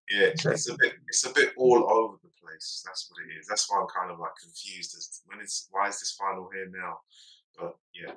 Yeah, 0.09 0.31
it's 0.33 0.69
a 0.69 0.75
bit, 0.77 0.93
it's 1.07 1.25
a 1.25 1.33
bit 1.33 1.53
all 1.57 1.89
over 1.89 2.17
the 2.21 2.29
place. 2.41 2.83
That's 2.85 3.09
what 3.09 3.25
it 3.25 3.39
is. 3.39 3.47
That's 3.47 3.69
why 3.69 3.79
I'm 3.79 3.87
kind 3.87 4.11
of 4.11 4.19
like 4.19 4.31
confused 4.41 4.95
as 4.97 5.21
when 5.25 5.39
is 5.39 5.67
why 5.71 5.87
is 5.87 5.99
this 5.99 6.11
final 6.19 6.49
here 6.53 6.69
now? 6.71 6.97
But 7.57 7.75
yeah, 7.93 8.13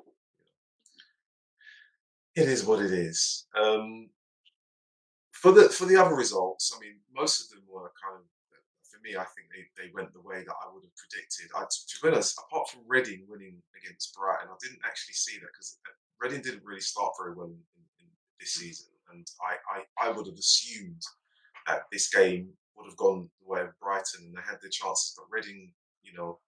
it 2.34 2.48
is 2.48 2.64
what 2.64 2.80
it 2.80 2.92
is. 2.92 3.46
Um, 3.58 4.10
for 5.32 5.52
the 5.52 5.68
for 5.68 5.86
the 5.86 5.96
other 5.96 6.14
results, 6.14 6.74
I 6.76 6.80
mean, 6.80 6.96
most 7.14 7.40
of 7.40 7.50
them 7.50 7.62
were 7.68 7.92
kind 8.02 8.16
of 8.16 8.24
for 8.94 9.02
me. 9.02 9.18
I 9.18 9.26
think 9.34 9.50
they, 9.50 9.66
they 9.74 9.90
went 9.90 10.14
the 10.14 10.22
way 10.22 10.46
that 10.46 10.54
I 10.62 10.70
would 10.70 10.86
have 10.86 10.94
predicted. 10.94 11.50
I, 11.58 11.66
to 11.66 11.96
be 11.98 12.08
honest, 12.08 12.38
apart 12.38 12.70
from 12.70 12.86
Reading 12.86 13.26
winning 13.26 13.58
against 13.74 14.14
Brighton, 14.14 14.48
I 14.48 14.56
didn't 14.62 14.86
actually 14.86 15.18
see 15.18 15.38
that 15.42 15.50
because 15.50 15.78
Reading 16.22 16.42
didn't 16.42 16.64
really 16.64 16.80
start 16.80 17.12
very 17.18 17.34
well 17.34 17.50
in, 17.50 17.58
in, 17.98 18.06
this 18.40 18.54
season, 18.54 18.88
and 19.12 19.26
I, 19.40 19.78
I, 19.78 20.08
I 20.08 20.10
would 20.10 20.26
have 20.26 20.36
assumed 20.36 21.02
that 21.66 21.84
this 21.92 22.12
game 22.12 22.50
would 22.76 22.86
have 22.86 22.96
gone 22.96 23.30
the 23.40 23.48
way 23.48 23.60
of 23.60 23.78
Brighton 23.80 24.26
and 24.26 24.34
they 24.34 24.42
had 24.44 24.58
their 24.60 24.70
chances, 24.70 25.14
but 25.16 25.30
Reading, 25.30 25.72
you 26.02 26.12
know, 26.14 26.38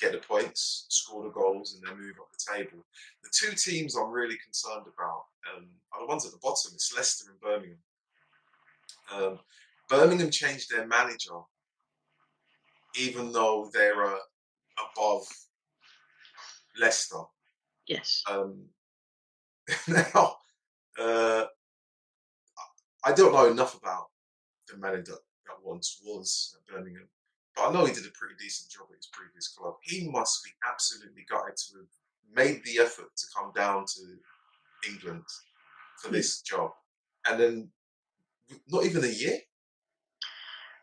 get 0.00 0.12
the 0.12 0.18
points, 0.18 0.86
score 0.88 1.22
the 1.22 1.30
goals, 1.30 1.74
and 1.74 1.86
then 1.86 2.04
move 2.04 2.16
up 2.20 2.28
the 2.32 2.52
table. 2.52 2.84
The 3.22 3.30
two 3.32 3.54
teams 3.54 3.96
I'm 3.96 4.10
really 4.10 4.36
concerned 4.44 4.86
about 4.92 5.24
um, 5.54 5.68
are 5.92 6.00
the 6.00 6.06
ones 6.06 6.26
at 6.26 6.32
the 6.32 6.38
bottom. 6.42 6.72
It's 6.74 6.94
Leicester 6.94 7.30
and 7.30 7.40
Birmingham. 7.40 7.78
Um, 9.14 9.38
Birmingham 9.88 10.30
changed 10.30 10.70
their 10.70 10.86
manager, 10.86 11.38
even 12.98 13.32
though 13.32 13.70
they're 13.72 14.06
uh, 14.06 14.18
above 14.92 15.26
Leicester. 16.78 17.22
Yes. 17.86 18.22
Um, 18.30 18.64
now, 19.88 20.36
uh, 20.98 21.44
I 23.04 23.12
don't 23.12 23.32
know 23.32 23.50
enough 23.50 23.76
about 23.80 24.06
the 24.68 24.76
manager 24.76 25.12
that 25.46 25.64
once 25.64 26.00
was 26.04 26.56
at 26.56 26.74
Birmingham, 26.74 27.08
but 27.54 27.68
I 27.68 27.72
know 27.72 27.84
he 27.84 27.92
did 27.92 28.06
a 28.06 28.18
pretty 28.18 28.34
decent 28.38 28.70
job 28.70 28.86
at 28.90 28.96
his 28.96 29.08
previous 29.12 29.48
club. 29.48 29.74
He 29.82 30.08
must 30.08 30.44
be 30.44 30.50
absolutely 30.68 31.24
gutted 31.28 31.56
to 31.56 31.78
have 31.78 31.86
made 32.34 32.64
the 32.64 32.82
effort 32.82 33.16
to 33.16 33.26
come 33.36 33.52
down 33.54 33.84
to 33.86 34.90
England 34.90 35.24
for 36.02 36.10
this 36.10 36.42
job, 36.42 36.70
and 37.28 37.40
then 37.40 37.68
not 38.68 38.84
even 38.84 39.04
a 39.04 39.08
year. 39.08 39.38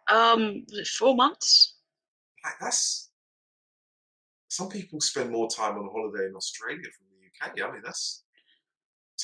Um, 0.09 0.63
was 0.69 0.79
it 0.79 0.87
four 0.87 1.15
months? 1.15 1.75
Like 2.43 2.55
that's 2.59 3.09
some 4.49 4.69
people 4.69 4.99
spend 5.01 5.31
more 5.31 5.49
time 5.49 5.77
on 5.77 5.85
a 5.85 5.89
holiday 5.89 6.27
in 6.27 6.35
Australia 6.35 6.83
from 6.95 7.07
the 7.09 7.25
UK. 7.61 7.67
I 7.67 7.71
mean, 7.73 7.81
that's 7.83 8.23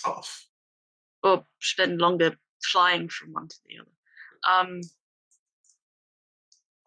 tough. 0.04 0.48
Or 1.24 1.46
spend 1.62 2.00
longer 2.00 2.36
flying 2.64 3.10
from 3.10 3.34
one 3.34 3.48
to 3.48 3.56
the 3.68 3.80
other. 3.80 3.92
Um, 4.70 4.82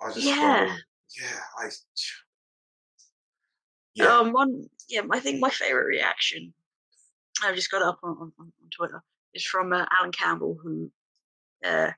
I 0.01 0.12
just 0.12 0.26
Yeah. 0.26 0.66
find- 0.66 0.83
yeah, 1.20 1.41
I 1.59 1.68
yeah. 3.95 4.07
Um, 4.07 4.33
one, 4.33 4.64
yeah, 4.89 5.03
I 5.11 5.20
think 5.20 5.41
my 5.41 5.51
favorite 5.51 5.85
reaction, 5.85 6.55
I've 7.43 7.55
just 7.55 7.70
got 7.70 7.83
it 7.83 7.89
up 7.89 7.99
on, 8.03 8.11
on, 8.12 8.33
on 8.39 8.53
on 8.62 8.70
Twitter, 8.70 9.03
is 9.35 9.45
from 9.45 9.72
uh, 9.72 9.85
Alan 9.91 10.11
Campbell, 10.12 10.59
who, 10.62 10.91
uh, 11.62 11.93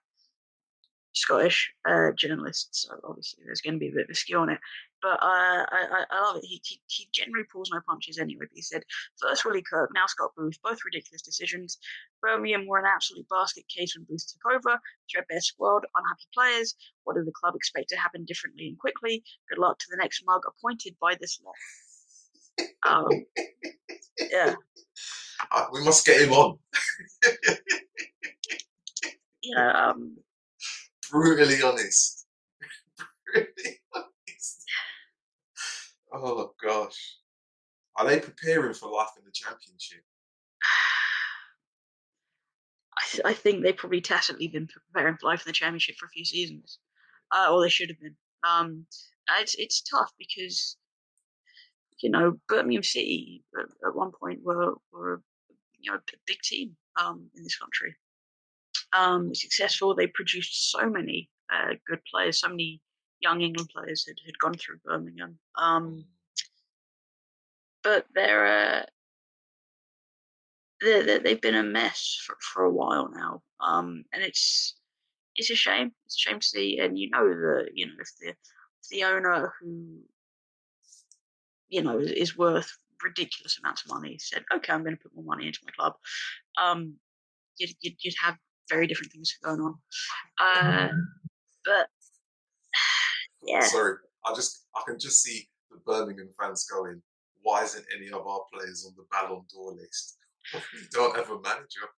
Scottish 1.15 1.73
uh, 1.89 2.11
journalist, 2.17 2.69
so 2.73 2.91
obviously 3.05 3.45
there's 3.47 3.61
going 3.61 3.75
to 3.75 3.79
be 3.79 3.89
a 3.89 3.93
bit 3.93 4.05
of 4.05 4.11
a 4.11 4.15
skew 4.15 4.39
on 4.39 4.51
it. 4.51 4.59
But 5.01 5.23
uh, 5.23 5.67
I, 5.71 6.05
I, 6.11 6.21
love 6.23 6.37
it. 6.37 6.45
He, 6.45 6.61
he, 6.65 6.81
he 6.87 7.09
generally 7.13 7.45
pulls 7.53 7.71
no 7.71 7.81
punches 7.87 8.19
anyway. 8.19 8.47
But 8.49 8.55
he 8.55 8.63
said, 8.63 8.83
first 9.21 9.45
Willie 9.45 9.63
Kirk, 9.63 9.91
now 9.95 10.07
Scott 10.07 10.31
Booth, 10.37 10.57
both 10.63 10.79
ridiculous 10.85 11.21
decisions. 11.21 11.79
Birmingham 12.23 12.67
were 12.67 12.79
an 12.79 12.87
absolute 12.87 13.29
basket 13.29 13.65
case 13.69 13.95
when 13.95 14.07
Booth 14.09 14.27
took 14.27 14.55
over. 14.55 14.81
Threadbare 15.13 15.41
squad, 15.41 15.85
unhappy 15.95 16.25
players. 16.33 16.75
What 17.05 17.17
did 17.17 17.27
the 17.27 17.33
club 17.33 17.55
expect 17.55 17.91
to 17.91 17.97
happen 17.97 18.25
differently 18.25 18.67
and 18.69 18.79
quickly? 18.79 19.23
Good 19.51 19.59
luck 19.59 19.79
to 19.79 19.87
the 19.91 19.99
next 19.99 20.23
mug 20.27 20.43
appointed 20.49 20.97
by 21.01 21.17
this 21.21 21.39
lot. 21.45 21.55
Um, 22.87 23.09
yeah, 24.31 24.55
Uh, 25.51 25.67
we 25.73 25.85
must 25.85 26.07
get 26.07 26.23
him 26.23 26.33
on. 26.33 26.59
know, 29.51 29.69
um, 29.69 30.17
Brutally 31.15 31.63
honest. 31.63 32.27
Brutally 33.33 33.79
honest. 33.95 34.65
Oh 36.13 36.51
gosh. 36.61 37.19
Are 37.97 38.05
they 38.05 38.19
preparing 38.19 38.75
for 38.75 38.91
life 38.91 39.11
in 39.17 39.25
the 39.25 39.31
championship? 39.33 40.03
I, 42.99 43.31
I 43.31 43.33
think 43.33 43.63
they've 43.63 43.77
probably 43.77 44.01
tacitly 44.01 44.49
been 44.49 44.67
preparing 44.67 45.17
for 45.17 45.29
life 45.29 45.47
in 45.47 45.51
the 45.51 45.53
championship 45.53 45.95
for 46.01 46.07
a 46.07 46.11
few 46.11 46.25
seasons, 46.25 46.81
uh, 47.31 47.47
or 47.49 47.63
they 47.63 47.69
should 47.69 47.91
have 47.91 48.01
been. 48.01 48.17
Um, 48.43 48.87
it's 49.39 49.55
it's 49.55 49.83
tough 49.83 50.11
because 50.19 50.77
you 52.03 52.11
know 52.11 52.41
Birmingham 52.49 52.83
City 52.83 53.45
at, 53.57 53.67
at 53.87 53.95
one 53.95 54.11
point 54.21 54.41
were 54.43 54.75
were 54.93 55.23
you 55.79 55.93
know 55.93 55.99
a 55.99 56.17
big 56.27 56.41
team 56.43 56.77
um, 57.01 57.31
in 57.37 57.45
this 57.45 57.57
country. 57.57 57.95
Um, 58.97 59.35
successful. 59.35 59.95
They 59.95 60.07
produced 60.07 60.71
so 60.71 60.89
many 60.89 61.29
uh, 61.53 61.75
good 61.89 62.01
players. 62.11 62.41
So 62.41 62.49
many 62.49 62.81
young 63.21 63.41
England 63.41 63.71
players 63.75 64.07
had, 64.07 64.17
had 64.25 64.39
gone 64.39 64.55
through 64.55 64.79
Birmingham. 64.85 65.39
Um, 65.57 66.05
but 67.83 68.07
they're, 68.15 68.47
uh, 68.47 68.83
they're, 70.81 71.03
they're 71.05 71.19
they've 71.19 71.41
been 71.41 71.55
a 71.55 71.63
mess 71.63 72.19
for, 72.25 72.37
for 72.41 72.65
a 72.65 72.71
while 72.71 73.11
now, 73.15 73.43
um, 73.61 74.05
and 74.13 74.23
it's 74.23 74.75
it's 75.37 75.51
a 75.51 75.55
shame. 75.55 75.93
It's 76.07 76.17
a 76.17 76.31
shame 76.31 76.41
to 76.41 76.47
see, 76.47 76.79
and 76.79 76.99
you 76.99 77.11
know 77.11 77.29
the 77.29 77.69
you 77.75 77.87
know 77.87 77.93
if 77.99 78.11
the 78.21 78.29
if 78.29 78.89
the 78.91 79.05
owner 79.05 79.53
who 79.61 80.01
you 81.69 81.83
know 81.83 81.99
is, 81.99 82.11
is 82.11 82.39
worth 82.39 82.71
ridiculous 83.03 83.59
amounts 83.59 83.85
of 83.85 83.91
money 83.91 84.19
said, 84.19 84.45
okay, 84.55 84.73
I'm 84.73 84.83
going 84.83 84.97
to 84.97 85.03
put 85.03 85.15
more 85.15 85.25
money 85.25 85.47
into 85.47 85.61
my 85.65 85.73
club, 85.77 85.95
um, 86.61 86.95
you'd, 87.59 87.75
you'd 87.81 87.97
you'd 88.01 88.15
have 88.23 88.37
very 88.69 88.87
different 88.87 89.13
things 89.13 89.37
going 89.43 89.61
on. 89.61 89.75
Uh, 90.41 90.89
but 91.65 91.89
yeah, 93.47 93.61
Sorry, 93.61 93.97
I 94.25 94.35
just 94.35 94.67
I 94.75 94.83
can 94.87 94.99
just 94.99 95.23
see 95.23 95.49
the 95.71 95.79
Birmingham 95.87 96.31
fans 96.41 96.67
going, 96.71 97.03
why 97.43 97.63
isn't 97.63 97.85
any 97.95 98.09
of 98.09 98.27
our 98.27 98.41
players 98.53 98.85
on 98.87 98.95
the 98.97 99.05
Ballon 99.11 99.45
d'Or 99.53 99.75
list? 99.75 100.19
we 100.55 100.61
don't 100.91 101.17
have 101.17 101.31
a 101.31 101.41
manager. 101.41 101.89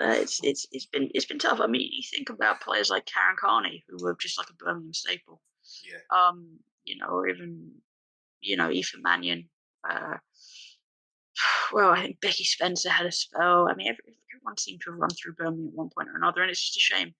uh, 0.00 0.16
it's 0.20 0.40
it's 0.42 0.66
it's 0.70 0.86
been 0.86 1.10
it's 1.14 1.26
been 1.26 1.38
tough. 1.38 1.60
I 1.60 1.66
mean, 1.66 1.88
you 1.92 2.02
think 2.10 2.30
about 2.30 2.60
players 2.60 2.90
like 2.90 3.06
Karen 3.06 3.36
Carney, 3.38 3.84
who 3.88 4.02
were 4.02 4.16
just 4.20 4.38
like 4.38 4.48
a 4.50 4.54
Birmingham 4.54 4.94
staple. 4.94 5.40
Yeah. 5.84 5.98
Um, 6.16 6.58
you 6.84 6.98
know, 6.98 7.08
or 7.08 7.28
even 7.28 7.72
you 8.40 8.56
know 8.56 8.70
Aoife 8.70 8.94
Mannion. 9.02 9.48
Uh, 9.88 10.16
well, 11.72 11.90
I 11.90 12.02
think 12.02 12.20
Becky 12.20 12.44
Spencer 12.44 12.90
had 12.90 13.06
a 13.06 13.12
spell. 13.12 13.68
I 13.68 13.74
mean, 13.74 13.88
everyone 13.88 14.56
seemed 14.58 14.80
to 14.82 14.90
have 14.90 14.98
run 14.98 15.10
through 15.10 15.34
Birmingham 15.34 15.68
at 15.68 15.74
one 15.74 15.90
point 15.90 16.08
or 16.08 16.16
another, 16.16 16.42
and 16.42 16.50
it's 16.50 16.62
just 16.62 16.76
a 16.76 16.80
shame 16.80 17.14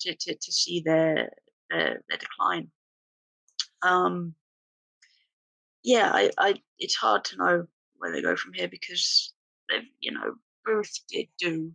to 0.00 0.14
to, 0.14 0.34
to 0.34 0.52
see 0.52 0.80
their, 0.80 1.30
their 1.70 2.02
their 2.08 2.18
decline. 2.18 2.70
Um, 3.82 4.34
yeah, 5.82 6.10
I, 6.12 6.30
I 6.38 6.54
it's 6.78 6.94
hard 6.94 7.24
to 7.24 7.36
know 7.36 7.66
where 7.96 8.12
they 8.12 8.22
go 8.22 8.36
from 8.36 8.52
here 8.52 8.68
because 8.68 9.32
they've 9.68 9.88
you 10.00 10.12
know 10.12 10.34
Booth 10.64 11.00
did 11.08 11.28
do 11.38 11.72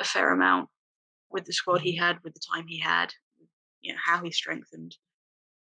a 0.00 0.04
fair 0.04 0.32
amount 0.32 0.68
with 1.30 1.44
the 1.44 1.52
squad 1.52 1.80
he 1.80 1.96
had, 1.96 2.18
with 2.24 2.34
the 2.34 2.40
time 2.54 2.66
he 2.66 2.78
had, 2.78 3.12
you 3.80 3.92
know 3.92 3.98
how 4.04 4.22
he 4.22 4.30
strengthened. 4.30 4.96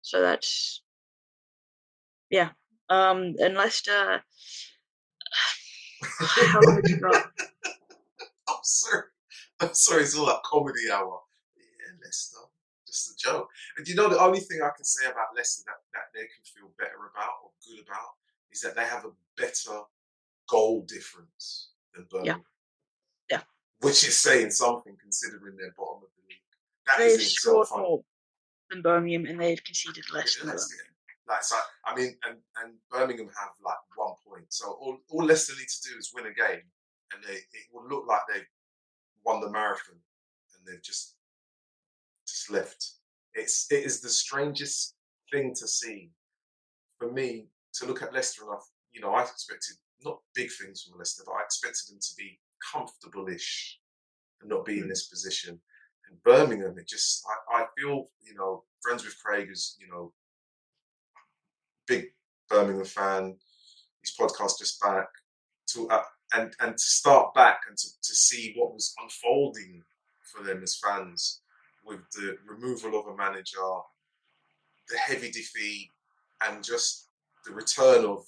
So 0.02 0.20
that's 0.20 0.82
yeah. 2.30 2.50
Um, 2.88 3.34
and 3.38 3.54
Leicester. 3.54 4.22
How 6.02 6.60
long 6.62 6.80
you 6.86 6.96
got? 6.98 7.30
I'm 8.48 8.56
sorry. 8.62 9.04
I'm 9.60 9.74
sorry. 9.74 10.02
It's 10.02 10.16
all 10.16 10.26
that 10.26 10.42
comedy 10.44 10.90
hour. 10.92 11.20
Yeah, 11.56 12.04
Leicester. 12.04 12.38
Just 12.86 13.10
a 13.10 13.16
joke. 13.16 13.48
And 13.76 13.86
you 13.86 13.94
know, 13.94 14.08
the 14.08 14.18
only 14.20 14.40
thing 14.40 14.60
I 14.62 14.70
can 14.74 14.84
say 14.84 15.06
about 15.06 15.34
Leicester 15.36 15.62
that, 15.66 15.78
that 15.94 16.06
they 16.14 16.26
can 16.26 16.42
feel 16.44 16.70
better 16.78 17.10
about 17.12 17.34
or 17.44 17.50
good 17.66 17.84
about 17.86 18.16
is 18.50 18.60
that 18.62 18.74
they 18.74 18.84
have 18.84 19.04
a 19.04 19.10
better 19.36 19.80
goal 20.48 20.84
difference 20.88 21.70
than 21.94 22.06
Birmingham. 22.10 22.42
Yeah. 23.30 23.42
Which 23.80 24.06
is 24.06 24.18
saying 24.18 24.50
something 24.50 24.96
considering 25.00 25.56
they're 25.56 25.72
bottom 25.76 26.02
of 26.02 26.08
the 26.16 26.22
league. 26.28 26.38
That 26.86 26.98
They've 26.98 27.20
is 27.20 27.34
scored 27.36 27.68
more 27.76 28.02
than 28.70 28.82
Birmingham, 28.82 29.26
and 29.26 29.40
they've 29.40 29.62
conceded 29.62 30.04
less 30.12 30.36
Yeah, 30.36 30.46
than. 30.46 30.56
Birmingham. 30.56 30.86
Like 31.28 31.42
so, 31.42 31.56
I 31.86 31.94
mean, 31.94 32.16
and, 32.26 32.38
and 32.62 32.74
Birmingham 32.90 33.28
have 33.38 33.50
like 33.64 33.76
one 33.96 34.14
point. 34.26 34.46
So 34.48 34.72
all, 34.80 34.98
all 35.10 35.24
Leicester 35.24 35.52
need 35.56 35.68
to 35.68 35.90
do 35.90 35.98
is 35.98 36.10
win 36.14 36.26
a 36.26 36.34
game, 36.34 36.62
and 37.12 37.22
they 37.24 37.34
it 37.34 37.66
will 37.72 37.88
look 37.88 38.06
like 38.08 38.20
they've 38.28 38.42
won 39.24 39.40
the 39.40 39.50
marathon, 39.50 39.96
and 39.96 40.66
they've 40.66 40.82
just 40.82 41.16
just 42.26 42.50
left. 42.50 42.92
It's 43.34 43.66
it 43.70 43.84
is 43.84 44.00
the 44.00 44.08
strangest 44.08 44.94
thing 45.30 45.54
to 45.56 45.68
see 45.68 46.10
for 46.98 47.10
me 47.10 47.46
to 47.74 47.86
look 47.86 48.02
at 48.02 48.12
Leicester 48.12 48.42
and 48.42 48.52
I, 48.52 48.58
you 48.92 49.00
know, 49.00 49.14
I 49.14 49.22
expected 49.22 49.76
not 50.04 50.18
big 50.34 50.50
things 50.50 50.82
from 50.82 50.98
Leicester, 50.98 51.22
but 51.26 51.32
I 51.32 51.42
expected 51.42 51.88
them 51.88 51.98
to 52.00 52.14
be 52.16 52.38
comfortable-ish 52.72 53.78
and 54.40 54.50
not 54.50 54.64
be 54.64 54.78
in 54.78 54.84
hmm. 54.84 54.88
this 54.88 55.08
position. 55.08 55.60
And 56.08 56.22
Birmingham, 56.22 56.78
it 56.78 56.88
just 56.88 57.24
I, 57.52 57.62
I 57.62 57.66
feel 57.78 58.08
you 58.22 58.34
know 58.34 58.64
friends 58.82 59.04
with 59.04 59.16
Craig 59.24 59.48
is 59.50 59.76
you 59.78 59.88
know 59.88 60.12
big 61.90 62.06
Birmingham 62.48 62.84
fan. 62.84 63.36
His 64.00 64.14
podcast 64.18 64.58
just 64.58 64.80
back 64.80 65.08
to 65.72 65.88
uh, 65.88 66.02
and 66.32 66.54
and 66.60 66.72
to 66.72 66.84
start 67.00 67.34
back 67.34 67.62
and 67.68 67.76
to, 67.76 67.88
to 68.02 68.14
see 68.14 68.54
what 68.56 68.72
was 68.72 68.94
unfolding 69.02 69.82
for 70.22 70.44
them 70.44 70.62
as 70.62 70.80
fans 70.82 71.42
with 71.84 72.00
the 72.12 72.38
removal 72.48 72.98
of 72.98 73.06
a 73.08 73.16
manager, 73.16 73.70
the 74.88 74.96
heavy 74.98 75.30
defeat, 75.30 75.90
and 76.46 76.62
just 76.62 77.08
the 77.44 77.52
return 77.52 78.04
of 78.04 78.24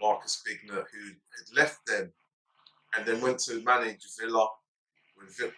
Marcus 0.00 0.42
Bignot, 0.46 0.84
who 0.92 1.06
had 1.08 1.56
left 1.56 1.80
them 1.86 2.12
and 2.96 3.04
then 3.04 3.20
went 3.20 3.40
to 3.40 3.62
manage 3.64 4.02
Villa. 4.18 4.46
Villa 5.36 5.50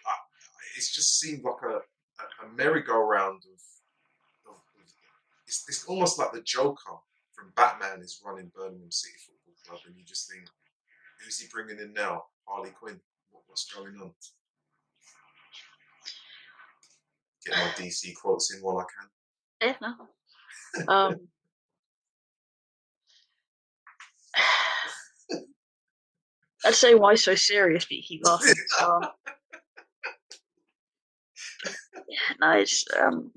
it 0.77 0.83
just 0.93 1.19
seemed 1.19 1.43
like 1.43 1.61
a, 1.63 1.75
a, 1.75 2.45
a 2.45 2.53
merry-go-round 2.55 3.43
of, 3.43 4.51
of 4.51 4.57
it's, 5.45 5.65
it's 5.67 5.85
almost 5.85 6.17
like 6.17 6.31
the 6.31 6.41
Joker 6.41 6.97
from 7.39 7.51
Batman 7.55 8.01
is 8.01 8.21
running 8.25 8.51
Birmingham 8.53 8.91
City 8.91 9.13
Football 9.25 9.53
Club, 9.65 9.79
and 9.87 9.95
you 9.97 10.03
just 10.03 10.29
think, 10.29 10.43
who's 11.23 11.39
he 11.39 11.47
bringing 11.51 11.79
in 11.81 11.93
now? 11.93 12.25
Harley 12.45 12.71
Quinn. 12.71 12.99
What, 13.31 13.43
what's 13.47 13.73
going 13.73 13.95
on? 14.01 14.11
Get 17.45 17.55
my 17.55 17.71
DC 17.77 18.13
quotes 18.21 18.53
in 18.53 18.59
while 18.61 18.79
I 18.79 18.83
can. 18.83 19.09
Yeah, 19.61 19.75
no. 19.81 19.93
Um, 20.93 21.15
I'd 26.65 26.73
say 26.73 26.95
why 26.95 27.15
so 27.15 27.35
serious, 27.35 27.85
but 27.85 27.91
you 27.91 28.03
keep 28.05 28.25
laughing. 28.25 28.53
Um, 28.81 29.01
yeah, 32.09 32.33
no, 32.41 32.65
um, 33.01 33.31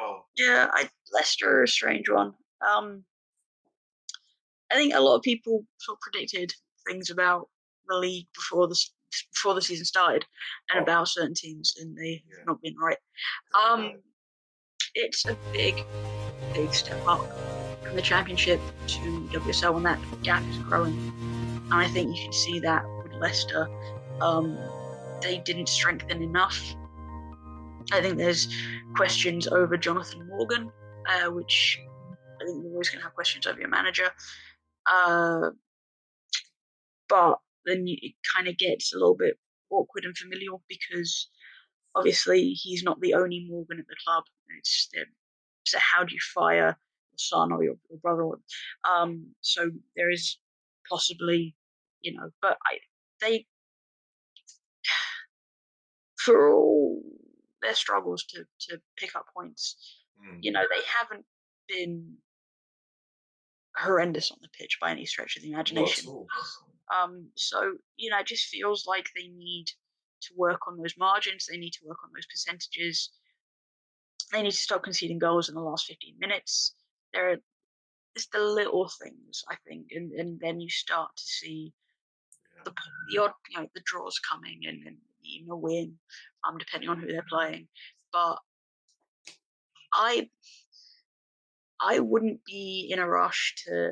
Oh, 0.00 0.24
yeah, 0.36 0.68
I 0.72 0.88
Leicester 1.12 1.62
a 1.62 1.68
strange 1.68 2.08
one. 2.08 2.34
Um, 2.66 3.04
I 4.70 4.74
think 4.74 4.94
a 4.94 5.00
lot 5.00 5.16
of 5.16 5.22
people 5.22 5.64
sort 5.78 5.96
of 5.96 6.00
predicted 6.00 6.52
things 6.86 7.10
about 7.10 7.48
the 7.88 7.96
league 7.96 8.26
before 8.34 8.68
the 8.68 8.78
before 9.32 9.54
the 9.54 9.62
season 9.62 9.86
started, 9.86 10.26
and 10.68 10.80
Oh. 10.80 10.82
about 10.82 11.08
certain 11.08 11.32
teams, 11.34 11.74
and 11.78 11.96
they've 11.96 12.22
Yeah. 12.28 12.44
not 12.46 12.60
been 12.60 12.76
right. 12.76 12.98
Um, 13.54 14.02
it's 14.94 15.24
a 15.26 15.34
big, 15.52 15.82
big 16.52 16.74
step 16.74 17.02
up 17.06 17.20
from 17.82 17.96
the 17.96 18.02
championship 18.02 18.60
to 18.88 19.28
WSL, 19.32 19.76
and 19.78 19.86
that 19.86 19.98
gap 20.22 20.42
is 20.50 20.58
growing. 20.58 20.94
And 21.70 21.74
I 21.74 21.88
think 21.88 22.14
you 22.16 22.22
can 22.24 22.32
see 22.34 22.58
that 22.60 22.84
with 23.02 23.12
Leicester. 23.14 23.66
Um, 24.20 24.58
they 25.22 25.38
didn't 25.38 25.70
strengthen 25.70 26.22
enough. 26.22 26.60
I 27.92 28.02
think 28.02 28.18
there's 28.18 28.48
questions 28.94 29.46
over 29.48 29.78
Jonathan 29.78 30.28
Morgan, 30.28 30.70
uh, 31.06 31.30
which 31.30 31.80
I 32.40 32.44
think 32.44 32.62
you're 32.62 32.72
always 32.72 32.90
going 32.90 33.00
to 33.00 33.04
have 33.04 33.14
questions 33.14 33.46
over 33.46 33.58
your 33.58 33.68
manager. 33.68 34.10
Uh, 34.86 35.50
but 37.08 37.38
then 37.64 37.86
you, 37.86 37.96
it 38.00 38.14
kind 38.34 38.48
of 38.48 38.56
gets 38.58 38.92
a 38.94 38.98
little 38.98 39.16
bit 39.16 39.38
awkward 39.70 40.04
and 40.04 40.16
familial 40.16 40.62
because 40.68 41.28
obviously 41.94 42.50
he's 42.50 42.82
not 42.82 43.00
the 43.00 43.14
only 43.14 43.46
Morgan 43.48 43.78
at 43.78 43.86
the 43.88 43.96
club. 44.04 44.24
It's 44.58 44.88
so 45.66 45.78
how 45.78 46.04
do 46.04 46.14
you 46.14 46.20
fire 46.34 46.76
your 47.10 47.16
son 47.18 47.52
or 47.52 47.62
your, 47.62 47.74
your 47.90 47.98
brother? 48.00 48.40
Um, 48.88 49.26
so 49.40 49.70
there 49.96 50.10
is 50.10 50.38
possibly, 50.88 51.54
you 52.00 52.14
know, 52.14 52.30
but 52.40 52.56
I 52.64 52.78
they 53.20 53.46
for 56.18 56.52
all 56.52 57.02
their 57.60 57.74
struggles 57.74 58.24
to 58.24 58.44
to 58.68 58.80
pick 58.96 59.14
up 59.16 59.26
points, 59.36 59.76
Mm. 60.24 60.38
you 60.40 60.52
know, 60.52 60.62
they 60.68 60.82
haven't 60.98 61.24
been 61.68 62.16
horrendous 63.78 64.30
on 64.30 64.38
the 64.42 64.48
pitch 64.48 64.78
by 64.80 64.90
any 64.90 65.06
stretch 65.06 65.36
of 65.36 65.42
the 65.42 65.52
imagination. 65.52 66.26
Um, 66.90 67.28
so 67.34 67.74
you 67.98 68.08
know, 68.08 68.18
it 68.18 68.26
just 68.26 68.46
feels 68.46 68.86
like 68.86 69.10
they 69.14 69.28
need 69.28 69.66
to 70.22 70.30
work 70.38 70.60
on 70.66 70.78
those 70.78 70.94
margins. 70.96 71.44
They 71.44 71.58
need 71.58 71.72
to 71.72 71.86
work 71.86 71.98
on 72.02 72.08
those 72.14 72.24
percentages. 72.24 73.10
They 74.32 74.40
need 74.40 74.52
to 74.52 74.56
stop 74.56 74.84
conceding 74.84 75.18
goals 75.18 75.50
in 75.50 75.54
the 75.54 75.60
last 75.60 75.84
15 75.84 76.14
minutes. 76.18 76.74
There 77.12 77.30
are 77.30 77.36
just 78.16 78.32
the 78.32 78.40
little 78.40 78.90
things, 79.02 79.44
I 79.50 79.56
think, 79.66 79.88
and, 79.92 80.12
and 80.12 80.40
then 80.40 80.60
you 80.60 80.70
start 80.70 81.10
to 81.14 81.22
see 81.22 81.72
the 82.64 82.72
the 83.10 83.18
odd, 83.18 83.32
you 83.50 83.60
know, 83.60 83.66
the 83.74 83.82
draws 83.84 84.18
coming 84.18 84.60
and, 84.66 84.86
and 84.86 84.96
even 85.22 85.50
a 85.50 85.56
win, 85.56 85.94
um, 86.46 86.58
depending 86.58 86.88
on 86.88 86.98
who 86.98 87.06
they're 87.06 87.24
playing. 87.28 87.68
But 88.12 88.38
I, 89.92 90.28
I 91.80 92.00
wouldn't 92.00 92.44
be 92.44 92.88
in 92.90 92.98
a 92.98 93.08
rush 93.08 93.54
to 93.66 93.90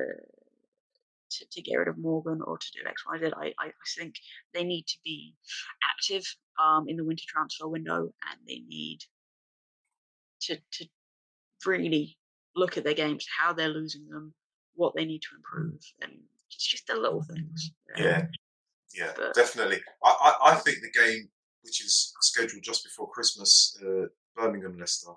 to, 1.29 1.45
to 1.51 1.61
get 1.61 1.75
rid 1.75 1.87
of 1.89 1.97
Morgan 1.97 2.41
or 2.41 2.57
to 2.57 2.67
do 2.71 2.87
X, 2.87 3.03
Y, 3.05 3.19
Z. 3.19 3.31
I, 3.35 3.47
I 3.59 3.71
think 3.97 4.15
they 4.53 4.63
need 4.63 4.87
to 4.87 4.97
be 5.03 5.35
active 5.83 6.23
um, 6.57 6.85
in 6.87 6.95
the 6.95 7.03
winter 7.03 7.25
transfer 7.27 7.67
window 7.67 7.97
and 7.99 8.39
they 8.47 8.61
need 8.67 8.99
to, 10.41 10.55
to 10.71 10.85
really 11.65 12.17
look 12.55 12.77
at 12.77 12.83
their 12.85 12.93
games, 12.93 13.27
how 13.37 13.51
they're 13.51 13.67
losing 13.67 14.07
them, 14.07 14.33
what 14.75 14.95
they 14.95 15.03
need 15.05 15.21
to 15.23 15.35
improve, 15.35 15.81
and 16.01 16.13
it's 16.49 16.65
just 16.65 16.87
the 16.87 16.95
little 16.95 17.21
things. 17.23 17.71
um, 17.97 18.03
Yeah, 18.03 18.25
yeah, 18.95 19.11
But- 19.15 19.33
definitely. 19.33 19.81
I, 20.03 20.09
I, 20.41 20.51
I 20.51 20.55
think 20.55 20.77
the 20.81 20.91
game, 20.97 21.27
which 21.61 21.83
is 21.83 22.13
scheduled 22.21 22.63
just 22.63 22.83
before 22.85 23.09
Christmas, 23.11 23.77
uh, 23.85 24.05
Birmingham 24.35 24.77
Leicester. 24.79 25.11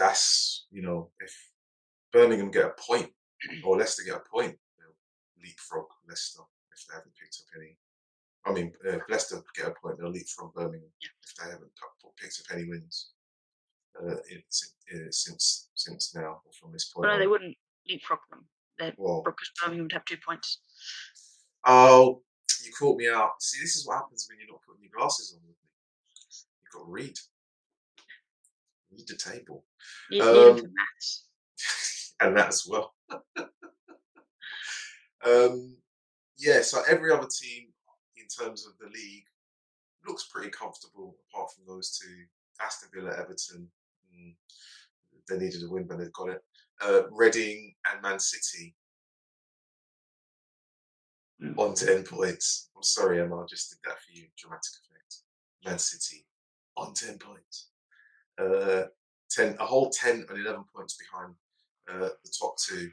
That's 0.00 0.66
you 0.70 0.80
know, 0.80 1.10
if 1.20 1.32
Birmingham 2.10 2.50
get 2.50 2.64
a 2.64 2.72
point 2.80 3.10
or 3.64 3.76
Leicester 3.76 4.02
get 4.06 4.16
a 4.16 4.30
point, 4.34 4.56
they'll 4.78 5.44
leapfrog 5.44 5.84
Leicester 6.08 6.40
if 6.72 6.86
they 6.88 6.94
haven't 6.94 7.12
picked 7.20 7.36
up 7.42 7.60
any. 7.60 7.76
I 8.46 8.52
mean, 8.52 8.72
uh, 8.86 8.96
if 8.96 9.02
Leicester 9.10 9.42
get 9.54 9.66
a 9.68 9.74
point, 9.80 9.98
they'll 9.98 10.10
leapfrog 10.10 10.54
Birmingham 10.54 10.88
Yeah. 11.02 11.10
if 11.22 11.34
they 11.36 11.50
haven't 11.50 11.70
picked 12.16 12.40
up 12.40 12.56
any 12.56 12.66
wins. 12.66 13.10
Uh, 14.00 14.14
uh, 14.14 15.10
since 15.10 15.68
since 15.74 16.14
now 16.14 16.40
or 16.46 16.52
from 16.58 16.72
this 16.72 16.86
point. 16.86 17.06
Well, 17.06 17.12
no, 17.16 17.18
they 17.18 17.26
wouldn't 17.26 17.56
leapfrog 17.86 18.20
them. 18.30 18.46
They're, 18.78 18.94
Well, 18.96 19.22
because 19.22 19.50
Birmingham 19.60 19.84
would 19.84 19.92
have 19.92 20.06
two 20.06 20.16
points. 20.26 20.62
Oh, 21.66 22.22
you 22.64 22.72
caught 22.72 22.96
me 22.96 23.08
out. 23.10 23.42
See, 23.42 23.60
this 23.62 23.76
is 23.76 23.86
what 23.86 23.98
happens 23.98 24.26
when 24.30 24.38
you're 24.40 24.48
not 24.50 24.62
putting 24.66 24.82
your 24.82 24.92
glasses 24.96 25.36
on. 25.36 25.46
You've 25.46 26.72
got 26.72 26.86
to 26.86 26.90
read. 26.90 27.18
Read 28.90 29.06
the 29.06 29.16
table. 29.16 29.66
Need, 30.10 30.20
need 30.20 30.26
'em 30.26 30.58
Um, 30.58 30.74
maths. 30.74 31.26
and 32.20 32.36
that 32.36 32.48
as 32.48 32.66
well. 32.66 32.94
um, 35.24 35.76
yeah, 36.38 36.62
so 36.62 36.82
every 36.88 37.12
other 37.12 37.28
team 37.28 37.72
in 38.16 38.26
terms 38.28 38.66
of 38.66 38.72
the 38.78 38.86
league 38.86 39.24
looks 40.06 40.28
pretty 40.32 40.50
comfortable 40.50 41.16
apart 41.28 41.52
from 41.52 41.64
those 41.66 41.98
two 41.98 42.24
Aston 42.60 42.88
Villa, 42.94 43.14
Everton. 43.18 43.70
Mm, 44.14 44.34
they 45.28 45.38
needed 45.38 45.62
a 45.62 45.68
win, 45.68 45.86
but 45.86 45.98
they've 45.98 46.12
got 46.12 46.30
it. 46.30 46.42
Uh, 46.80 47.02
Reading 47.10 47.74
and 47.90 48.02
Man 48.02 48.18
City 48.18 48.74
Mm. 51.42 51.56
on 51.58 51.74
10 51.74 52.04
points. 52.04 52.68
I'm 52.76 52.82
sorry, 52.82 53.20
Emma, 53.20 53.42
I 53.42 53.46
just 53.46 53.70
did 53.70 53.78
that 53.84 53.98
for 54.02 54.12
you. 54.12 54.28
Dramatic 54.36 54.72
effect. 54.84 55.22
Man 55.64 55.78
City 55.78 56.26
on 56.76 56.92
10 56.92 57.18
points. 57.18 57.70
Uh, 58.38 58.84
10, 59.30 59.56
a 59.60 59.66
whole 59.66 59.90
10 59.90 60.26
and 60.28 60.38
11 60.38 60.64
points 60.74 60.96
behind 60.96 61.34
uh, 61.88 62.08
the 62.24 62.32
top 62.38 62.56
two, 62.58 62.90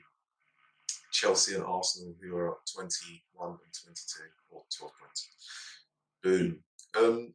Chelsea 1.12 1.56
and 1.56 1.64
Arsenal, 1.64 2.14
who 2.22 2.36
are 2.36 2.52
at 2.52 2.58
21 2.76 3.50
and 3.50 3.58
22, 3.84 4.24
or 4.50 4.64
12 4.78 4.92
points. 5.00 5.30
Boom. 6.24 6.60
Um, 6.98 7.34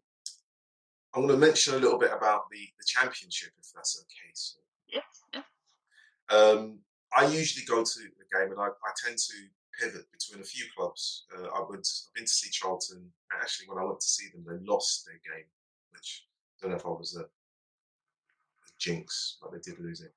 I'm 1.14 1.26
going 1.26 1.40
to 1.40 1.46
mention 1.46 1.74
a 1.74 1.78
little 1.78 1.98
bit 1.98 2.11
about 2.16 2.50
the, 2.50 2.59
the 2.78 2.84
championship, 2.86 3.50
if 3.59 3.66
that's 3.74 4.03
okay. 4.03 4.30
So, 4.34 4.59
Yeah, 4.88 5.00
yeah. 5.34 5.42
um, 6.36 6.78
I 7.16 7.26
usually 7.26 7.66
go 7.66 7.82
to 7.84 7.98
the 8.00 8.38
game 8.38 8.53
and 8.53 8.61
I, 8.61 8.66
I 8.68 8.90
tend 9.05 9.18
to 9.18 9.34
pivot 9.78 10.07
between 10.12 10.40
a 10.40 10.46
few 10.46 10.64
clubs. 10.76 11.26
Uh, 11.36 11.48
I 11.48 11.61
went, 11.68 11.86
I've 11.86 12.14
been 12.14 12.24
to 12.24 12.30
see 12.30 12.50
Charlton, 12.50 13.11
actually, 13.40 13.68
when 13.68 13.78
I 13.78 13.84
went 13.86 14.00
to 14.00 14.07
see 14.07 14.28
them, 14.32 14.44
they 14.46 14.64
lost 14.64 15.07
their 15.07 15.20
game, 15.34 15.46
which 15.90 16.24
I 16.57 16.62
don't 16.62 16.70
know 16.70 16.76
if 16.78 16.86
I 16.86 16.90
was 16.90 17.16
a 17.16 17.24
jinx, 18.83 19.39
but 19.41 19.53
they 19.53 19.59
did 19.59 19.80
lose 19.80 20.01
it. 20.01 20.12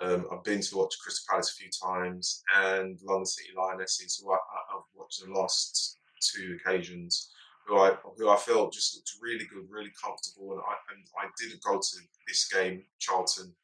Um, 0.00 0.26
I've 0.32 0.44
been 0.44 0.60
to 0.60 0.76
watch 0.76 0.98
Crystal 1.02 1.24
Palace 1.30 1.52
a 1.52 1.62
few 1.62 1.70
times 1.70 2.42
and 2.56 2.98
London 3.04 3.26
City 3.26 3.50
Lionesses, 3.56 4.20
who 4.22 4.32
I, 4.32 4.36
I, 4.36 4.76
I've 4.76 4.84
watched 4.94 5.24
the 5.24 5.32
last 5.32 5.98
two 6.20 6.58
occasions, 6.60 7.30
who 7.66 7.78
I 7.78 7.94
who 8.16 8.28
I 8.28 8.36
felt 8.36 8.72
just 8.72 8.96
looked 8.96 9.12
really 9.20 9.44
good, 9.44 9.66
really 9.70 9.92
comfortable, 10.02 10.52
and 10.52 10.60
I 10.60 10.74
and 10.92 11.04
I 11.18 11.28
didn't 11.38 11.62
go 11.62 11.78
to 11.78 11.96
this 12.26 12.48
game, 12.48 12.82
Charlton, 12.98 13.54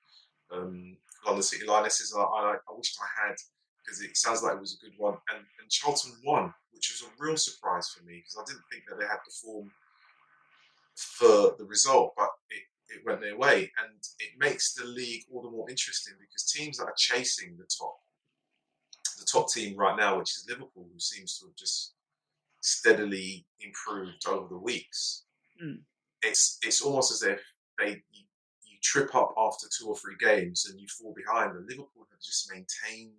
um, 0.53 0.97
London 1.27 1.43
City 1.43 1.67
Lionesses. 1.67 2.15
I, 2.17 2.23
I, 2.23 2.55
I 2.55 2.73
wished 2.77 2.99
I 3.03 3.29
had 3.29 3.37
because 3.85 4.03
it 4.03 4.17
sounds 4.17 4.43
like 4.43 4.55
it 4.55 4.61
was 4.61 4.79
a 4.81 4.85
good 4.85 4.95
one, 4.97 5.17
and 5.35 5.45
and 5.61 5.71
Charlton 5.71 6.13
won, 6.25 6.55
which 6.73 6.93
was 6.93 7.09
a 7.09 7.13
real 7.23 7.37
surprise 7.37 7.89
for 7.89 8.05
me 8.05 8.23
because 8.23 8.39
I 8.39 8.45
didn't 8.47 8.65
think 8.71 8.85
that 8.89 8.99
they 8.99 9.07
had 9.07 9.23
the 9.27 9.35
form 9.43 9.71
for 10.95 11.55
the 11.59 11.65
result, 11.65 12.13
but 12.17 12.29
it, 12.91 13.03
went 13.05 13.21
their 13.21 13.37
way, 13.37 13.71
and 13.83 13.99
it 14.21 14.31
makes 14.39 14.75
the 14.75 14.85
league 14.85 15.25
all 15.33 15.43
the 15.43 15.51
more 15.51 15.69
interesting 15.69 16.15
because 16.21 16.51
teams 16.51 16.79
that 16.79 16.85
are 16.85 16.95
chasing 16.97 17.57
the 17.57 17.67
top, 17.67 17.99
the 19.19 19.27
top 19.31 19.51
team 19.51 19.77
right 19.77 19.97
now, 19.97 20.19
which 20.19 20.31
is 20.31 20.47
Liverpool, 20.49 20.89
who 20.93 21.01
seems 21.01 21.39
to 21.39 21.47
have 21.47 21.57
just 21.57 21.95
steadily 22.61 23.47
improved 23.61 24.27
over 24.29 24.49
the 24.49 24.59
weeks. 24.59 25.25
Mm. 25.63 25.81
It's 26.23 26.59
it's 26.63 26.83
almost 26.83 27.13
as 27.13 27.23
if 27.23 27.41
they 27.79 27.91
you, 28.11 28.25
you 28.65 28.79
trip 28.83 29.15
up 29.15 29.33
after 29.37 29.67
two 29.69 29.89
or 29.89 29.97
three 29.97 30.17
games 30.19 30.67
and 30.69 30.81
you 30.81 30.87
fall 30.89 31.15
behind, 31.15 31.53
and 31.53 31.67
Liverpool 31.69 32.07
have 32.11 32.21
just 32.21 32.51
maintained 32.51 33.13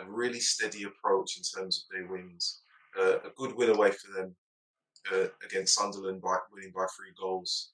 a 0.00 0.10
really 0.10 0.40
steady 0.40 0.84
approach 0.84 1.36
in 1.36 1.42
terms 1.42 1.84
of 1.84 1.96
their 1.96 2.08
wins. 2.08 2.62
Uh, 2.98 3.18
a 3.18 3.30
good 3.36 3.54
win 3.56 3.70
away 3.70 3.90
for 3.90 4.12
them 4.12 4.34
uh, 5.12 5.26
against 5.44 5.74
Sunderland 5.74 6.20
by 6.22 6.36
winning 6.52 6.72
by 6.74 6.86
three 6.96 7.12
goals. 7.20 7.70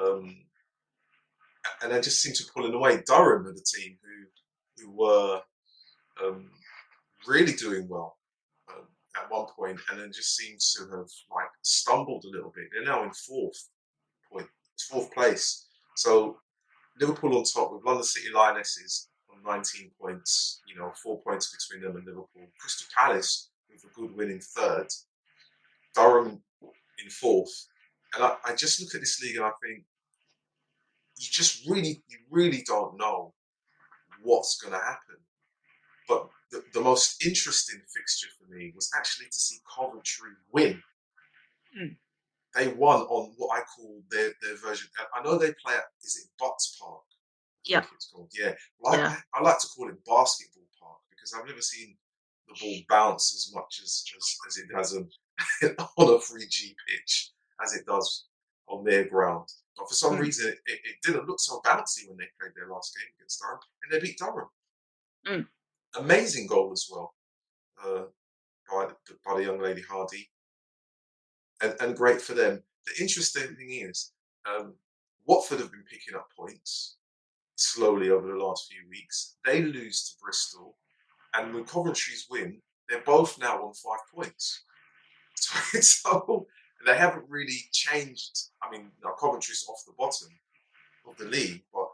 Um, 0.00 0.44
and 1.82 1.92
they 1.92 2.00
just 2.00 2.20
seem 2.20 2.32
to 2.34 2.44
pull 2.54 2.66
it 2.66 2.74
away. 2.74 3.02
Durham 3.06 3.46
are 3.46 3.52
the 3.52 3.64
team 3.64 3.98
who 4.02 4.84
who 4.84 4.90
were 4.92 5.40
um, 6.22 6.50
really 7.26 7.52
doing 7.52 7.88
well 7.88 8.16
um, 8.70 8.86
at 9.16 9.30
one 9.30 9.46
point, 9.56 9.78
and 9.90 10.00
then 10.00 10.12
just 10.12 10.36
seems 10.36 10.72
to 10.74 10.84
have 10.96 11.08
like 11.34 11.50
stumbled 11.62 12.24
a 12.24 12.30
little 12.30 12.52
bit. 12.54 12.66
They're 12.72 12.84
now 12.84 13.04
in 13.04 13.10
fourth 13.12 13.68
point, 14.30 14.48
fourth 14.90 15.12
place. 15.12 15.66
So 15.96 16.38
Liverpool 17.00 17.36
on 17.36 17.44
top 17.44 17.72
with 17.72 17.84
London 17.84 18.04
City 18.04 18.28
Lionesses 18.34 19.08
on 19.30 19.42
19 19.44 19.90
points. 20.00 20.62
You 20.66 20.76
know, 20.76 20.92
four 21.02 21.20
points 21.22 21.54
between 21.54 21.82
them 21.82 21.96
and 21.96 22.06
Liverpool. 22.06 22.48
Crystal 22.58 22.88
Palace 22.96 23.50
with 23.70 23.84
a 23.84 23.94
good 23.94 24.16
win 24.16 24.30
in 24.30 24.40
third. 24.40 24.88
Durham 25.94 26.42
in 26.62 27.10
fourth. 27.10 27.68
And 28.14 28.24
I, 28.24 28.36
I 28.44 28.54
just 28.54 28.80
look 28.80 28.94
at 28.94 29.00
this 29.00 29.20
league 29.22 29.36
and 29.36 29.44
I 29.44 29.52
think 29.62 29.84
you 31.22 31.28
just 31.30 31.68
really, 31.68 32.02
you 32.08 32.18
really 32.30 32.62
don't 32.66 32.98
know 32.98 33.32
what's 34.22 34.60
going 34.60 34.72
to 34.72 34.84
happen. 34.84 35.16
But 36.08 36.28
the, 36.50 36.64
the 36.74 36.80
most 36.80 37.24
interesting 37.24 37.80
fixture 37.94 38.28
for 38.38 38.52
me 38.52 38.72
was 38.74 38.90
actually 38.96 39.26
to 39.26 39.38
see 39.38 39.58
Coventry 39.76 40.30
win. 40.52 40.82
Mm. 41.80 41.96
They 42.54 42.68
won 42.68 43.02
on 43.02 43.32
what 43.36 43.58
I 43.58 43.62
call 43.62 44.02
their, 44.10 44.32
their 44.42 44.56
version. 44.56 44.88
I 45.14 45.22
know 45.22 45.38
they 45.38 45.54
play 45.64 45.74
at, 45.74 45.84
is 46.02 46.16
it 46.16 46.30
Butts 46.38 46.76
Park? 46.80 47.02
Yeah. 47.64 47.84
it's 47.94 48.10
called. 48.12 48.30
Yeah. 48.38 48.54
Well, 48.80 48.98
Yeah. 48.98 49.16
I, 49.32 49.38
I 49.38 49.42
like 49.42 49.60
to 49.60 49.68
call 49.68 49.88
it 49.88 50.04
basketball 50.04 50.66
park 50.80 50.98
because 51.08 51.32
I've 51.32 51.46
never 51.46 51.62
seen 51.62 51.96
the 52.48 52.54
ball 52.60 52.76
bounce 52.88 53.32
as 53.34 53.54
much 53.54 53.80
as, 53.82 54.04
as, 54.16 54.36
as 54.48 54.56
it 54.58 54.68
does 54.74 54.96
on, 54.96 55.08
on 55.96 56.14
a 56.14 56.18
3G 56.18 56.74
pitch 56.88 57.30
as 57.64 57.74
it 57.74 57.86
does 57.86 58.26
on 58.72 58.84
their 58.84 59.04
ground. 59.04 59.48
But 59.76 59.88
for 59.88 59.94
some 59.94 60.16
Mm. 60.16 60.20
reason, 60.20 60.48
it, 60.66 60.80
it 60.84 60.96
didn't 61.02 61.26
look 61.26 61.40
so 61.40 61.60
bouncy 61.64 62.08
when 62.08 62.16
they 62.18 62.28
played 62.40 62.52
their 62.54 62.68
last 62.68 62.94
game 62.96 63.08
against 63.16 63.40
Durham, 63.40 63.60
and 63.82 63.92
they 63.92 64.00
beat 64.00 64.18
Durham. 64.18 64.48
Mm. 65.26 65.48
Amazing 65.94 66.46
goal 66.46 66.72
as 66.72 66.86
well 66.90 67.14
uh, 67.84 68.04
by, 68.70 68.86
the, 69.06 69.18
by 69.24 69.36
the 69.36 69.44
young 69.44 69.60
lady 69.60 69.82
Hardy, 69.82 70.30
and, 71.62 71.74
and 71.80 71.96
great 71.96 72.20
for 72.20 72.34
them. 72.34 72.62
The 72.86 73.02
interesting 73.02 73.54
thing 73.56 73.70
is, 73.70 74.12
um, 74.46 74.74
Watford 75.26 75.60
have 75.60 75.70
been 75.70 75.84
picking 75.88 76.16
up 76.16 76.28
points 76.36 76.96
slowly 77.56 78.10
over 78.10 78.26
the 78.26 78.34
last 78.44 78.70
few 78.72 78.88
weeks. 78.90 79.36
They 79.44 79.62
lose 79.62 80.02
to 80.10 80.16
Bristol, 80.20 80.76
and 81.34 81.54
with 81.54 81.66
Coventry's 81.68 82.26
win, 82.28 82.60
they're 82.88 83.02
both 83.02 83.38
now 83.38 83.62
on 83.64 83.74
five 83.74 84.00
points. 84.14 84.64
So, 85.34 85.80
so 85.80 86.46
they 86.86 86.96
haven't 86.96 87.28
really 87.28 87.58
changed. 87.72 88.50
I 88.62 88.70
mean, 88.70 88.90
now 89.04 89.12
Coventry's 89.12 89.66
off 89.68 89.84
the 89.86 89.92
bottom 89.96 90.28
of 91.08 91.16
the 91.16 91.24
league, 91.24 91.62
but 91.72 91.88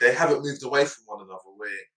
they 0.00 0.14
haven't 0.14 0.42
moved 0.42 0.62
away 0.64 0.84
from 0.84 1.04
one 1.06 1.22
another. 1.22 1.50
Where 1.56 1.70
it- 1.72 1.88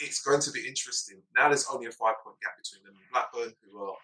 it's 0.00 0.20
going 0.22 0.40
to 0.40 0.50
be 0.50 0.66
interesting. 0.66 1.22
Now 1.34 1.48
there's 1.48 1.66
only 1.68 1.86
a 1.86 1.92
five 1.92 2.16
point 2.22 2.40
gap 2.40 2.56
between 2.56 2.82
them 2.84 2.96
and 2.96 3.10
Blackburn, 3.10 3.54
who 3.62 3.84
are, 3.84 3.96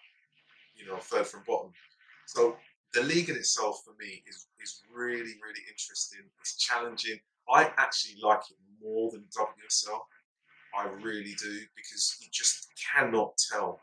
you 0.75 0.85
know, 0.85 0.97
third 0.99 1.27
from 1.27 1.43
bottom. 1.43 1.73
So 2.27 2.57
the 2.93 3.03
league 3.03 3.29
in 3.29 3.35
itself 3.35 3.83
for 3.83 3.93
me 3.95 4.23
is 4.27 4.47
is 4.59 4.83
really 4.91 5.35
really 5.41 5.63
interesting. 5.69 6.29
It's 6.39 6.55
challenging. 6.57 7.19
I 7.49 7.73
actually 7.77 8.19
like 8.21 8.49
it 8.49 8.57
more 8.81 9.11
than 9.11 9.27
WSL. 9.35 10.07
I 10.75 10.85
really 10.85 11.35
do 11.35 11.67
because 11.75 12.17
you 12.21 12.29
just 12.31 12.71
cannot 12.93 13.37
tell 13.51 13.81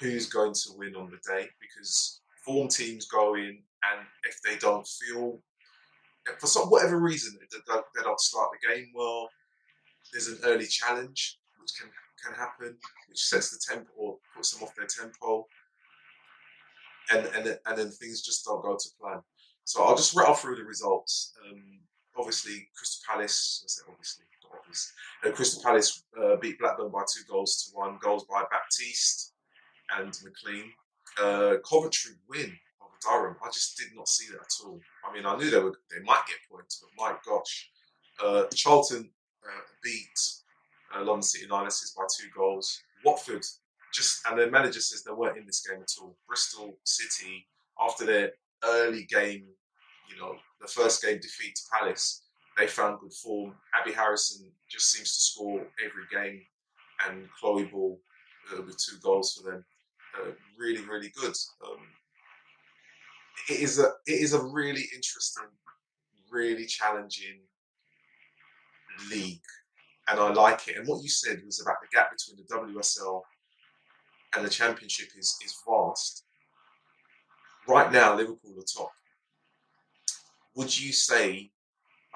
who's 0.00 0.26
going 0.26 0.54
to 0.54 0.70
win 0.76 0.94
on 0.94 1.10
the 1.10 1.18
day 1.32 1.48
because 1.60 2.20
form 2.44 2.68
teams 2.68 3.06
go 3.06 3.34
in 3.34 3.58
and 3.90 4.06
if 4.24 4.40
they 4.42 4.56
don't 4.56 4.86
feel 4.86 5.40
for 6.38 6.46
some 6.46 6.68
whatever 6.68 6.98
reason 6.98 7.38
they 7.40 7.58
don't, 7.66 7.84
they 7.96 8.02
don't 8.02 8.20
start 8.20 8.50
the 8.52 8.68
game 8.68 8.88
well, 8.94 9.28
there's 10.12 10.28
an 10.28 10.38
early 10.44 10.66
challenge 10.66 11.38
which 11.60 11.70
can 11.78 11.90
can 12.24 12.34
happen, 12.34 12.76
which 13.08 13.20
sets 13.20 13.50
the 13.50 13.74
tempo 13.74 13.88
or 13.96 14.18
puts 14.34 14.52
them 14.52 14.62
off 14.62 14.74
their 14.74 14.86
tempo, 14.86 15.46
and 17.12 17.26
and 17.34 17.58
and 17.66 17.78
then 17.78 17.90
things 17.90 18.22
just 18.22 18.44
don't 18.44 18.62
go 18.62 18.76
to 18.76 18.88
plan. 19.00 19.20
So 19.64 19.84
I'll 19.84 19.96
just 19.96 20.16
rattle 20.16 20.34
through 20.34 20.56
the 20.56 20.64
results. 20.64 21.34
Um, 21.44 21.80
obviously, 22.16 22.68
Crystal 22.76 23.02
Palace. 23.08 23.62
I 23.64 23.68
say 23.68 23.82
obviously, 23.90 24.24
not 24.42 24.58
obvious. 24.58 24.92
Uh, 25.24 25.30
Crystal 25.30 25.62
Palace 25.62 26.04
uh, 26.20 26.36
beat 26.36 26.58
Blackburn 26.58 26.90
by 26.90 27.02
two 27.12 27.22
goals 27.30 27.64
to 27.64 27.76
one. 27.76 27.98
Goals 28.02 28.24
by 28.24 28.44
Baptiste 28.50 29.32
and 29.96 30.16
McLean. 30.24 30.72
Uh, 31.20 31.56
Coventry 31.68 32.12
win 32.28 32.56
over 32.82 32.94
Durham. 33.02 33.36
I 33.42 33.48
just 33.48 33.76
did 33.76 33.88
not 33.94 34.08
see 34.08 34.26
that 34.32 34.40
at 34.40 34.66
all. 34.66 34.80
I 35.08 35.12
mean, 35.12 35.26
I 35.26 35.36
knew 35.36 35.50
they 35.50 35.58
were 35.58 35.78
they 35.90 36.02
might 36.04 36.22
get 36.26 36.36
points, 36.50 36.82
but 36.82 37.02
my 37.02 37.16
gosh, 37.26 37.70
uh, 38.22 38.44
Charlton 38.54 39.10
uh, 39.44 39.60
beat 39.82 40.18
uh, 40.94 41.04
London 41.04 41.22
City 41.22 41.46
Lionesses 41.46 41.94
by 41.96 42.04
two 42.16 42.28
goals. 42.36 42.82
Watford 43.04 43.44
just 43.92 44.26
and 44.28 44.38
their 44.38 44.50
manager 44.50 44.80
says 44.80 45.02
they 45.02 45.12
weren't 45.12 45.38
in 45.38 45.46
this 45.46 45.66
game 45.66 45.80
at 45.80 45.92
all. 46.00 46.16
Bristol 46.26 46.78
City 46.84 47.46
after 47.80 48.04
their 48.04 48.32
early 48.64 49.04
game, 49.04 49.44
you 50.10 50.20
know, 50.20 50.34
the 50.60 50.66
first 50.66 51.02
game 51.02 51.18
defeat 51.20 51.54
to 51.54 51.62
Palace, 51.78 52.22
they 52.56 52.66
found 52.66 53.00
good 53.00 53.12
form. 53.12 53.54
Abi 53.80 53.92
Harrison 53.92 54.50
just 54.68 54.90
seems 54.90 55.14
to 55.14 55.20
score 55.20 55.66
every 55.84 56.04
game, 56.10 56.42
and 57.08 57.28
Chloe 57.38 57.64
Bull 57.64 58.00
uh, 58.52 58.62
with 58.62 58.76
two 58.78 58.96
goals 59.02 59.34
for 59.34 59.50
them. 59.50 59.64
Uh, 60.18 60.30
really, 60.58 60.82
really 60.82 61.12
good. 61.20 61.34
Um, 61.64 61.78
it 63.48 63.60
is 63.60 63.78
a 63.78 63.92
it 64.06 64.20
is 64.20 64.34
a 64.34 64.42
really 64.42 64.84
interesting, 64.94 65.44
really 66.30 66.66
challenging 66.66 67.40
league, 69.10 69.40
and 70.08 70.18
I 70.18 70.32
like 70.32 70.68
it. 70.68 70.76
And 70.76 70.86
what 70.86 71.02
you 71.02 71.08
said 71.08 71.42
was 71.44 71.60
about 71.60 71.76
the 71.80 71.96
gap 71.96 72.10
between 72.10 72.36
the 72.36 72.54
WSL 72.54 73.22
and 74.36 74.44
the 74.44 74.50
Championship 74.50 75.08
is 75.18 75.36
is 75.44 75.54
vast. 75.66 76.24
Right 77.66 77.92
now, 77.92 78.16
Liverpool 78.16 78.54
are 78.58 78.62
top. 78.76 78.90
Would 80.56 80.78
you 80.78 80.92
say? 80.92 81.50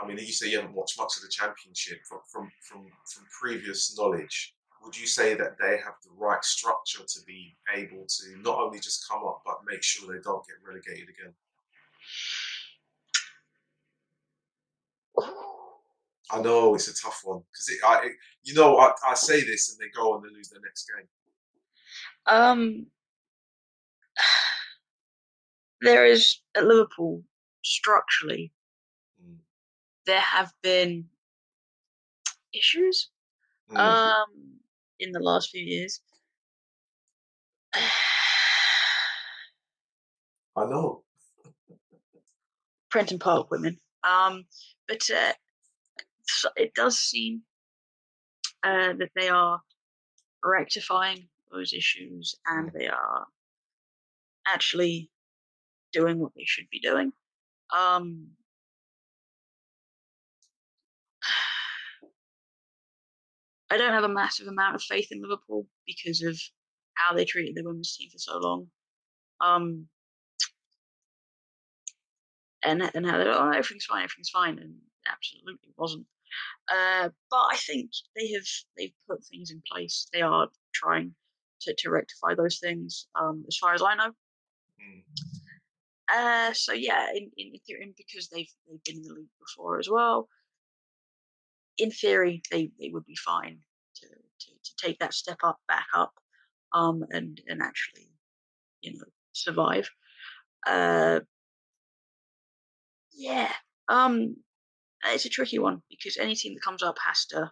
I 0.03 0.07
mean, 0.07 0.17
you 0.19 0.33
say 0.33 0.49
you 0.49 0.57
haven't 0.57 0.75
watched 0.75 0.99
much 0.99 1.17
of 1.17 1.23
the 1.23 1.29
Championship 1.29 1.99
from 2.09 2.21
from 2.31 2.51
from, 2.69 2.87
from 3.07 3.25
previous 3.41 3.97
knowledge. 3.97 4.55
Would 4.85 4.99
you 4.99 5.07
say 5.07 5.35
that 5.35 5.59
they 5.59 5.78
have 5.78 5.95
the 6.03 6.11
right 6.16 6.45
structure 6.45 7.05
to 7.07 7.20
be 7.26 7.57
able 7.74 8.07
to 8.07 8.37
not 8.43 8.59
only 8.59 8.80
just 8.80 9.09
come 9.09 9.24
up 9.24 9.43
but 9.45 9.64
make 9.66 9.83
sure 9.83 10.12
they 10.12 10.20
don't 10.22 10.47
get 10.47 10.57
relegated 10.66 11.09
again? 11.09 11.35
I 16.30 16.41
know 16.41 16.74
it's 16.74 16.89
a 16.89 16.95
tough 16.95 17.20
one 17.24 17.43
because 17.51 17.70
I, 17.85 18.11
you 18.43 18.55
know, 18.55 18.78
I, 18.78 18.93
I 19.07 19.14
say 19.14 19.45
this 19.45 19.70
and 19.70 19.78
they 19.78 19.91
go 19.91 20.14
and 20.14 20.24
they 20.24 20.35
lose 20.35 20.49
their 20.49 20.62
next 20.62 20.91
game. 20.97 21.07
Um, 22.26 22.87
there 25.83 26.07
is 26.07 26.41
at 26.55 26.64
Liverpool 26.64 27.22
structurally, 27.62 28.53
Mm. 29.22 29.37
there 30.07 30.20
have 30.20 30.53
been 30.62 31.09
issues 32.53 33.11
Mm. 33.70 33.78
um 33.78 34.61
in 35.03 35.13
the 35.13 35.21
last 35.21 35.51
few 35.51 35.65
years. 35.65 36.01
I 37.75 37.81
know. 40.67 41.03
Prenton 42.91 43.19
Park 43.19 43.51
women. 43.51 43.79
Um, 44.05 44.45
but 44.87 45.09
uh, 45.11 45.33
it 46.57 46.75
does 46.75 46.99
seem 46.99 47.43
uh, 48.63 48.93
that 48.99 49.11
they 49.17 49.29
are 49.29 49.61
rectifying 50.45 51.29
those 51.51 51.73
issues 51.73 52.35
and 52.47 52.71
they 52.73 52.89
are 52.89 53.27
actually 54.47 55.11
doing 55.93 56.19
what 56.19 56.33
they 56.35 56.45
should 56.45 56.69
be 56.71 56.81
doing. 56.81 57.13
Um, 57.75 58.29
I 63.73 63.79
don't 63.79 63.95
have 63.95 64.05
a 64.05 64.09
massive 64.09 64.49
amount 64.49 64.75
of 64.75 64.83
faith 64.83 65.09
in 65.11 65.23
Liverpool 65.23 65.66
because 65.87 66.20
of 66.23 66.39
how 66.95 67.14
they 67.14 67.25
treated 67.25 67.57
the 67.57 67.64
women's 67.64 67.97
team 67.97 68.11
for 68.11 68.18
so 68.18 68.39
long. 68.39 68.66
Um, 69.41 69.87
and 72.62 72.83
and 72.95 73.07
how 73.07 73.16
they're 73.16 73.33
oh 73.33 73.49
everything's 73.49 73.87
fine, 73.87 74.05
everything's 74.05 74.29
fine, 74.29 74.59
and 74.59 74.75
it 74.75 75.11
absolutely 75.11 75.70
wasn't. 75.79 76.07
Uh, 76.70 77.09
but 77.31 77.45
I 77.51 77.57
think 77.57 77.91
they 78.14 78.31
have 78.33 78.45
they've 78.77 78.93
put 79.09 79.25
things 79.25 79.51
in 79.51 79.62
place. 79.70 80.07
They 80.12 80.20
are 80.20 80.49
trying 80.75 81.14
to, 81.62 81.75
to 81.79 81.91
rectify 81.91 82.35
those 82.35 82.59
things, 82.59 83.07
um, 83.18 83.45
as 83.49 83.57
far 83.57 83.73
as 83.73 83.83
I 83.83 83.95
know. 83.95 84.11
Mm. 84.81 85.03
Uh, 86.14 86.53
so 86.53 86.73
yeah, 86.75 87.07
in, 87.14 87.31
in 87.39 87.53
theory, 87.66 87.95
because 87.97 88.29
they've 88.29 88.53
they've 88.68 88.85
been 88.85 88.97
in 88.97 89.03
the 89.03 89.14
league 89.14 89.29
before 89.41 89.79
as 89.79 89.89
well. 89.91 90.29
In 91.83 91.91
theory, 91.91 92.43
they, 92.51 92.70
they 92.78 92.91
would 92.91 93.05
be 93.05 93.16
fine 93.16 93.59
to, 93.97 94.07
to, 94.07 94.49
to 94.64 94.72
take 94.76 94.99
that 95.01 95.14
step 95.14 95.39
up, 95.43 95.59
back 95.66 95.87
up, 95.95 96.12
um, 96.72 97.05
and 97.11 97.41
and 97.49 97.61
actually, 97.61 98.09
you 98.83 98.93
know, 98.93 99.05
survive. 99.33 99.91
Uh, 100.64 101.20
yeah, 103.12 103.53
um, 103.89 104.37
it's 105.07 105.24
a 105.24 105.28
tricky 105.28 105.59
one 105.59 105.83
because 105.91 106.16
any 106.16 106.37
team 106.37 106.55
that 106.55 106.62
comes 106.62 106.85
up 106.85 106.97
has 107.05 107.26
to 107.26 107.51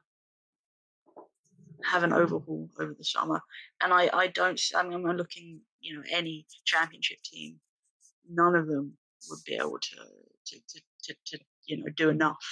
have 1.84 2.04
an 2.04 2.12
overhaul 2.12 2.68
over 2.78 2.94
the 2.96 3.04
summer, 3.04 3.40
and 3.82 3.92
I 3.92 4.10
I 4.12 4.26
don't. 4.28 4.60
I 4.76 4.82
mean, 4.84 5.04
I'm 5.06 5.16
looking, 5.16 5.60
you 5.80 5.96
know, 5.96 6.04
any 6.10 6.46
championship 6.64 7.18
team, 7.24 7.58
none 8.30 8.54
of 8.54 8.68
them 8.68 8.96
would 9.28 9.40
be 9.44 9.54
able 9.54 9.78
to 9.80 9.96
to 10.46 10.56
to 10.68 10.80
to, 11.04 11.14
to 11.26 11.38
you 11.66 11.78
know 11.78 11.90
do 11.96 12.10
enough. 12.10 12.44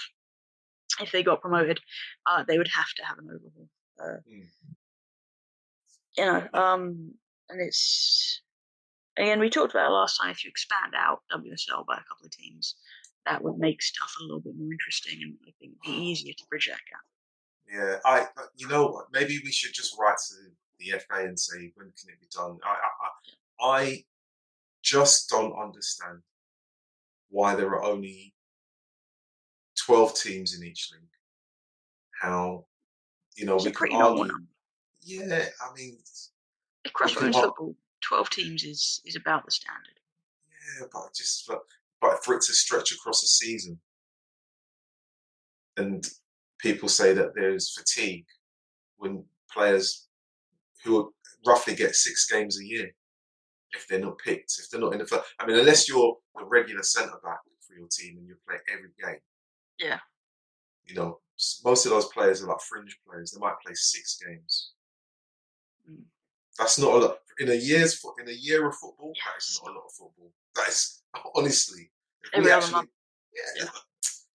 If 1.00 1.12
they 1.12 1.22
got 1.22 1.40
promoted, 1.40 1.80
uh, 2.26 2.44
they 2.46 2.58
would 2.58 2.68
have 2.74 2.92
to 2.96 3.04
have 3.04 3.18
an 3.18 3.26
overhaul. 3.26 3.68
Uh, 4.00 4.20
Mm. 4.28 4.48
you 6.16 6.24
know, 6.24 6.48
um, 6.54 7.14
and 7.48 7.60
it's 7.60 8.42
again 9.16 9.40
we 9.40 9.50
talked 9.50 9.72
about 9.74 9.86
it 9.90 9.92
last 9.94 10.18
time. 10.20 10.30
If 10.30 10.44
you 10.44 10.50
expand 10.50 10.94
out 10.96 11.22
WSL 11.32 11.84
by 11.86 11.94
a 11.94 12.04
couple 12.08 12.26
of 12.26 12.30
teams, 12.32 12.76
that 13.26 13.42
would 13.42 13.58
make 13.58 13.82
stuff 13.82 14.14
a 14.20 14.22
little 14.24 14.40
bit 14.40 14.54
more 14.56 14.72
interesting, 14.72 15.18
and 15.22 15.36
I 15.46 15.52
think 15.58 15.72
be 15.82 15.90
easier 16.10 16.32
to 16.36 16.44
bridge 16.48 16.66
that 16.66 16.80
gap. 16.90 17.00
Yeah, 17.70 17.98
I. 18.04 18.20
uh, 18.40 18.46
You 18.56 18.68
know 18.68 18.86
what? 18.86 19.06
Maybe 19.12 19.40
we 19.44 19.52
should 19.52 19.74
just 19.74 19.96
write 19.98 20.16
to 20.28 20.34
the 20.78 20.98
FA 21.00 21.24
and 21.26 21.38
say 21.38 21.72
when 21.74 21.92
can 21.98 22.10
it 22.10 22.20
be 22.20 22.28
done. 22.30 22.58
I, 22.64 22.70
I, 22.70 23.68
I 23.68 23.80
I 23.80 24.04
just 24.82 25.28
don't 25.28 25.52
understand 25.60 26.22
why 27.30 27.54
there 27.56 27.68
are 27.70 27.82
only 27.84 28.32
twelve 29.88 30.14
teams 30.14 30.54
in 30.56 30.62
each 30.64 30.90
league. 30.92 31.00
How, 32.20 32.66
you 33.36 33.46
know, 33.46 33.56
It's 33.56 33.64
we 33.64 33.88
normal 33.88 34.22
argue. 34.22 34.34
Yeah, 35.00 35.46
I 35.62 35.74
mean, 35.76 35.96
Across 36.84 37.16
ar- 37.16 37.32
football, 37.32 37.74
twelve 38.02 38.28
teams 38.30 38.64
is 38.64 39.00
is 39.04 39.16
about 39.16 39.44
the 39.44 39.50
standard. 39.50 39.98
yeah, 40.80 40.86
but 40.92 41.14
just 41.14 41.46
for, 41.46 41.58
but 42.00 42.22
for 42.24 42.34
it 42.34 42.42
to 42.42 42.52
stretch 42.52 42.92
across 42.92 43.22
a 43.22 43.26
season, 43.26 43.78
and 45.76 46.04
people 46.58 46.88
say 46.88 47.12
that 47.14 47.34
there's 47.34 47.74
fatigue 47.76 48.26
when 48.98 49.24
players 49.50 50.08
who 50.84 51.12
roughly 51.46 51.74
get 51.74 51.94
six 51.94 52.26
games 52.30 52.60
a 52.60 52.64
year 52.64 52.90
if 53.72 53.86
they're 53.86 54.00
not 54.00 54.18
picked, 54.18 54.52
if 54.58 54.68
they're 54.70 54.80
not 54.80 54.92
in 54.92 54.98
the 54.98 55.06
first. 55.06 55.24
I 55.38 55.46
mean, 55.46 55.58
unless 55.58 55.88
you're 55.88 56.16
the 56.36 56.44
regular 56.44 56.82
centre 56.82 57.20
back 57.22 57.38
for 57.66 57.74
your 57.74 57.88
team 57.90 58.16
and 58.18 58.26
you 58.26 58.36
play 58.46 58.56
every 58.72 58.90
game. 59.02 59.20
Yeah. 59.78 59.98
You 60.86 60.94
know, 60.94 61.20
most 61.64 61.84
of 61.86 61.90
those 61.90 62.06
players 62.06 62.42
are 62.42 62.48
like 62.48 62.60
fringe 62.60 62.98
players. 63.06 63.32
They 63.32 63.40
might 63.40 63.60
play 63.64 63.74
six 63.74 64.18
games. 64.24 64.72
Mm. 65.90 66.02
That's 66.58 66.78
not 66.78 66.94
a 66.94 66.96
lot 66.96 67.18
in 67.38 67.50
a 67.50 67.54
year's 67.54 68.02
in 68.20 68.28
a 68.28 68.32
year 68.32 68.66
of 68.66 68.74
football. 68.74 69.12
Yeah, 69.14 69.22
That 69.32 69.38
is 69.38 69.60
not 69.62 69.70
a 69.72 69.74
lot 69.74 69.84
of 69.86 69.92
football. 69.92 70.32
That 70.56 70.68
is 70.68 71.02
honestly. 71.34 71.90
Every 72.34 72.50
actually- 72.50 72.88
yeah, 73.34 73.64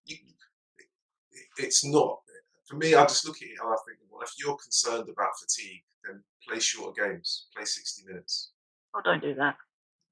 Yeah. 0.07 0.15
it's 1.57 1.85
not. 1.85 2.19
For 2.65 2.75
me, 2.77 2.95
I 2.95 3.03
just 3.03 3.27
look 3.27 3.37
at 3.37 3.43
it 3.49 3.57
and 3.61 3.69
I 3.69 3.75
think, 3.85 3.99
well, 4.09 4.21
if 4.21 4.31
you're 4.39 4.55
concerned 4.55 5.09
about 5.09 5.37
fatigue, 5.39 5.83
then 6.05 6.23
play 6.47 6.59
shorter 6.59 7.07
games. 7.09 7.47
Play 7.55 7.65
sixty 7.65 8.03
minutes. 8.05 8.51
Oh, 8.95 9.01
don't 9.03 9.21
do 9.21 9.33
that. 9.35 9.55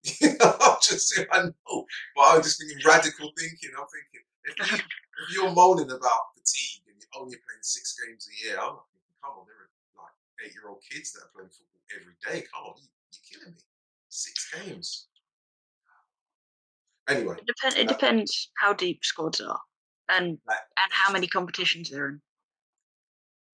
I'm 0.41 0.77
just 0.81 1.09
saying, 1.09 1.27
I 1.31 1.43
know, 1.43 1.85
but 2.15 2.21
I'm 2.23 2.41
just 2.43 2.59
thinking 2.59 2.77
radical 2.85 3.31
thinking. 3.37 3.69
I'm 3.77 3.85
thinking 3.87 4.23
if, 4.45 4.71
you, 4.71 4.77
if 5.27 5.35
you're 5.35 5.51
moaning 5.51 5.91
about 5.91 6.33
fatigue 6.35 6.83
and 6.87 6.95
you're 6.99 7.21
only 7.21 7.35
playing 7.37 7.61
six 7.63 7.95
games 7.99 8.27
a 8.29 8.33
year, 8.45 8.57
I'm 8.57 8.77
thinking, 8.91 9.15
come 9.23 9.37
on, 9.39 9.45
there 9.45 9.67
are 9.67 9.71
like 9.97 10.15
eight 10.45 10.53
year 10.53 10.69
old 10.69 10.81
kids 10.89 11.11
that 11.13 11.27
are 11.27 11.31
playing 11.35 11.49
football 11.49 11.81
every 11.93 12.15
day. 12.23 12.47
Come 12.53 12.63
on, 12.71 12.73
you, 12.81 12.87
you're 13.11 13.27
killing 13.39 13.53
me. 13.55 13.61
Six 14.09 14.35
games. 14.55 15.07
Anyway, 17.07 17.35
It 17.39 17.45
depend. 17.47 17.75
It 17.77 17.89
Uh, 17.89 17.93
depends 17.93 18.51
how 18.57 18.73
deep 18.73 19.03
squads 19.03 19.41
are, 19.41 19.59
and 20.09 20.39
Like- 20.45 20.59
and 20.77 20.91
how 20.93 21.11
many 21.11 21.27
competitions 21.27 21.89
they're 21.89 22.07
in. 22.09 22.21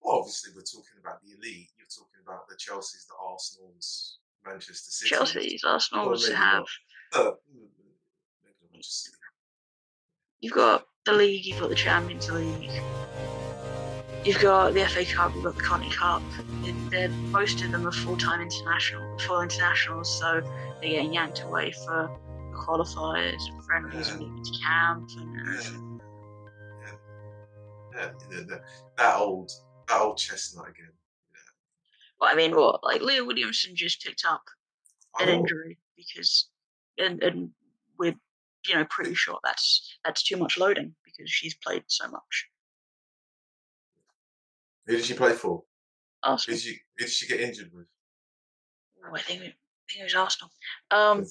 well, 0.00 0.20
obviously 0.20 0.52
we're 0.54 0.62
talking 0.62 0.98
about 0.98 1.22
the 1.22 1.32
elite. 1.32 1.70
You're 1.76 1.86
talking 1.88 2.20
about 2.24 2.48
the 2.48 2.56
Chelsea's, 2.56 3.06
the 3.06 3.14
Arsenal's, 3.14 4.18
Manchester 4.44 4.90
City. 4.90 5.08
Chelsea's, 5.10 5.64
Arsenal's 5.64 6.28
have. 6.28 6.64
Uh, 7.12 7.32
Manchester 8.72 9.10
City. 9.10 9.16
You've 10.40 10.52
got 10.54 10.86
the 11.08 11.14
league. 11.14 11.46
You've 11.46 11.58
got 11.60 11.70
the 11.70 11.74
Champions 11.74 12.30
League. 12.30 12.70
You've 14.24 14.40
got 14.40 14.74
the 14.74 14.84
FA 14.86 15.04
Cup. 15.06 15.32
You've 15.34 15.44
got 15.44 15.56
the 15.56 15.62
Conti 15.62 15.88
Cup. 15.90 16.22
They're, 16.90 17.08
most 17.08 17.62
of 17.62 17.70
them 17.72 17.86
are 17.86 17.92
full-time 17.92 18.42
international, 18.42 19.18
full 19.20 19.40
internationals, 19.40 20.18
so 20.18 20.42
they're 20.80 20.90
getting 20.90 21.14
yanked 21.14 21.42
away 21.42 21.72
for 21.72 22.10
qualifiers, 22.52 23.40
and 23.48 23.64
friendlies, 23.64 24.10
and 24.10 24.44
to 24.44 24.52
camp. 24.62 25.10
And, 25.16 25.48
uh, 25.48 25.62
Yeah. 26.82 26.92
Yeah, 27.94 28.10
the- 28.44 28.62
that 28.98 29.16
old, 29.16 29.50
that 29.88 30.00
old 30.00 30.18
chestnut 30.18 30.68
again. 30.68 30.92
well, 32.20 32.30
I 32.30 32.34
mean, 32.34 32.54
what? 32.54 32.84
Like 32.84 33.00
Leah 33.00 33.24
Williamson 33.24 33.74
just 33.74 34.02
picked 34.04 34.24
up 34.28 34.42
an 35.20 35.28
Oh, 35.30 35.32
injury 35.32 35.78
because, 35.96 36.48
and 36.98 37.22
and 37.22 37.50
we're 37.98 38.14
you 38.66 38.74
know 38.74 38.84
pretty 38.90 39.14
sure 39.14 39.38
that's 39.44 39.98
that's 40.04 40.22
too 40.22 40.36
much 40.36 40.58
loading 40.58 40.94
because 41.18 41.30
she's 41.30 41.54
played 41.54 41.82
so 41.88 42.08
much. 42.08 42.48
Who 44.86 44.96
did 44.96 45.04
she 45.04 45.14
play 45.14 45.32
for? 45.32 45.64
Arsenal. 46.22 46.56
did 46.56 46.62
she, 46.62 46.78
did 46.98 47.10
she 47.10 47.26
get 47.26 47.40
injured 47.40 47.70
with? 47.72 47.86
Oh, 49.04 49.14
I 49.14 49.20
think 49.20 49.42
it, 49.42 49.54
I 49.54 49.92
think 49.92 50.00
it 50.00 50.04
was 50.04 50.14
Arsenal. 50.14 50.50
Um, 50.90 51.24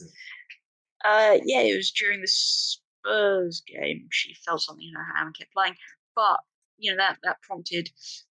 uh, 1.03 1.37
yeah, 1.43 1.61
it 1.61 1.75
was 1.75 1.91
during 1.91 2.21
the 2.21 2.27
Spurs 2.27 3.63
game, 3.67 4.07
she 4.11 4.35
felt 4.45 4.61
something 4.61 4.87
in 4.87 4.95
her 4.95 5.15
hand 5.15 5.27
and 5.27 5.37
kept 5.37 5.53
playing. 5.53 5.75
But 6.15 6.39
you 6.77 6.91
know 6.91 6.97
that 6.97 7.17
that 7.23 7.41
prompted 7.41 7.89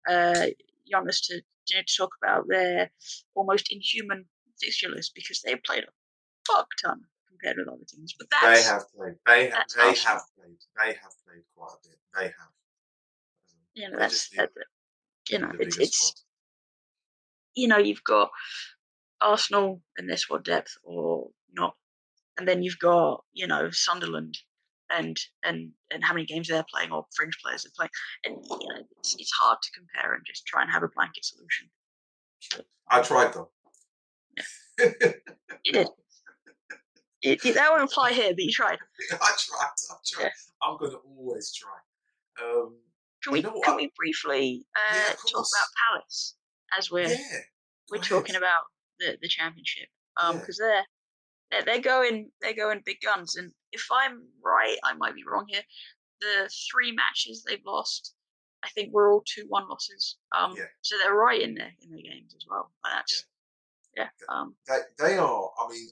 uh, 0.07 0.47
Jonas 0.89 1.21
to, 1.27 1.35
you 1.35 1.77
know, 1.77 1.81
to 1.85 1.97
talk 1.97 2.11
about 2.21 2.45
their 2.47 2.91
almost 3.35 3.71
inhuman 3.71 4.25
fixture 4.61 4.89
list 4.89 5.13
because 5.15 5.41
they 5.41 5.55
played 5.55 5.83
a 5.83 6.51
fuck 6.51 6.67
ton 6.83 7.01
compared 7.33 7.57
with 7.57 7.67
other 7.67 7.85
teams. 7.87 8.13
But 8.17 8.27
that's 8.29 8.63
They 8.63 8.69
have 8.69 8.83
played. 8.95 9.15
They 9.25 9.49
have. 9.49 9.65
They 9.75 9.89
Arsenal. 9.89 10.13
have 10.13 10.21
played. 10.37 10.57
They 10.79 10.93
have 10.93 11.13
played 11.25 11.43
quite 11.55 11.73
a 11.73 11.87
bit. 11.87 11.97
They 12.15 12.25
have. 12.25 12.51
you 13.73 13.89
know 13.89 13.97
that's, 13.97 14.29
that's 14.29 14.53
you 15.29 15.39
know, 15.39 15.51
it's, 15.59 15.77
it's 15.77 15.97
squad. 15.97 16.21
you 17.55 17.67
know, 17.67 17.77
you've 17.77 18.03
got 18.03 18.29
Arsenal 19.21 19.81
and 19.97 20.09
their 20.09 20.17
squad 20.17 20.43
depth 20.43 20.77
or 20.83 21.29
not, 21.53 21.75
and 22.37 22.47
then 22.47 22.63
you've 22.63 22.79
got 22.79 23.23
you 23.33 23.47
know 23.47 23.69
Sunderland 23.71 24.37
and 24.89 25.17
and 25.43 25.71
and 25.91 26.03
how 26.03 26.13
many 26.13 26.25
games 26.25 26.47
they're 26.47 26.65
playing 26.73 26.91
or 26.91 27.05
fringe 27.15 27.37
players 27.43 27.63
they're 27.63 27.71
playing, 27.75 27.89
and 28.25 28.61
you 28.61 28.69
know 28.69 28.81
it's 28.99 29.15
it's 29.17 29.31
hard 29.39 29.57
to 29.61 29.71
compare 29.71 30.13
and 30.13 30.23
just 30.25 30.45
try 30.45 30.61
and 30.61 30.71
have 30.71 30.83
a 30.83 30.89
blanket 30.95 31.25
solution. 31.25 31.69
I 32.89 33.01
tried 33.01 33.33
though. 33.33 33.49
You 35.63 35.71
did. 35.71 35.87
It, 37.23 37.43
it, 37.45 37.55
that 37.55 37.71
won't 37.71 37.91
fly 37.91 38.11
here, 38.11 38.33
but 38.33 38.43
you 38.43 38.51
tried. 38.51 38.77
I 39.11 39.15
tried. 39.15 39.59
I 39.61 39.95
tried. 40.11 40.23
Yeah. 40.25 40.29
I'm 40.61 40.77
gonna 40.77 40.95
always 41.17 41.53
try. 41.53 42.45
Um, 42.45 42.77
Can 43.23 43.31
You 43.31 43.31
we 43.31 43.41
know 43.41 43.61
can 43.63 43.73
I- 43.73 43.77
we 43.77 43.91
briefly 43.97 44.65
uh, 44.75 44.95
Yeah, 44.95 45.13
talk 45.31 45.45
about 45.47 45.67
Palace 45.87 46.35
as 46.77 46.91
we're 46.91 47.07
yeah. 47.07 47.17
we're 47.91 47.99
talking 48.01 48.35
about 48.35 48.63
the 48.99 49.17
the 49.21 49.27
championship 49.27 49.87
um 50.21 50.39
because 50.39 50.57
they're, 50.57 50.83
they're 51.51 51.63
they're 51.63 51.81
going 51.81 52.31
they're 52.41 52.55
going 52.55 52.81
big 52.85 52.97
guns 53.03 53.35
and 53.35 53.51
if 53.71 53.85
I'm 53.91 54.23
right 54.43 54.77
I 54.83 54.93
might 54.93 55.15
be 55.15 55.23
wrong 55.23 55.45
here 55.47 55.61
the 56.21 56.49
three 56.71 56.91
matches 56.91 57.43
they've 57.47 57.65
lost 57.65 58.13
I 58.63 58.69
think 58.69 58.93
were 58.93 59.11
all 59.11 59.23
two 59.25 59.45
one 59.47 59.67
losses 59.69 60.17
um 60.37 60.55
so 60.81 60.95
they're 61.03 61.13
right 61.15 61.41
in 61.41 61.53
there 61.55 61.71
in 61.81 61.91
the 61.95 62.01
games 62.01 62.33
as 62.35 62.45
well 62.49 62.71
that's 62.83 63.25
yeah, 63.95 64.09
um 64.29 64.55
They, 64.67 64.79
they 64.97 65.17
are. 65.17 65.49
I 65.59 65.69
mean, 65.71 65.87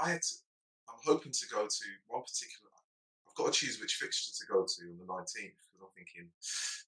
I, 0.00 0.04
I- 0.06 0.10
had. 0.12 0.22
To, 0.22 0.34
hoping 1.04 1.32
to 1.32 1.46
go 1.48 1.66
to 1.66 1.86
one 2.06 2.22
particular. 2.22 2.70
I've 3.28 3.34
got 3.34 3.52
to 3.52 3.58
choose 3.58 3.80
which 3.80 3.94
fixture 3.94 4.32
to 4.32 4.52
go 4.52 4.64
to 4.64 4.82
on 4.90 4.98
the 4.98 5.10
19th 5.10 5.58
because 5.58 5.82
I'm 5.82 5.94
thinking, 5.96 6.30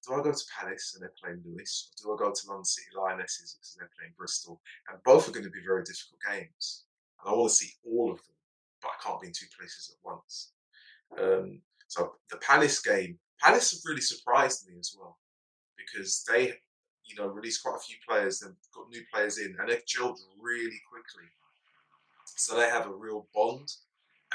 do 0.05 0.13
I 0.13 0.23
go 0.23 0.31
to 0.31 0.51
Palace 0.57 0.93
and 0.95 1.03
they're 1.03 1.19
playing 1.21 1.43
Lewes, 1.45 1.91
or 2.05 2.15
do 2.17 2.23
I 2.23 2.27
go 2.27 2.33
to 2.33 2.47
London 2.47 2.65
City 2.65 2.87
Lionesses 2.95 3.57
because 3.57 3.75
they're 3.77 3.91
playing 3.97 4.13
Bristol? 4.17 4.61
And 4.89 5.03
both 5.03 5.27
are 5.27 5.31
going 5.31 5.45
to 5.45 5.51
be 5.51 5.65
very 5.65 5.83
difficult 5.83 6.21
games, 6.23 6.85
and 7.21 7.33
I 7.33 7.35
want 7.35 7.49
to 7.49 7.55
see 7.55 7.73
all 7.83 8.11
of 8.11 8.17
them, 8.17 8.35
but 8.81 8.91
I 8.95 9.03
can't 9.03 9.21
be 9.21 9.27
in 9.27 9.33
two 9.33 9.51
places 9.57 9.91
at 9.93 9.99
once. 10.05 10.51
Um, 11.19 11.61
so 11.87 12.15
the 12.31 12.37
Palace 12.37 12.79
game, 12.79 13.19
Palace 13.41 13.71
have 13.71 13.81
really 13.85 14.01
surprised 14.01 14.67
me 14.67 14.75
as 14.79 14.95
well 14.97 15.17
because 15.77 16.23
they 16.27 16.53
you 17.07 17.15
know, 17.15 17.27
released 17.27 17.63
quite 17.63 17.77
a 17.77 17.79
few 17.79 17.95
players, 18.07 18.39
they've 18.39 18.51
got 18.73 18.89
new 18.89 19.01
players 19.11 19.39
in, 19.39 19.55
and 19.59 19.69
they've 19.69 19.85
gelled 19.85 20.17
really 20.39 20.79
quickly. 20.89 21.29
So 22.35 22.55
they 22.55 22.69
have 22.69 22.87
a 22.87 22.93
real 22.93 23.27
bond, 23.33 23.71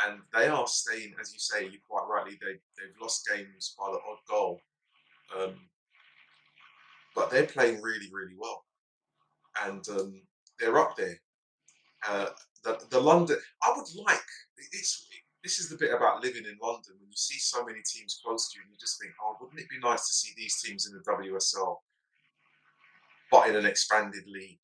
and 0.04 0.20
they 0.32 0.48
are 0.48 0.66
staying, 0.66 1.14
as 1.20 1.32
you 1.32 1.38
say, 1.38 1.64
you 1.64 1.78
quite 1.88 2.06
rightly, 2.08 2.38
they, 2.40 2.52
they've 2.76 3.00
lost 3.00 3.28
games 3.28 3.74
by 3.78 3.90
the 3.90 3.98
odd 3.98 4.18
goal. 4.28 4.60
Um, 5.38 5.54
but 7.14 7.30
they're 7.30 7.46
playing 7.46 7.82
really, 7.82 8.08
really 8.12 8.34
well. 8.38 8.64
And 9.64 9.86
um, 9.90 10.22
they're 10.58 10.78
up 10.78 10.96
there. 10.96 11.18
Uh, 12.08 12.26
the, 12.64 12.80
the 12.90 13.00
London, 13.00 13.36
I 13.62 13.72
would 13.76 13.86
like, 14.06 14.24
it's, 14.72 15.06
this 15.44 15.58
is 15.58 15.68
the 15.68 15.76
bit 15.76 15.92
about 15.92 16.22
living 16.22 16.44
in 16.44 16.56
London, 16.62 16.94
when 16.98 17.10
you 17.10 17.16
see 17.16 17.38
so 17.38 17.64
many 17.64 17.80
teams 17.84 18.20
close 18.24 18.50
to 18.50 18.58
you, 18.58 18.62
and 18.64 18.72
you 18.72 18.78
just 18.80 19.00
think, 19.00 19.12
oh, 19.22 19.36
wouldn't 19.40 19.60
it 19.60 19.68
be 19.68 19.78
nice 19.78 20.06
to 20.08 20.14
see 20.14 20.32
these 20.36 20.60
teams 20.62 20.86
in 20.86 20.94
the 20.94 21.02
WSL? 21.10 21.76
but 23.32 23.48
in 23.48 23.56
an 23.56 23.66
expanded 23.66 24.24
league. 24.28 24.60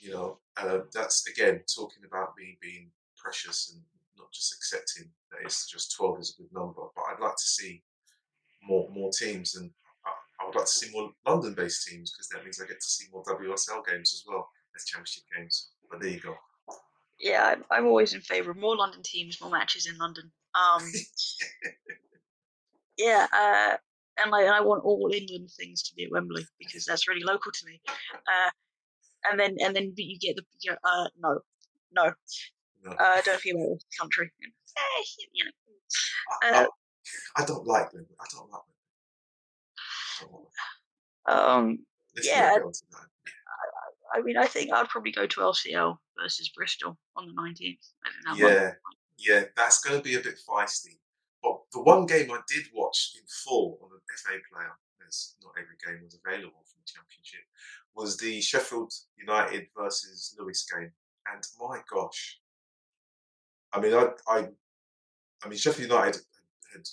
You 0.00 0.12
know, 0.12 0.38
uh, 0.56 0.80
that's 0.92 1.26
again 1.28 1.62
talking 1.74 2.02
about 2.06 2.34
me 2.36 2.58
being 2.60 2.90
precious 3.22 3.72
and 3.72 3.82
not 4.18 4.30
just 4.32 4.54
accepting 4.54 5.10
that 5.30 5.40
it's 5.44 5.70
just 5.70 5.94
12 5.96 6.20
is 6.20 6.36
a 6.38 6.42
good 6.42 6.52
number. 6.52 6.82
But 6.94 7.02
I'd 7.10 7.20
like 7.22 7.36
to 7.36 7.44
see 7.44 7.82
more 8.62 8.88
more 8.90 9.10
teams, 9.18 9.54
and 9.56 9.70
I, 10.04 10.10
I 10.42 10.46
would 10.46 10.54
like 10.56 10.64
to 10.66 10.70
see 10.70 10.90
more 10.92 11.10
London-based 11.26 11.86
teams 11.88 12.12
because 12.12 12.28
that 12.28 12.44
means 12.44 12.60
I 12.60 12.66
get 12.66 12.80
to 12.80 12.88
see 12.88 13.06
more 13.12 13.22
WSL 13.24 13.84
games 13.86 14.12
as 14.14 14.24
well 14.26 14.48
as 14.76 14.84
Championship 14.84 15.24
games. 15.36 15.70
But 15.90 16.00
there 16.00 16.10
you 16.10 16.20
go. 16.20 16.34
yeah 17.20 17.46
I'm, 17.54 17.64
I'm 17.70 17.86
always 17.86 18.14
in 18.14 18.20
favour 18.20 18.50
of 18.52 18.56
more 18.58 18.76
London 18.76 19.00
teams 19.02 19.40
more 19.40 19.50
matches 19.50 19.86
in 19.86 19.96
London 19.98 20.30
um 20.54 20.82
yeah 22.98 23.26
uh 23.32 23.76
and 24.20 24.30
like 24.30 24.46
I 24.46 24.60
want 24.60 24.84
all 24.84 25.10
England 25.12 25.50
things 25.56 25.82
to 25.84 25.94
be 25.94 26.04
at 26.04 26.10
Wembley 26.12 26.44
because 26.58 26.84
that's 26.84 27.08
really 27.08 27.24
local 27.24 27.50
to 27.52 27.66
me 27.66 27.80
uh 28.14 28.50
and 29.30 29.40
then 29.40 29.56
and 29.60 29.74
then 29.74 29.92
you 29.96 30.18
get 30.18 30.36
the 30.36 30.42
you 30.60 30.72
know, 30.72 30.76
uh 30.84 31.08
no 31.18 31.38
no 31.92 32.12
No. 32.84 32.92
uh 32.92 33.20
don't 33.22 33.40
feel 33.40 33.56
about 33.56 33.78
the 33.80 33.96
country 33.98 34.30
Eh, 34.76 35.04
you 35.32 35.44
know 35.44 35.50
I, 36.42 36.50
Uh, 36.62 36.66
I, 37.36 37.42
I 37.42 37.44
don't 37.46 37.66
like 37.66 37.90
them. 37.90 38.06
I 38.20 38.24
don't 38.32 38.50
like 38.50 38.62
them. 38.66 38.74
I 40.20 40.24
don't 40.24 40.32
like 40.32 40.42
them. 41.26 41.38
um 41.38 41.78
Yeah. 42.22 42.50
not 42.50 42.54
get 42.54 42.62
onto 42.64 42.78
that. 42.92 43.06
I 44.14 44.20
mean 44.22 44.36
I 44.36 44.46
think 44.46 44.72
I'd 44.72 44.88
probably 44.88 45.12
go 45.12 45.26
to 45.26 45.40
LCL 45.40 45.96
versus 46.20 46.48
Bristol 46.56 46.98
on 47.16 47.26
the 47.26 47.32
19th 47.32 47.92
I 48.04 48.10
think 48.10 48.24
that 48.24 48.30
might- 48.30 48.38
Yeah, 48.38 48.72
yeah, 49.18 49.44
that's 49.56 49.80
going 49.82 49.96
to 49.98 50.02
be 50.02 50.14
a 50.16 50.20
bit 50.20 50.38
feisty. 50.48 50.98
But 51.42 51.60
the 51.72 51.80
one 51.82 52.06
game 52.06 52.30
I 52.32 52.40
did 52.48 52.66
watch 52.74 53.12
in 53.16 53.24
full 53.44 53.78
on 53.82 53.90
the 53.90 54.00
FA 54.18 54.38
player, 54.52 54.72
as 55.06 55.36
not 55.42 55.52
every 55.58 55.76
game 55.86 56.02
was 56.04 56.18
available 56.24 56.64
from 56.66 56.80
the 56.84 56.92
Championship, 56.92 57.40
was 57.94 58.16
the 58.16 58.40
Sheffield 58.40 58.92
United 59.16 59.68
versus 59.76 60.34
Lewes 60.38 60.64
game. 60.72 60.92
And 61.32 61.42
my 61.60 61.80
gosh, 61.92 62.40
I 63.72 63.80
mean, 63.80 63.94
I, 63.94 64.08
I, 64.28 64.48
I 65.44 65.48
mean, 65.48 65.58
Sheffield 65.58 65.90
United 65.90 66.20
had 66.72 66.86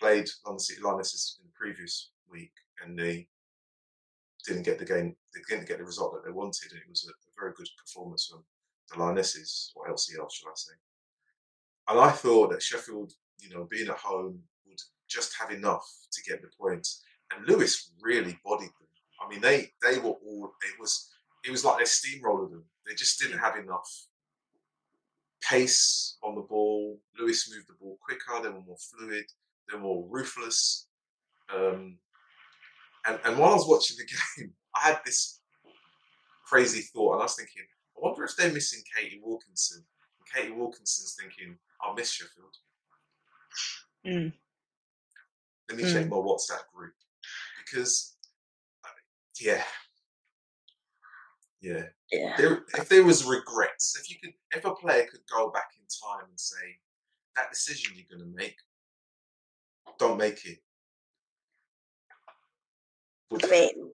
played 0.00 0.28
London 0.44 0.60
City 0.60 0.80
Lionesses 0.82 1.38
in 1.40 1.46
the 1.46 1.52
previous 1.54 2.10
week, 2.30 2.52
and 2.82 2.98
they 2.98 3.28
didn't 4.46 4.64
get 4.64 4.78
the 4.78 4.84
game. 4.84 5.16
They 5.34 5.40
didn't 5.48 5.68
get 5.68 5.78
the 5.78 5.84
result 5.84 6.14
that 6.14 6.24
they 6.24 6.32
wanted. 6.32 6.72
And 6.72 6.80
it 6.80 6.88
was 6.88 7.08
a, 7.08 7.10
a 7.10 7.32
very 7.38 7.52
good 7.56 7.68
performance 7.78 8.26
from 8.30 8.44
the 8.90 9.02
Lionesses, 9.02 9.72
or 9.74 9.88
LCL, 9.88 10.30
should 10.32 10.48
I 10.48 10.54
say? 10.54 10.74
And 11.88 12.00
I 12.00 12.10
thought 12.10 12.50
that 12.50 12.62
Sheffield, 12.62 13.12
you 13.38 13.50
know, 13.50 13.66
being 13.70 13.88
at 13.88 13.96
home 13.96 14.40
would 14.66 14.80
just 15.08 15.34
have 15.40 15.50
enough 15.50 15.86
to 16.12 16.22
get 16.22 16.42
the 16.42 16.48
points. 16.58 17.02
And 17.32 17.46
Lewes 17.46 17.92
really 18.00 18.38
bodied 18.44 18.68
them. 18.68 18.86
I 19.20 19.28
mean, 19.28 19.40
they 19.40 19.72
they 19.82 19.98
were 19.98 20.10
all. 20.10 20.52
It 20.62 20.80
was 20.80 21.10
it 21.44 21.50
was 21.50 21.64
like 21.64 21.78
they 21.78 21.84
steamrolled 21.84 22.50
them. 22.50 22.64
They 22.86 22.94
just 22.94 23.20
didn't 23.20 23.38
have 23.38 23.56
enough 23.56 23.88
pace 25.42 26.16
on 26.22 26.34
the 26.34 26.42
ball. 26.42 26.98
Lewes 27.18 27.50
moved 27.52 27.68
the 27.68 27.74
ball 27.80 27.98
quicker. 28.02 28.42
They 28.42 28.48
were 28.48 28.62
more 28.62 28.76
fluid. 28.78 29.24
They 29.68 29.76
were 29.76 29.82
more 29.82 30.06
ruthless. 30.08 30.88
Um, 31.54 31.98
and 33.06 33.18
and 33.24 33.38
while 33.38 33.52
I 33.52 33.54
was 33.54 33.68
watching 33.68 33.96
the 33.96 34.04
game, 34.42 34.52
I 34.74 34.88
had 34.88 35.00
this 35.04 35.40
crazy 36.46 36.82
thought, 36.92 37.14
and 37.14 37.22
I 37.22 37.24
was 37.24 37.36
thinking, 37.36 37.62
I 37.96 38.00
wonder 38.00 38.24
if 38.24 38.36
they're 38.36 38.52
missing 38.52 38.82
Katie 38.96 39.20
Wilkinson. 39.22 39.84
And 40.18 40.42
Katie 40.42 40.56
Wilkinson's 40.56 41.16
thinking, 41.20 41.56
I'll 41.82 41.94
miss 41.94 42.12
Sheffield. 42.12 42.56
Mm. 44.06 44.32
Let 45.68 45.78
me 45.78 45.92
check 45.92 46.08
my 46.08 46.16
WhatsApp 46.16 46.62
group 46.72 46.94
because, 47.64 48.16
uh, 48.84 48.88
yeah, 49.40 49.64
yeah. 51.60 51.86
Yeah 52.12 52.34
There, 52.36 52.64
if 52.74 52.88
there 52.88 53.04
was 53.04 53.24
regrets, 53.24 53.98
if 54.00 54.10
you 54.10 54.16
could, 54.22 54.32
if 54.56 54.64
a 54.64 54.74
player 54.74 55.06
could 55.10 55.20
go 55.32 55.50
back 55.50 55.70
in 55.78 55.84
time 55.86 56.28
and 56.28 56.40
say, 56.40 56.78
that 57.36 57.50
decision 57.50 57.94
you're 57.94 58.18
going 58.18 58.30
to 58.30 58.36
make, 58.36 58.56
don't 59.98 60.18
make 60.18 60.44
it. 60.46 60.58
Would, 63.30 63.44
I 63.44 63.48
mean 63.50 63.90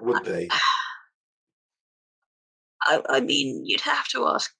would 0.00 0.24
they? 0.24 0.48
I, 2.82 3.02
I 3.08 3.20
mean, 3.20 3.64
you'd 3.64 3.80
have 3.80 4.06
to 4.08 4.26
ask 4.26 4.52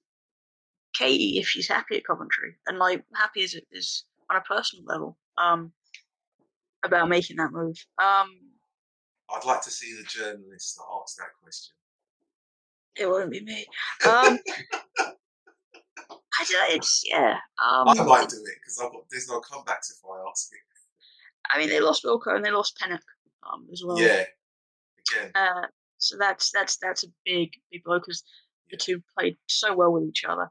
Katie 0.93 1.37
if 1.37 1.47
she's 1.47 1.67
happy 1.67 1.97
at 1.97 2.05
Coventry, 2.05 2.55
and 2.67 2.77
like 2.77 3.03
happy 3.15 3.43
as 3.43 3.53
it 3.53 3.65
is 3.71 4.05
on 4.29 4.37
a 4.37 4.41
personal 4.41 4.85
level, 4.85 5.17
um, 5.37 5.71
about 6.83 7.09
making 7.09 7.37
that 7.37 7.51
move. 7.51 7.77
Um, 8.01 8.29
I'd 9.33 9.45
like 9.45 9.61
to 9.61 9.71
see 9.71 9.93
the 9.95 10.03
journalist 10.03 10.75
that 10.77 10.83
asked 11.01 11.17
that 11.17 11.33
question. 11.41 11.73
it 12.95 13.07
won't 13.07 13.31
be 13.31 13.41
me. 13.43 13.65
Um, 14.07 14.39
I 16.39 16.45
don't 16.47 16.85
yeah. 17.05 17.37
Um, 17.63 17.87
I 17.89 17.93
might 18.03 18.29
do 18.29 18.37
it 18.37 18.57
because 18.61 18.79
I've 18.81 18.91
got 18.91 19.03
there's 19.11 19.27
no 19.27 19.41
comebacks 19.41 19.91
if 19.91 19.97
I 20.05 20.29
ask 20.29 20.49
it. 20.51 20.59
I 21.51 21.57
mean, 21.59 21.69
they 21.69 21.79
lost 21.79 22.03
Wilco 22.03 22.35
and 22.35 22.45
they 22.45 22.51
lost 22.51 22.77
Pennock 22.81 22.99
um, 23.51 23.67
as 23.71 23.81
well. 23.85 23.99
Yeah, 23.99 24.23
again, 25.17 25.31
Uh, 25.35 25.67
so 25.97 26.15
that's 26.17 26.51
that's 26.51 26.77
that's 26.77 27.03
a 27.03 27.07
big 27.25 27.51
big 27.71 27.83
blow 27.83 27.99
because 27.99 28.23
the 28.71 28.77
two 28.77 29.01
played 29.17 29.37
so 29.47 29.75
well 29.75 29.91
with 29.91 30.03
each 30.03 30.23
other. 30.27 30.49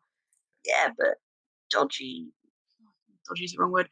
yeah, 0.64 0.88
but 0.96 1.16
dodgy. 1.70 2.28
Dodgy 3.28 3.44
is 3.44 3.52
the 3.52 3.58
wrong 3.60 3.72
word. 3.72 3.88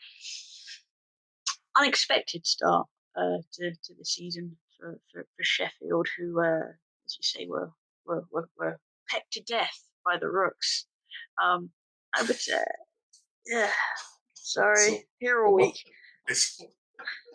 Unexpected 1.78 2.46
start 2.46 2.86
uh, 3.16 3.38
to 3.54 3.70
to 3.70 3.94
the 3.98 4.04
season 4.04 4.56
for, 4.78 4.98
for, 5.12 5.22
for 5.36 5.42
Sheffield, 5.44 6.06
who, 6.18 6.40
uh, 6.40 6.60
as 7.04 7.16
you 7.18 7.22
say, 7.22 7.46
were, 7.46 7.70
were 8.06 8.24
were 8.30 8.48
were 8.58 8.78
pecked 9.08 9.32
to 9.32 9.42
death 9.42 9.78
by 10.04 10.16
the 10.18 10.28
Rooks. 10.28 10.86
Um, 11.42 11.70
but 12.26 12.30
uh, 12.54 12.58
yeah, 13.46 13.70
sorry, 14.34 14.76
So- 14.90 14.96
here 15.18 15.44
all 15.44 15.54
week. 15.54 15.78
It's 16.28 16.60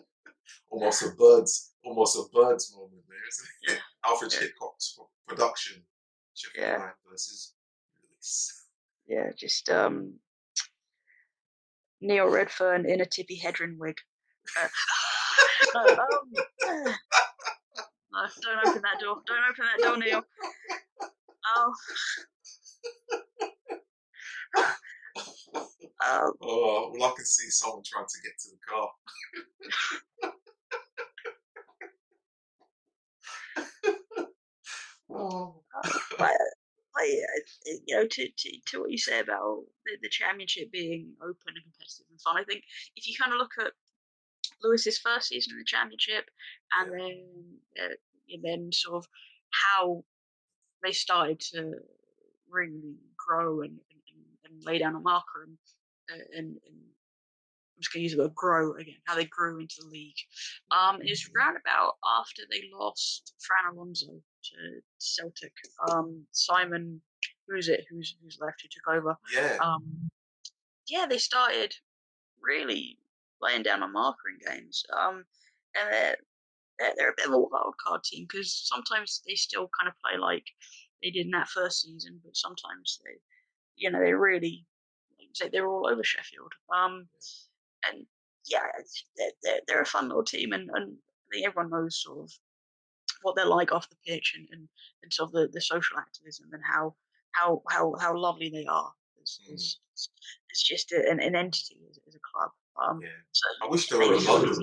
almost 0.70 1.02
a 1.02 1.10
birds, 1.18 1.72
almost 1.84 2.16
a 2.16 2.24
birds 2.34 2.74
moment 2.76 3.02
there, 3.08 3.18
isn't 3.28 3.76
it? 3.76 3.82
Alfred 4.04 4.32
Yeah. 4.32 4.40
Hitchcock's 4.40 4.98
production, 5.26 5.82
Sheffield 6.34 6.66
Yeah. 6.66 6.90
Versus 7.10 7.54
Lewes. 8.02 8.52
Yeah, 9.06 9.30
just 9.36 9.68
um, 9.70 10.14
Neil 12.00 12.26
Redfern 12.28 12.84
in 12.88 13.00
a 13.00 13.04
Tippi 13.04 13.40
Hedren 13.40 13.76
wig. 13.78 13.96
Uh, 14.60 14.68
um, 15.78 16.32
uh, 16.68 16.92
no, 18.12 18.26
don't 18.42 18.68
open 18.68 18.82
that 18.82 19.00
door. 19.00 19.16
Don't 19.26 19.44
open 19.50 19.64
that 19.64 19.82
door, 19.82 19.96
Neil. 19.98 20.22
Oh. 21.56 21.72
Um, 26.04 26.32
Oh, 26.42 26.92
well, 26.92 27.10
I 27.10 27.14
can 27.16 27.24
see 27.24 27.48
someone 27.50 27.82
trying 27.84 28.06
to 28.06 28.20
get 28.22 28.38
to 28.38 28.48
the 28.50 28.58
car. 28.68 28.90
oh. 35.10 35.62
but 36.18 36.30
I, 36.96 37.02
uh, 37.02 37.72
you 37.86 37.96
know, 37.96 38.06
to, 38.06 38.28
to, 38.28 38.50
to 38.66 38.80
what 38.80 38.90
you 38.90 38.98
say 38.98 39.20
about 39.20 39.62
the, 39.86 39.92
the 40.02 40.08
championship 40.08 40.70
being 40.72 41.12
open 41.22 41.54
and 41.54 41.64
competitive 41.64 42.06
and 42.10 42.20
fun, 42.20 42.36
I 42.36 42.44
think 42.44 42.64
if 42.96 43.08
you 43.08 43.14
kind 43.18 43.32
of 43.32 43.38
look 43.38 43.52
at 43.60 43.72
Lewes's 44.62 44.98
first 44.98 45.28
season 45.28 45.52
in 45.54 45.58
the 45.58 45.64
championship 45.64 46.24
and 46.78 46.92
then 46.92 47.24
uh, 47.82 47.94
and 48.30 48.42
then 48.42 48.70
sort 48.72 48.96
of 48.96 49.06
how 49.50 50.04
they 50.82 50.92
started 50.92 51.40
to 51.40 51.74
really 52.50 52.96
grow 53.16 53.62
and, 53.62 53.70
and, 53.72 54.00
and 54.44 54.64
lay 54.64 54.78
down 54.78 54.96
a 54.96 55.00
marker 55.00 55.46
and, 55.46 55.56
uh, 56.10 56.24
and, 56.36 56.46
and 56.46 56.76
I'm 56.76 57.80
just 57.80 57.92
going 57.92 58.00
to 58.00 58.02
use 58.04 58.12
the 58.12 58.22
word 58.22 58.34
grow 58.34 58.74
again, 58.76 58.96
how 59.06 59.14
they 59.14 59.24
grew 59.24 59.58
into 59.60 59.76
the 59.80 59.88
league. 59.88 60.16
Um, 60.70 61.00
it 61.02 61.10
was 61.10 61.28
round 61.36 61.56
about 61.56 61.94
after 62.20 62.42
they 62.50 62.62
lost 62.74 63.34
Fran 63.40 63.74
Alonso 63.74 64.06
to 64.06 64.80
Celtic. 64.98 65.52
Um, 65.90 66.24
Simon, 66.32 67.00
who's 67.48 67.68
it? 67.68 67.84
Who's 67.90 68.16
who's 68.22 68.38
left? 68.40 68.62
Who 68.62 68.68
took 68.68 68.98
over? 69.00 69.16
Yeah, 69.34 69.58
Um, 69.62 70.10
yeah, 70.86 71.06
they 71.08 71.18
started 71.18 71.74
really 72.40 72.98
laying 73.42 73.62
down 73.62 73.82
a 73.82 73.88
marker 73.88 74.28
in 74.30 74.54
games. 74.54 74.84
Um, 74.96 75.24
and 75.78 75.92
they're, 75.92 76.16
they're 76.78 76.94
they're 76.96 77.10
a 77.10 77.14
bit 77.16 77.26
of 77.26 77.32
a 77.34 77.38
wild 77.38 77.74
card 77.84 78.02
team 78.04 78.26
because 78.28 78.54
sometimes 78.66 79.22
they 79.26 79.34
still 79.34 79.68
kind 79.78 79.88
of 79.88 79.94
play 80.04 80.18
like 80.18 80.46
they 81.02 81.10
did 81.10 81.26
in 81.26 81.32
that 81.32 81.48
first 81.48 81.82
season, 81.82 82.20
but 82.24 82.36
sometimes 82.36 83.00
they, 83.04 83.18
you 83.76 83.90
know, 83.90 84.00
they 84.00 84.12
really, 84.12 84.64
like 85.18 85.28
say, 85.34 85.48
they're 85.48 85.68
all 85.68 85.88
over 85.90 86.04
Sheffield. 86.04 86.52
Um, 86.74 87.08
and 87.90 88.06
yeah, 88.46 88.60
they're, 89.16 89.30
they're 89.42 89.60
they're 89.66 89.82
a 89.82 89.86
fun 89.86 90.08
little 90.08 90.24
team, 90.24 90.52
and, 90.52 90.70
and 90.74 90.96
I 90.96 91.26
think 91.32 91.46
everyone 91.46 91.70
knows 91.70 92.00
sort 92.02 92.20
of 92.20 92.30
what 93.22 93.36
they're 93.36 93.46
like 93.46 93.72
off 93.72 93.88
the 93.88 93.96
pitch 94.06 94.34
and, 94.36 94.48
and, 94.52 94.68
and 95.02 95.12
sort 95.12 95.28
of 95.28 95.32
the, 95.32 95.48
the 95.52 95.60
social 95.60 95.98
activism 95.98 96.46
and 96.52 96.62
how 96.64 96.94
how 97.32 97.62
how 97.68 97.94
how 98.00 98.16
lovely 98.16 98.50
they 98.50 98.66
are. 98.66 98.92
It's, 99.20 99.38
Mm. 99.48 99.52
it's, 99.54 99.78
it's 100.50 100.62
just 100.62 100.90
a, 100.92 101.08
an, 101.08 101.20
an 101.20 101.36
entity 101.36 101.78
as, 101.88 101.98
as 102.08 102.14
a 102.16 102.18
club. 102.32 102.50
Um, 102.80 103.00
yeah. 103.02 103.08
so 103.32 103.42
I 103.62 103.68
wish 103.68 103.88
they 103.88 103.96
were 103.96 104.18
London. 104.18 104.54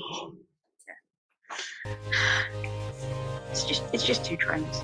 it's 3.51 3.63
just 3.63 3.83
it's 3.93 4.05
just 4.05 4.25
two 4.25 4.37
trains. 4.37 4.83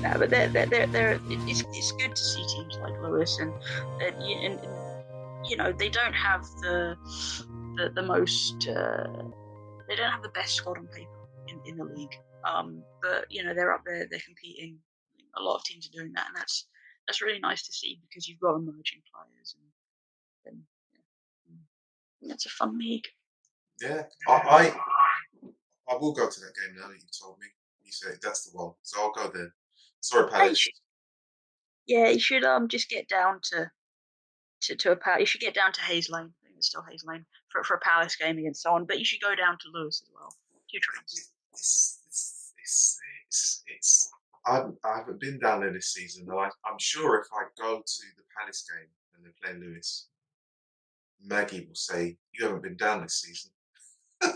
No, 0.00 0.14
but 0.16 0.30
they're, 0.30 0.48
they're, 0.48 0.66
they're, 0.66 0.86
they're, 0.86 1.20
it's, 1.28 1.64
it's 1.72 1.92
good 1.92 2.14
to 2.14 2.22
see 2.22 2.46
teams 2.46 2.78
like 2.80 2.92
Lewes 3.02 3.38
and 3.40 3.52
and, 4.00 4.14
and, 4.16 4.60
and 4.60 5.48
you 5.48 5.56
know 5.56 5.72
they 5.72 5.88
don't 5.88 6.14
have 6.14 6.42
the 6.60 6.96
the, 7.76 7.90
the 7.94 8.02
most 8.02 8.68
uh, 8.68 9.06
they 9.88 9.96
don't 9.96 10.10
have 10.10 10.22
the 10.22 10.30
best 10.30 10.54
squad 10.54 10.78
on 10.78 10.86
paper 10.88 11.10
in, 11.48 11.60
in 11.64 11.76
the 11.76 11.84
league. 11.84 12.14
Um, 12.44 12.82
but 13.02 13.24
you 13.30 13.42
know 13.42 13.54
they're 13.54 13.72
up 13.72 13.82
there, 13.84 14.06
they're 14.10 14.20
competing. 14.24 14.78
A 15.36 15.42
lot 15.42 15.56
of 15.56 15.64
teams 15.64 15.88
are 15.88 15.98
doing 15.98 16.12
that, 16.14 16.26
and 16.28 16.36
that's 16.36 16.66
that's 17.06 17.22
really 17.22 17.40
nice 17.40 17.66
to 17.66 17.72
see 17.72 18.00
because 18.08 18.28
you've 18.28 18.40
got 18.40 18.54
emerging 18.54 19.02
players 19.12 19.56
and, 19.56 20.52
and 20.54 20.62
it's 22.22 22.46
a 22.46 22.50
fun 22.50 22.78
league. 22.78 23.06
Yeah, 23.80 24.02
I, 24.28 24.32
I 24.32 24.72
I 25.90 25.96
will 25.96 26.12
go 26.12 26.28
to 26.28 26.40
that 26.40 26.52
game 26.54 26.76
now 26.76 26.88
that 26.88 26.94
you've 27.00 27.18
told 27.20 27.38
me. 27.38 27.46
You 27.84 27.92
say 27.92 28.08
that's 28.22 28.50
the 28.50 28.56
one, 28.58 28.72
so 28.82 29.00
I'll 29.00 29.12
go 29.12 29.30
there. 29.32 29.54
Sorry, 30.00 30.28
Yeah, 30.30 30.38
Palace. 30.38 30.68
yeah, 31.86 32.08
you 32.10 32.18
should 32.20 32.44
um 32.44 32.68
just 32.68 32.88
get 32.88 33.08
down 33.08 33.40
to 33.52 33.70
to, 34.62 34.76
to 34.76 34.92
a 34.92 34.96
pal. 34.96 35.20
You 35.20 35.26
should 35.26 35.40
get 35.40 35.54
down 35.54 35.72
to 35.72 35.80
Hayes 35.82 36.10
Lane. 36.10 36.32
I 36.42 36.46
think 36.46 36.56
it's 36.58 36.68
still 36.68 36.84
Hayes 36.90 37.04
Lane 37.06 37.24
for 37.50 37.62
for 37.64 37.74
a 37.74 37.80
Palace 37.80 38.16
game 38.16 38.38
against 38.38 38.62
someone. 38.62 38.84
But 38.84 38.98
you 38.98 39.04
should 39.04 39.20
go 39.20 39.34
down 39.34 39.56
to 39.60 39.68
Lewes 39.72 40.02
as 40.04 40.10
well. 40.14 40.34
Two 40.70 40.78
trains. 40.80 41.30
It's 41.52 42.00
it's 42.04 42.52
it's 42.58 42.98
it's, 43.26 43.62
it's 43.68 44.10
I, 44.46 44.54
haven't- 44.56 44.78
I 44.84 44.98
haven't 44.98 45.20
been 45.20 45.38
down 45.38 45.60
there 45.60 45.72
this 45.72 45.92
season, 45.92 46.26
though. 46.26 46.38
I, 46.38 46.46
I'm 46.66 46.78
sure 46.78 47.20
if 47.20 47.26
I 47.32 47.44
go 47.62 47.78
to 47.78 48.02
the 48.16 48.22
Palace 48.38 48.64
game 48.68 48.88
and 49.14 49.24
they're 49.24 49.32
playing 49.42 49.60
Lewes, 49.62 50.08
Maggie 51.24 51.66
will 51.66 51.74
say, 51.74 52.16
"You 52.32 52.46
haven't 52.46 52.62
been 52.62 52.76
down 52.76 53.02
this 53.02 53.20
season," 53.20 53.50
and 54.22 54.32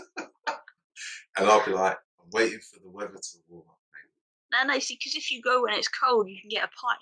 I'll 1.37 1.65
be 1.65 1.71
like, 1.71 1.97
"I'm 2.19 2.29
waiting 2.31 2.59
for 2.59 2.79
the 2.79 2.89
weather 2.89 3.15
to 3.15 3.37
warm 3.47 3.65
up." 3.69 3.79
mate." 3.91 4.67
No, 4.67 4.73
no, 4.73 4.79
see, 4.79 4.95
because 4.95 5.15
if 5.15 5.31
you 5.31 5.41
go 5.41 5.63
when 5.63 5.73
it's 5.73 5.87
cold, 5.87 6.29
you 6.29 6.39
can 6.39 6.49
get 6.49 6.63
a 6.63 6.67
pie. 6.67 6.97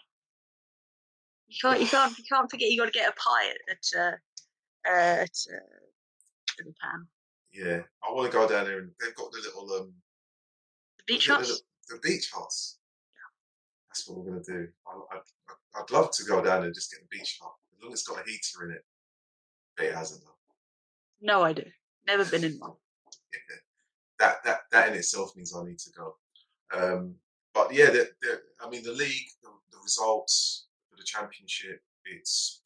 You 1.48 1.58
can't, 1.62 1.82
you 1.82 1.88
can't, 1.88 2.18
you 2.18 2.24
can't 2.32 2.50
forget. 2.50 2.70
You 2.70 2.78
got 2.80 2.86
to 2.86 2.92
get 2.92 3.10
a 3.10 3.14
pie 3.14 3.50
at 3.50 3.78
at, 3.78 4.02
uh, 4.02 4.16
uh, 4.90 5.22
at, 5.24 5.38
uh, 5.52 6.60
at 6.60 6.66
the 6.66 6.74
pan. 6.82 7.08
Yeah, 7.52 7.82
I 8.08 8.14
want 8.14 8.32
to 8.32 8.38
go 8.38 8.48
down 8.48 8.66
there 8.66 8.80
and 8.80 8.92
they've 9.02 9.16
got 9.16 9.32
the 9.32 9.40
little 9.40 9.70
um 9.74 9.94
The 11.00 11.04
beach 11.14 11.28
the, 11.28 11.36
huts. 11.36 11.64
the 11.90 12.00
beach 12.02 12.32
huts. 12.34 12.80
That's 13.90 14.08
what 14.08 14.20
we're 14.20 14.32
gonna 14.32 14.44
do. 14.44 14.70
I, 14.88 15.18
I'd 15.76 15.92
love 15.92 16.12
to 16.12 16.24
go 16.24 16.42
down 16.42 16.60
there 16.62 16.68
and 16.68 16.76
just 16.76 16.92
get 16.92 17.02
a 17.02 17.08
beach 17.10 17.38
hut, 17.42 17.52
as 17.76 17.84
long 17.84 17.92
as 17.92 18.00
it's 18.00 18.08
got 18.08 18.26
a 18.26 18.30
heater 18.30 18.66
in 18.70 18.76
it. 18.76 18.86
It 19.82 19.96
hasn't 19.96 20.24
though. 20.24 20.32
No 21.22 21.44
idea. 21.44 21.68
Never 22.08 22.26
been 22.26 22.44
in 22.44 22.58
one. 22.60 22.74
Yeah. 23.34 23.56
That 24.20 24.44
that 24.44 24.60
that 24.72 24.90
in 24.90 24.96
itself 24.96 25.36
means 25.36 25.56
I 25.56 25.64
need 25.64 25.80
to 25.80 25.92
go. 25.92 26.16
Um, 26.74 27.16
but 27.54 27.74
yeah, 27.74 27.88
the, 27.88 28.10
the, 28.22 28.42
I 28.62 28.70
mean 28.70 28.84
the 28.84 28.94
league, 28.94 29.28
the, 29.42 29.50
the 29.72 29.78
results 29.84 30.68
for 30.90 30.96
the 30.96 31.04
championship, 31.04 31.82
it's 32.06 32.62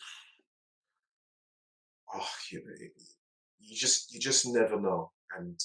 oh, 2.13 2.27
you, 2.51 2.59
know, 2.59 2.73
it, 2.79 2.91
you 3.59 3.75
just 3.75 4.13
you 4.13 4.19
just 4.19 4.45
never 4.47 4.79
know. 4.79 5.11
And 5.37 5.59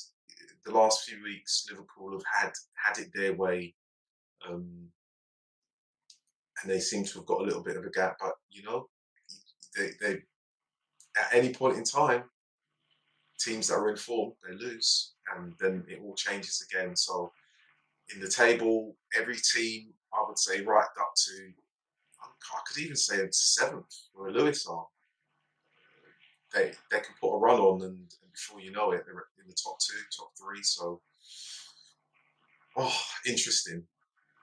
the 0.65 0.73
last 0.73 1.05
few 1.05 1.23
weeks, 1.23 1.67
Liverpool 1.71 2.13
have 2.13 2.43
had 2.43 2.53
had 2.75 2.99
it 2.99 3.11
their 3.15 3.35
way, 3.35 3.75
um, 4.49 4.89
and 6.63 6.71
they 6.71 6.81
seem 6.81 7.05
to 7.05 7.19
have 7.19 7.27
got 7.27 7.41
a 7.41 7.45
little 7.45 7.63
bit 7.63 7.77
of 7.77 7.85
a 7.85 7.91
gap. 7.91 8.17
But 8.21 8.35
you 8.51 8.63
know, 8.63 8.89
they 9.77 9.91
they 10.01 10.19
at 11.17 11.35
any 11.35 11.53
point 11.53 11.77
in 11.77 11.85
time, 11.85 12.25
teams 13.39 13.69
that 13.69 13.75
are 13.75 13.91
in 13.91 13.97
form 13.97 14.33
they 14.47 14.55
lose, 14.55 15.15
and 15.37 15.55
then 15.61 15.85
it 15.89 16.01
all 16.03 16.15
changes 16.15 16.67
again. 16.71 16.95
So 16.95 17.33
in 18.15 18.21
the 18.21 18.29
table, 18.29 18.97
every 19.17 19.37
team 19.37 19.93
I 20.13 20.25
would 20.27 20.39
say 20.39 20.63
right 20.63 20.87
up 20.99 21.13
to 21.27 21.53
I 22.53 22.61
could 22.67 22.83
even 22.83 22.97
say 22.97 23.27
seventh, 23.31 23.95
where 24.13 24.31
Lewes 24.31 24.67
are. 24.67 24.87
They 26.53 26.73
they 26.91 26.99
can 26.99 27.15
put 27.21 27.35
a 27.35 27.39
run 27.39 27.61
on, 27.61 27.83
and, 27.83 27.93
and 27.93 28.33
before 28.33 28.61
you 28.61 28.73
know 28.73 28.91
it, 28.91 29.05
they're 29.07 29.25
in 29.41 29.47
the 29.47 29.55
top 29.55 29.79
two, 29.79 29.97
top 30.17 30.33
three. 30.39 30.63
So, 30.63 31.01
oh, 32.77 33.01
interesting, 33.27 33.85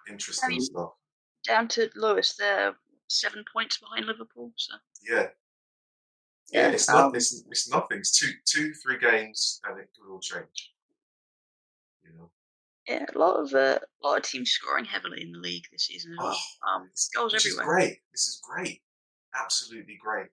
interesting 0.09 0.49
mean- 0.49 0.61
stuff. 0.61 0.91
Down 1.45 1.68
to 1.70 1.89
Lewes, 1.95 2.36
they're 2.38 2.76
seven 3.09 3.43
points 3.51 3.78
behind 3.78 4.05
Liverpool. 4.05 4.51
So 4.55 4.74
Yeah, 5.09 5.28
yeah. 6.52 6.70
It's 6.70 6.89
not. 6.89 7.06
um, 7.06 7.16
It's, 7.16 7.43
it's 7.50 7.70
nothing. 7.70 8.00
It's 8.00 8.18
two, 8.18 8.32
two, 8.45 8.74
three 8.74 8.98
games, 8.98 9.62
and 9.68 9.80
it 9.80 9.89
could 9.95 10.12
all 10.12 10.20
change. 10.20 10.74
You 12.04 12.18
know. 12.18 12.30
yeah, 12.88 13.06
a 13.14 13.18
lot 13.18 13.36
of 13.39 13.54
uh, 13.54 13.80
a 13.80 14.08
lot 14.08 14.18
of 14.18 14.24
teams 14.24 14.52
scoring 14.52 14.86
heavily 14.86 15.22
in 15.22 15.32
the 15.32 15.39
league 15.39 15.66
this 15.72 15.88
season 15.88 16.14
as 16.14 16.18
well. 16.20 16.38
Um, 16.68 16.89
goals 17.16 17.34
everywhere. 17.34 17.64
is 17.64 17.68
great. 17.68 17.98
This 18.12 18.28
is 18.28 18.41
great, 18.41 18.82
absolutely 19.36 19.98
great. 20.02 20.28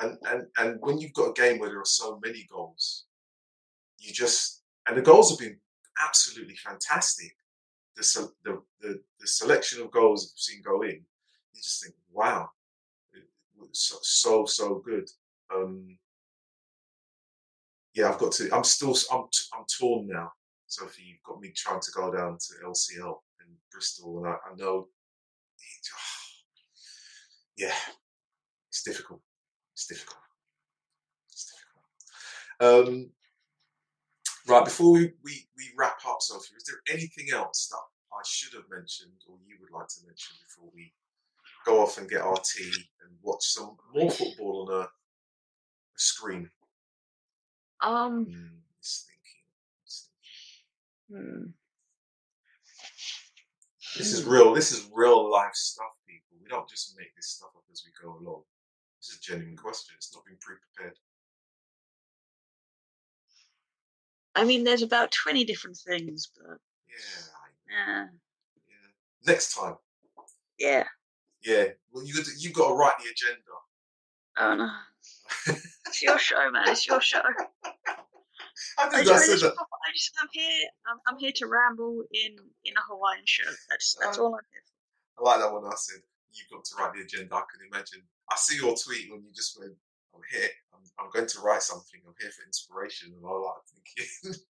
And 0.00 0.18
and 0.28 0.46
and 0.58 0.78
when 0.80 0.98
you've 0.98 1.14
got 1.14 1.30
a 1.30 1.40
game 1.40 1.58
where 1.58 1.70
there 1.70 1.80
are 1.80 1.84
so 1.84 2.20
many 2.24 2.46
goals, 2.50 3.04
you 3.98 4.12
just 4.12 4.62
and 4.86 4.96
the 4.96 5.02
goals 5.02 5.30
have 5.30 5.38
been 5.38 5.58
absolutely 6.04 6.56
fantastic. 6.56 7.36
The 7.96 8.28
the 8.44 8.62
the, 8.80 9.00
the 9.20 9.26
selection 9.26 9.80
of 9.80 9.90
goals 9.90 10.32
we've 10.34 10.40
seen 10.40 10.62
go 10.62 10.82
in 10.82 11.04
you 11.56 11.62
just 11.62 11.82
think, 11.82 11.94
wow, 12.12 12.50
so 13.72 13.96
so, 14.02 14.44
so 14.44 14.82
good. 14.84 15.08
Um, 15.54 15.98
yeah, 17.94 18.10
I've 18.10 18.18
got 18.18 18.32
to. 18.32 18.54
I'm 18.54 18.64
still. 18.64 18.96
I'm. 19.12 19.24
I'm 19.54 19.64
torn 19.78 20.08
now. 20.08 20.32
Sophie, 20.66 21.02
you've 21.06 21.22
got 21.24 21.40
me 21.40 21.52
trying 21.54 21.80
to 21.80 21.90
go 21.94 22.12
down 22.12 22.36
to 22.38 22.66
LCL 22.66 23.14
in 23.40 23.54
Bristol, 23.70 24.18
and 24.18 24.28
I, 24.28 24.32
I 24.32 24.54
know. 24.56 24.88
Yeah, 27.58 27.72
it's 28.68 28.82
difficult. 28.82 29.22
It's 29.72 29.86
difficult. 29.86 30.20
It's 31.30 31.50
difficult. 32.60 32.88
Um, 32.88 33.10
right 34.46 34.64
before 34.64 34.92
we, 34.92 35.12
we, 35.24 35.46
we 35.56 35.70
wrap 35.76 35.98
up, 36.06 36.20
Sophie, 36.20 36.54
is 36.56 36.64
there 36.64 36.94
anything 36.94 37.28
else 37.32 37.68
that 37.70 38.16
I 38.16 38.20
should 38.26 38.54
have 38.54 38.70
mentioned 38.70 39.12
or 39.28 39.36
you 39.46 39.56
would 39.60 39.70
like 39.70 39.88
to 39.88 40.06
mention 40.06 40.36
before 40.46 40.70
we 40.74 40.92
go 41.64 41.82
off 41.82 41.98
and 41.98 42.08
get 42.08 42.20
our 42.20 42.36
tea 42.36 42.72
and 43.02 43.16
watch 43.22 43.44
some 43.44 43.76
more 43.94 44.10
football 44.10 44.68
on 44.68 44.74
a, 44.74 44.80
a 44.82 44.88
screen? 45.96 46.50
Um, 47.80 48.26
Mm, 48.26 48.50
it's 48.78 49.06
thinking, 49.06 49.42
it's 49.84 50.08
thinking. 51.08 51.26
hmm. 51.28 51.50
This 53.98 54.12
is 54.12 54.24
real. 54.24 54.52
This 54.54 54.72
is 54.72 54.88
real 54.92 55.30
life 55.30 55.54
stuff, 55.54 55.92
people. 56.06 56.36
We 56.42 56.48
don't 56.48 56.68
just 56.68 56.96
make 56.98 57.14
this 57.16 57.28
stuff 57.28 57.50
up 57.56 57.62
as 57.72 57.82
we 57.84 57.92
go 58.02 58.16
along. 58.18 58.42
This 59.00 59.10
is 59.10 59.16
a 59.18 59.20
genuine 59.20 59.56
question. 59.56 59.94
It's 59.96 60.14
not 60.14 60.24
been 60.26 60.36
pre-prepared. 60.40 60.98
I 64.34 64.44
mean, 64.44 64.64
there's 64.64 64.82
about 64.82 65.12
20 65.12 65.44
different 65.44 65.78
things, 65.78 66.28
but 66.36 66.58
Yeah, 66.88 67.22
I- 67.42 68.00
uh, 68.02 68.06
yeah. 68.68 68.88
Next 69.26 69.54
time. 69.54 69.76
yeah. 70.58 70.84
Yeah. 71.42 71.68
Well, 71.90 72.04
you 72.04 72.14
got 72.14 72.26
you 72.38 72.52
got 72.52 72.68
to 72.68 72.74
write 72.74 72.98
the 72.98 73.08
agenda. 73.10 73.40
Oh 74.38 74.54
no. 74.54 74.70
It's 75.86 76.02
your 76.02 76.18
show, 76.18 76.50
man. 76.50 76.68
It's 76.68 76.86
your 76.86 77.00
show. 77.00 77.22
I 78.78 78.88
think 78.88 79.02
I 79.02 79.04
just, 79.04 79.26
said 79.26 79.40
that. 79.40 79.54
I 79.58 79.92
just, 79.92 80.12
I'm 80.20 80.28
here. 80.32 80.68
I'm, 80.86 80.98
I'm 81.06 81.18
here 81.18 81.32
to 81.36 81.46
ramble 81.46 82.02
in 82.12 82.32
in 82.64 82.74
a 82.76 82.82
Hawaiian 82.88 83.24
shirt. 83.24 83.54
That's 83.70 83.96
that's 84.00 84.18
Uh, 84.18 84.22
all 84.24 84.34
I'm 84.34 84.40
here 84.50 84.62
I 85.18 85.22
like 85.22 85.40
that 85.40 85.52
one. 85.52 85.64
I 85.64 85.74
said 85.76 86.00
you've 86.32 86.50
got 86.50 86.64
to 86.64 86.74
write 86.78 86.94
the 86.94 87.02
agenda. 87.02 87.34
I 87.34 87.44
can 87.50 87.66
imagine. 87.72 88.02
I 88.30 88.36
see 88.36 88.56
your 88.56 88.74
tweet 88.76 89.10
when 89.10 89.22
you 89.22 89.32
just 89.34 89.58
went, 89.58 89.72
"I'm 90.14 90.22
here. 90.30 90.50
I'm, 90.74 90.82
I'm 90.98 91.10
going 91.12 91.26
to 91.28 91.40
write 91.40 91.62
something. 91.62 92.00
I'm 92.06 92.14
here 92.20 92.30
for 92.30 92.44
inspiration." 92.44 93.14
And 93.16 93.24
I 93.24 93.30
like 93.30 93.62
thinking. 93.70 94.40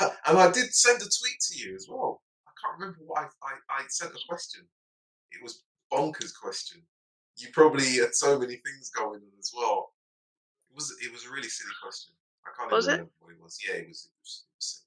and 0.26 0.38
I 0.38 0.50
did 0.50 0.74
send 0.74 0.98
a 1.02 1.08
tweet 1.08 1.40
to 1.50 1.58
you 1.58 1.74
as 1.74 1.86
well. 1.88 2.22
I 2.46 2.52
can't 2.60 2.78
remember 2.78 3.00
what 3.06 3.24
I, 3.24 3.26
I, 3.42 3.80
I 3.80 3.84
sent 3.88 4.12
a 4.12 4.20
question. 4.28 4.62
It 5.32 5.42
was 5.42 5.64
bonkers 5.92 6.32
question. 6.34 6.82
You 7.42 7.48
probably 7.52 7.84
had 7.96 8.14
so 8.14 8.38
many 8.38 8.56
things 8.56 8.90
going 8.90 9.20
on 9.20 9.38
as 9.38 9.52
well. 9.56 9.92
It 10.70 10.74
was 10.76 10.94
it 11.02 11.12
was 11.12 11.24
a 11.26 11.30
really 11.30 11.48
silly 11.48 11.74
question. 11.82 12.14
I 12.46 12.50
can't 12.58 12.70
Was 12.72 12.86
even 12.86 12.94
it? 12.94 12.96
remember 12.98 13.12
what 13.20 13.32
it 13.32 13.42
was. 13.42 13.58
Yeah, 13.66 13.74
it 13.76 13.88
was. 13.88 14.06
It 14.06 14.14
was, 14.20 14.44
it 14.46 14.54
was 14.56 14.84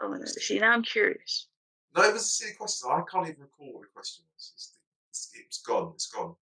silly. 0.00 0.20
Oh. 0.22 0.40
See, 0.40 0.58
now 0.58 0.72
I'm 0.72 0.82
curious. 0.82 1.48
No, 1.96 2.02
it 2.02 2.12
was 2.12 2.22
a 2.22 2.28
silly 2.28 2.52
question. 2.54 2.88
I 2.90 3.02
can't 3.10 3.28
even 3.28 3.42
recall 3.42 3.72
what 3.74 3.82
the 3.82 3.88
question 3.94 4.24
was. 4.34 4.52
It's, 4.54 4.72
it's, 5.10 5.30
it's 5.34 5.62
gone. 5.62 5.92
It's 5.94 6.06
gone. 6.08 6.34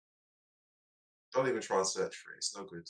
Don't 1.33 1.49
even 1.49 1.61
try 1.63 1.79
and 1.79 1.87
search 1.87 2.15
for 2.17 2.33
it. 2.33 2.39
It's 2.39 2.57
no 2.57 2.65
good. 2.65 2.89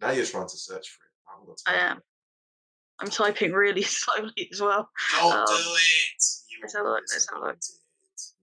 Now 0.00 0.10
you're 0.10 0.26
trying 0.26 0.48
to 0.48 0.56
search 0.56 0.88
for 0.90 1.04
it. 1.04 1.12
I 1.28 1.32
haven't 1.32 1.46
got 1.48 1.62
I 1.66 1.90
am. 1.92 2.00
I'm 2.98 3.08
typing 3.10 3.52
really 3.52 3.82
slowly 3.98 4.48
as 4.52 4.60
well. 4.60 4.88
Don't 5.18 5.32
Um, 5.32 5.44
do 5.46 5.52
it. 5.54 6.24
Let's 6.62 6.74
have 6.74 6.82
a 6.82 6.84
be 6.84 6.90
look, 6.90 7.02
let's 7.12 7.28
have 7.30 7.42
a 7.42 7.46
look. 7.46 7.58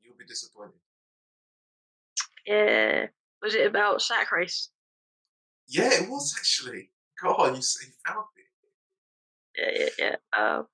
You'll 0.01 0.17
be 0.17 0.25
disappointed. 0.25 0.73
Yeah. 2.45 3.07
Was 3.41 3.55
it 3.55 3.65
about 3.67 4.01
sack 4.01 4.31
race? 4.31 4.69
Yeah, 5.67 5.89
it 5.93 6.09
was 6.09 6.33
actually. 6.37 6.89
God, 7.21 7.55
you, 7.55 7.61
you 7.61 7.93
found 8.05 8.25
it. 8.35 8.49
Yeah, 9.55 9.87
yeah, 9.99 10.15
yeah. 10.35 10.55
Um, 10.57 10.67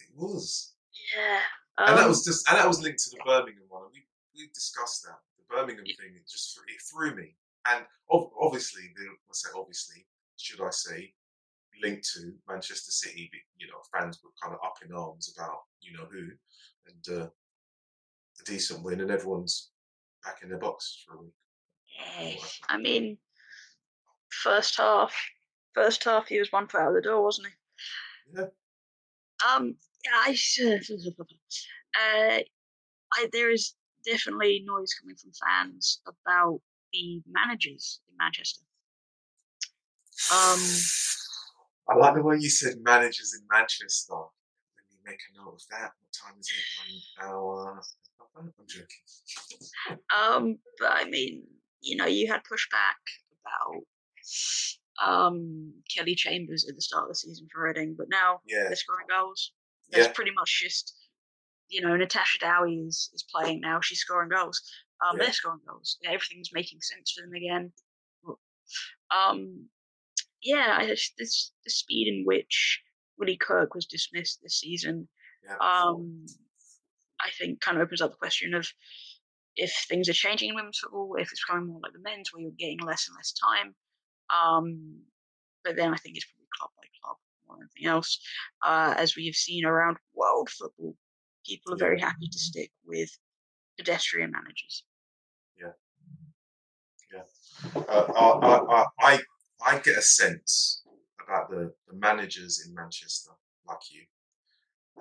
It 0.00 0.08
was. 0.14 0.74
yeah. 1.16 1.40
and 1.78 1.96
that 1.98 2.04
um, 2.04 2.08
was 2.08 2.24
just 2.24 2.48
and 2.48 2.58
that 2.58 2.68
was 2.68 2.80
linked 2.80 3.00
to 3.04 3.10
the 3.10 3.22
Birmingham 3.24 3.64
one. 3.68 3.84
We 3.92 4.04
we 4.36 4.48
discussed 4.54 5.02
that 5.04 5.18
the 5.36 5.54
Birmingham 5.54 5.84
Yeah. 5.86 5.94
thing. 6.00 6.14
It 6.16 6.28
just 6.30 6.58
it 6.66 6.80
threw 6.90 7.14
me. 7.14 7.36
And 7.70 7.84
ob- 8.10 8.30
obviously, 8.40 8.82
the, 8.96 9.02
I 9.04 9.32
say 9.32 9.50
obviously, 9.56 10.06
should 10.38 10.60
I 10.62 10.70
say, 10.70 11.12
linked 11.82 12.08
to 12.14 12.32
Manchester 12.48 12.92
City. 12.92 13.28
but, 13.30 13.40
You 13.58 13.66
know, 13.70 13.80
fans 13.92 14.20
were 14.22 14.30
kind 14.42 14.54
of 14.54 14.60
up 14.64 14.76
in 14.84 14.92
arms 14.94 15.34
about 15.36 15.58
you 15.80 15.92
know 15.96 16.06
who, 16.10 16.28
and 16.86 17.20
uh, 17.22 17.26
a 18.40 18.44
decent 18.46 18.82
win, 18.82 19.00
and 19.00 19.10
everyone's 19.10 19.70
back 20.24 20.38
in 20.42 20.48
the 20.48 20.56
box 20.56 21.04
for 21.06 21.16
a 21.16 21.22
week. 21.22 21.32
Yeah, 22.20 22.34
I 22.68 22.78
mean, 22.78 23.18
first 24.30 24.76
half, 24.76 25.14
first 25.74 26.04
half 26.04 26.28
he 26.28 26.38
was 26.38 26.52
one 26.52 26.68
foot 26.68 26.80
out 26.80 26.88
of 26.88 26.94
the 26.94 27.02
door, 27.02 27.22
wasn't 27.22 27.48
he? 27.48 28.38
Yeah. 28.38 28.46
Um, 29.54 29.76
yeah, 30.04 30.10
I, 30.14 30.36
uh, 32.38 32.40
I 33.14 33.28
there 33.32 33.50
is 33.50 33.74
definitely 34.04 34.64
noise 34.66 34.94
coming 35.00 35.16
from 35.16 35.32
fans 35.32 36.00
about 36.06 36.60
the 36.92 37.22
managers 37.30 38.00
in 38.08 38.16
Manchester. 38.16 38.64
Um, 40.32 40.60
I 41.90 41.96
like 41.96 42.14
the 42.14 42.22
way 42.22 42.36
you 42.38 42.50
said 42.50 42.74
managers 42.82 43.34
in 43.38 43.46
Manchester. 43.50 44.14
Let 44.14 44.86
me 44.90 44.98
make 45.04 45.20
a 45.32 45.42
note 45.42 45.54
of 45.54 45.62
that. 45.70 45.92
What 45.98 46.12
time 46.12 46.38
is 46.38 46.50
it? 46.50 47.24
One 47.24 47.30
hour. 47.30 47.82
I'm 48.36 48.52
joking. 48.66 49.98
um, 50.16 50.58
but 50.78 50.92
I 50.92 51.04
mean, 51.04 51.44
you 51.80 51.96
know, 51.96 52.06
you 52.06 52.28
had 52.28 52.40
pushback 52.40 52.98
about 53.40 53.84
um 55.06 55.72
Kelly 55.94 56.14
Chambers 56.14 56.66
at 56.68 56.74
the 56.74 56.82
start 56.82 57.04
of 57.04 57.10
the 57.10 57.14
season 57.14 57.46
for 57.52 57.64
Reading, 57.64 57.94
but 57.96 58.08
now 58.08 58.40
Yeah, 58.46 58.64
they're 58.64 58.76
scoring 58.76 59.06
goals. 59.08 59.52
That's 59.90 60.06
yeah, 60.08 60.12
pretty 60.12 60.32
much 60.32 60.60
just, 60.62 60.94
you 61.68 61.80
know, 61.80 61.96
Natasha 61.96 62.38
Dowie 62.40 62.84
is, 62.86 63.10
is 63.14 63.24
playing 63.34 63.60
now. 63.60 63.80
She's 63.80 64.00
scoring 64.00 64.28
goals. 64.28 64.60
Um, 65.02 65.16
Yeah. 65.16 65.24
They're 65.24 65.32
scoring 65.32 65.60
goals. 65.66 65.96
Everything's 66.04 66.50
making 66.52 66.80
sense 66.80 67.12
for 67.12 67.22
them 67.24 67.34
again. 67.34 67.72
Um, 69.10 69.68
yeah, 70.42 70.76
I 70.78 70.86
this 70.86 71.52
the 71.64 71.70
speed 71.70 72.08
in 72.08 72.24
which 72.24 72.82
Willie 73.18 73.36
Kirk 73.36 73.74
was 73.74 73.86
dismissed 73.86 74.40
this 74.42 74.60
season, 74.60 75.08
yeah. 75.44 75.56
um, 75.56 76.26
I 77.20 77.30
think, 77.38 77.60
kind 77.60 77.76
of 77.76 77.82
opens 77.82 78.00
up 78.00 78.10
the 78.10 78.16
question 78.16 78.54
of 78.54 78.66
if 79.56 79.72
things 79.88 80.08
are 80.08 80.12
changing 80.12 80.50
in 80.50 80.54
women's 80.54 80.78
football, 80.78 81.16
if 81.18 81.32
it's 81.32 81.44
becoming 81.44 81.68
more 81.68 81.80
like 81.82 81.92
the 81.92 82.00
men's, 82.00 82.32
where 82.32 82.42
you're 82.42 82.52
getting 82.58 82.80
less 82.80 83.08
and 83.08 83.16
less 83.16 83.32
time. 83.32 83.74
Um, 84.30 85.00
but 85.64 85.76
then 85.76 85.92
I 85.92 85.96
think 85.96 86.16
it's 86.16 86.26
probably 86.26 86.46
club 86.58 86.70
by 86.76 86.86
club 87.02 87.16
more 87.46 87.56
than 87.56 87.68
anything 87.74 87.90
else. 87.90 88.20
Uh, 88.64 88.94
as 88.96 89.16
we 89.16 89.26
have 89.26 89.34
seen 89.34 89.64
around 89.64 89.96
world 90.14 90.48
football, 90.50 90.94
people 91.44 91.74
are 91.74 91.78
very 91.78 92.00
happy 92.00 92.28
to 92.30 92.38
stick 92.38 92.70
with 92.84 93.10
pedestrian 93.78 94.30
managers. 94.30 94.84
Yeah, 95.60 95.72
yeah. 97.12 97.22
Uh, 97.74 98.12
I, 98.14 98.84
I, 99.00 99.12
I, 99.12 99.20
I 99.66 99.78
get 99.78 99.98
a 99.98 100.02
sense 100.02 100.84
about 101.22 101.50
the, 101.50 101.72
the 101.88 101.96
managers 101.96 102.64
in 102.66 102.74
Manchester, 102.74 103.32
like 103.66 103.78
you, 103.90 104.02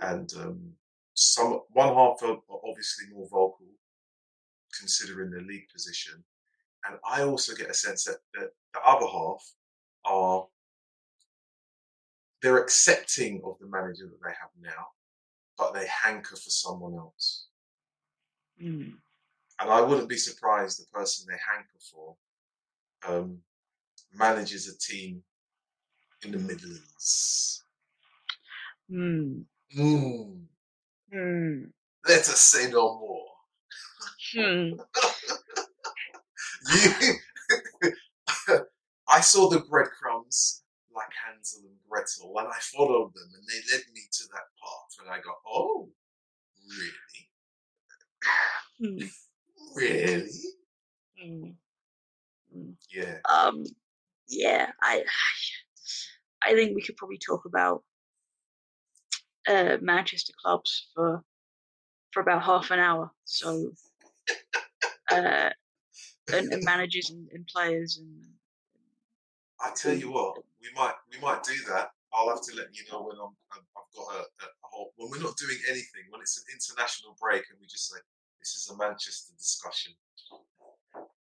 and 0.01 0.31
um, 0.37 0.71
some 1.19 1.61
one 1.71 1.95
half 1.95 2.21
are 2.21 2.37
obviously 2.63 3.07
more 3.11 3.27
vocal, 3.27 3.65
considering 4.79 5.31
their 5.31 5.41
league 5.41 5.67
position, 5.73 6.23
and 6.85 6.99
I 7.09 7.23
also 7.23 7.55
get 7.55 7.71
a 7.71 7.73
sense 7.73 8.03
that 8.03 8.17
the, 8.35 8.51
the 8.75 8.79
other 8.85 9.07
half 9.07 9.43
are 10.05 10.45
they're 12.43 12.59
accepting 12.59 13.41
of 13.43 13.57
the 13.59 13.65
manager 13.65 14.05
that 14.05 14.21
they 14.23 14.29
have 14.29 14.51
now, 14.61 14.89
but 15.57 15.73
they 15.73 15.87
hanker 15.87 16.35
for 16.35 16.51
someone 16.51 16.93
else. 16.93 17.47
Mm. 18.63 18.93
And 19.59 19.71
I 19.71 19.81
wouldn't 19.81 20.09
be 20.09 20.17
surprised 20.17 20.79
the 20.79 20.85
person 20.93 21.25
they 21.27 21.39
hanker 21.51 21.79
for 21.91 22.15
um, 23.07 23.39
manages 24.13 24.67
a 24.67 24.77
team 24.77 25.23
in 26.23 26.31
the 26.31 26.37
Midlands. 26.37 27.63
Hmm. 28.87 29.39
Mm. 29.75 30.45
Hmm. 31.11 31.63
Let 32.07 32.19
us 32.19 32.39
say 32.39 32.69
no 32.69 32.99
more. 32.99 33.25
Hmm. 34.33 34.79
You, 36.73 37.13
I 39.09 39.21
saw 39.21 39.49
the 39.49 39.59
breadcrumbs 39.61 40.63
like 40.93 41.09
Hansel 41.25 41.61
and 41.65 41.77
Gretel, 41.89 42.37
and 42.37 42.47
I 42.47 42.59
followed 42.59 43.13
them, 43.13 43.29
and 43.35 43.43
they 43.47 43.61
led 43.75 43.83
me 43.93 44.01
to 44.11 44.23
that 44.33 44.47
path, 44.59 44.97
and 44.99 45.09
I 45.09 45.17
go, 45.19 45.33
"Oh, 45.45 45.89
really? 46.67 47.29
Hmm. 48.79 49.07
Really? 49.75 50.31
Hmm. 51.21 52.71
Yeah, 52.91 53.17
Um. 53.29 53.63
Yeah. 54.27 54.71
I. 54.81 55.03
I 56.43 56.53
think 56.53 56.75
we 56.75 56.81
could 56.81 56.95
probably 56.97 57.17
talk 57.17 57.45
about 57.45 57.83
uh, 59.47 59.77
Manchester 59.81 60.33
clubs 60.41 60.87
for 60.93 61.23
for 62.11 62.21
about 62.21 62.43
half 62.43 62.71
an 62.71 62.79
hour. 62.79 63.11
So, 63.25 63.71
uh, 65.11 65.49
and, 66.33 66.53
and 66.53 66.63
managers 66.63 67.09
and, 67.09 67.27
and 67.31 67.45
players 67.47 67.97
and 67.97 68.23
I 69.59 69.71
tell 69.75 69.93
you 69.93 70.11
what, 70.11 70.37
we 70.61 70.69
might 70.75 70.93
we 71.11 71.19
might 71.19 71.43
do 71.43 71.53
that. 71.69 71.89
I'll 72.13 72.29
have 72.29 72.41
to 72.41 72.55
let 72.55 72.67
you 72.73 72.83
know 72.91 73.01
when 73.01 73.17
I'm, 73.17 73.35
i 73.51 73.55
have 73.55 73.95
got 73.95 74.15
a, 74.15 74.19
a, 74.45 74.47
whole. 74.61 74.93
When 74.95 75.11
we're 75.11 75.23
not 75.23 75.37
doing 75.37 75.57
anything, 75.67 76.03
when 76.09 76.21
it's 76.21 76.37
an 76.37 76.45
international 76.53 77.15
break, 77.19 77.43
and 77.49 77.59
we 77.59 77.67
just 77.67 77.89
say 77.91 77.99
this 78.39 78.55
is 78.55 78.69
a 78.69 78.77
Manchester 78.77 79.33
discussion. 79.37 79.93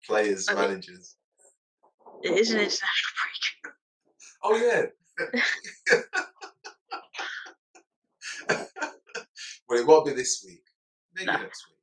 Players, 0.06 0.48
managers. 0.54 1.16
it 2.24 2.38
is 2.38 2.52
an 2.52 2.60
international 2.60 3.14
break. 3.64 3.74
Oh 4.44 4.56
yeah. 4.56 4.86
well, 9.68 9.80
it 9.80 9.88
won't 9.88 10.06
be 10.06 10.14
this 10.14 10.44
week. 10.46 10.64
Maybe 11.16 11.28
next 11.28 11.66
week. 11.68 11.78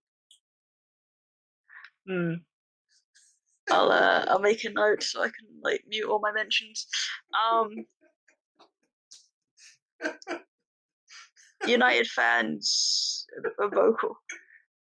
Hmm. 2.07 2.35
I'll 3.71 3.91
uh, 3.91 4.25
I'll 4.29 4.41
make 4.41 4.65
a 4.65 4.71
note 4.71 5.03
so 5.03 5.23
I 5.23 5.27
can 5.29 5.47
like 5.63 5.85
mute 5.89 6.09
all 6.09 6.21
my 6.21 6.33
mentions. 6.33 6.87
Um, 7.33 7.71
United 11.67 12.07
fans 12.09 13.27
are 13.59 13.71
vocal 13.71 14.19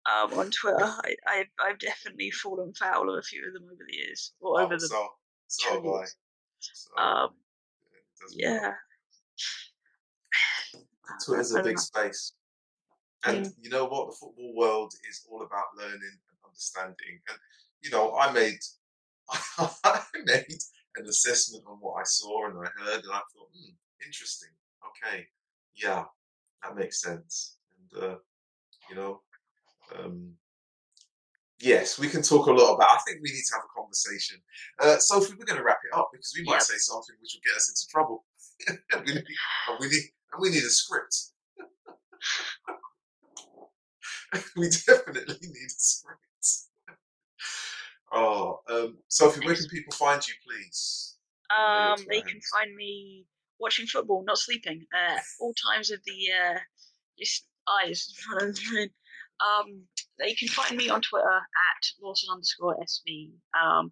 um, 0.06 0.38
on 0.38 0.52
Twitter. 0.52 0.84
I, 0.84 1.16
I've 1.28 1.48
I've 1.64 1.80
definitely 1.80 2.30
fallen 2.32 2.74
foul 2.74 3.10
of 3.10 3.18
a 3.18 3.22
few 3.22 3.48
of 3.48 3.54
them 3.54 3.64
over 3.72 3.84
the 3.88 3.96
years 3.96 4.34
or 4.42 4.60
over 4.62 4.74
Oh, 4.74 4.78
the 4.78 4.88
so 4.88 5.08
so 5.48 5.74
have 5.74 5.86
I. 5.86 6.06
So, 6.60 7.02
Um, 7.02 7.30
doesn't 8.22 8.42
matter. 8.42 8.78
Yeah. 11.08 11.16
Twitter's 11.26 11.56
a 11.56 11.64
big 11.64 11.80
space. 11.80 12.34
And 13.26 13.48
you 13.62 13.70
know 13.70 13.86
what? 13.86 14.08
The 14.08 14.18
football 14.20 14.54
world 14.56 14.94
is 15.10 15.26
all 15.30 15.44
about 15.44 15.78
learning 15.78 16.00
and 16.02 16.38
understanding. 16.46 17.22
And 17.30 17.38
you 17.82 17.90
know, 17.92 18.16
I 18.16 18.32
made 18.32 18.60
I 19.58 20.02
made 20.26 20.62
an 20.96 21.06
assessment 21.08 21.64
on 21.68 21.78
what 21.78 22.00
I 22.00 22.04
saw 22.04 22.48
and 22.48 22.58
I 22.58 22.70
heard, 22.84 23.04
and 23.04 23.12
I 23.12 23.22
thought, 23.34 23.50
hmm, 23.56 23.74
interesting. 24.06 24.50
Okay, 24.86 25.26
yeah, 25.76 26.04
that 26.64 26.76
makes 26.76 27.02
sense. 27.02 27.58
And 27.94 28.04
uh, 28.04 28.16
you 28.90 28.96
know, 28.96 29.22
um, 29.98 30.34
yes, 31.60 31.98
we 31.98 32.10
can 32.10 32.22
talk 32.22 32.48
a 32.48 32.52
lot 32.52 32.76
about. 32.76 32.92
I 32.92 33.00
think 33.08 33.20
we 33.24 33.32
need 33.32 33.44
to 33.48 33.56
have 33.56 33.64
a 33.64 33.80
conversation. 33.80 34.38
Uh, 34.80 34.98
Sophie, 35.00 35.36
we're 35.40 35.46
going 35.46 35.60
to 35.60 35.66
wrap 35.66 35.80
it 35.90 35.98
up 35.98 36.10
because 36.12 36.34
we 36.38 36.44
might 36.44 36.62
say 36.62 36.76
something 36.78 37.16
which 37.22 37.36
will 37.36 37.50
get 37.50 37.58
us 37.58 37.70
into 37.70 37.92
trouble. 37.92 38.26
we 39.06 39.14
need, 39.14 39.24
we 39.80 39.88
need, 39.88 40.04
and 40.34 40.42
we 40.42 40.50
need 40.50 40.64
a 40.64 40.70
script. 40.70 41.16
we 44.58 44.70
definitely 44.70 45.38
need 45.42 45.68
a 45.68 45.70
script. 45.70 46.20
Oh, 48.12 48.60
um, 48.70 48.98
Sophie, 49.08 49.46
where 49.46 49.56
can 49.56 49.68
people 49.68 49.94
find 49.94 50.22
you, 50.28 50.34
please? 50.46 51.18
Um, 51.56 51.98
they 52.10 52.22
can 52.22 52.40
find 52.52 52.76
me 52.76 53.26
watching 53.60 53.88
football, 53.88 54.24
not 54.26 54.38
sleeping, 54.38 54.86
uh, 54.94 55.20
all 55.40 55.54
times 55.54 55.92
of 55.92 56.00
the 56.06 56.28
uh, 56.32 56.60
just 57.18 57.46
eyes. 57.84 58.14
um, 58.42 59.84
they 60.20 60.34
can 60.34 60.48
find 60.48 60.78
me 60.78 60.90
on 60.90 61.02
Twitter 61.02 61.28
at 61.28 61.86
Lawson 62.02 62.30
underscore 62.32 62.78
SV. 62.78 63.32
Um, 63.60 63.92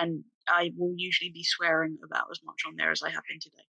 and 0.00 0.24
I 0.48 0.70
will 0.76 0.94
usually 0.96 1.30
be 1.30 1.44
swearing 1.44 1.98
about 2.04 2.26
as 2.30 2.40
much 2.44 2.62
on 2.66 2.76
there 2.76 2.90
as 2.90 3.02
I 3.02 3.10
have 3.10 3.22
been 3.28 3.40
today. 3.40 3.64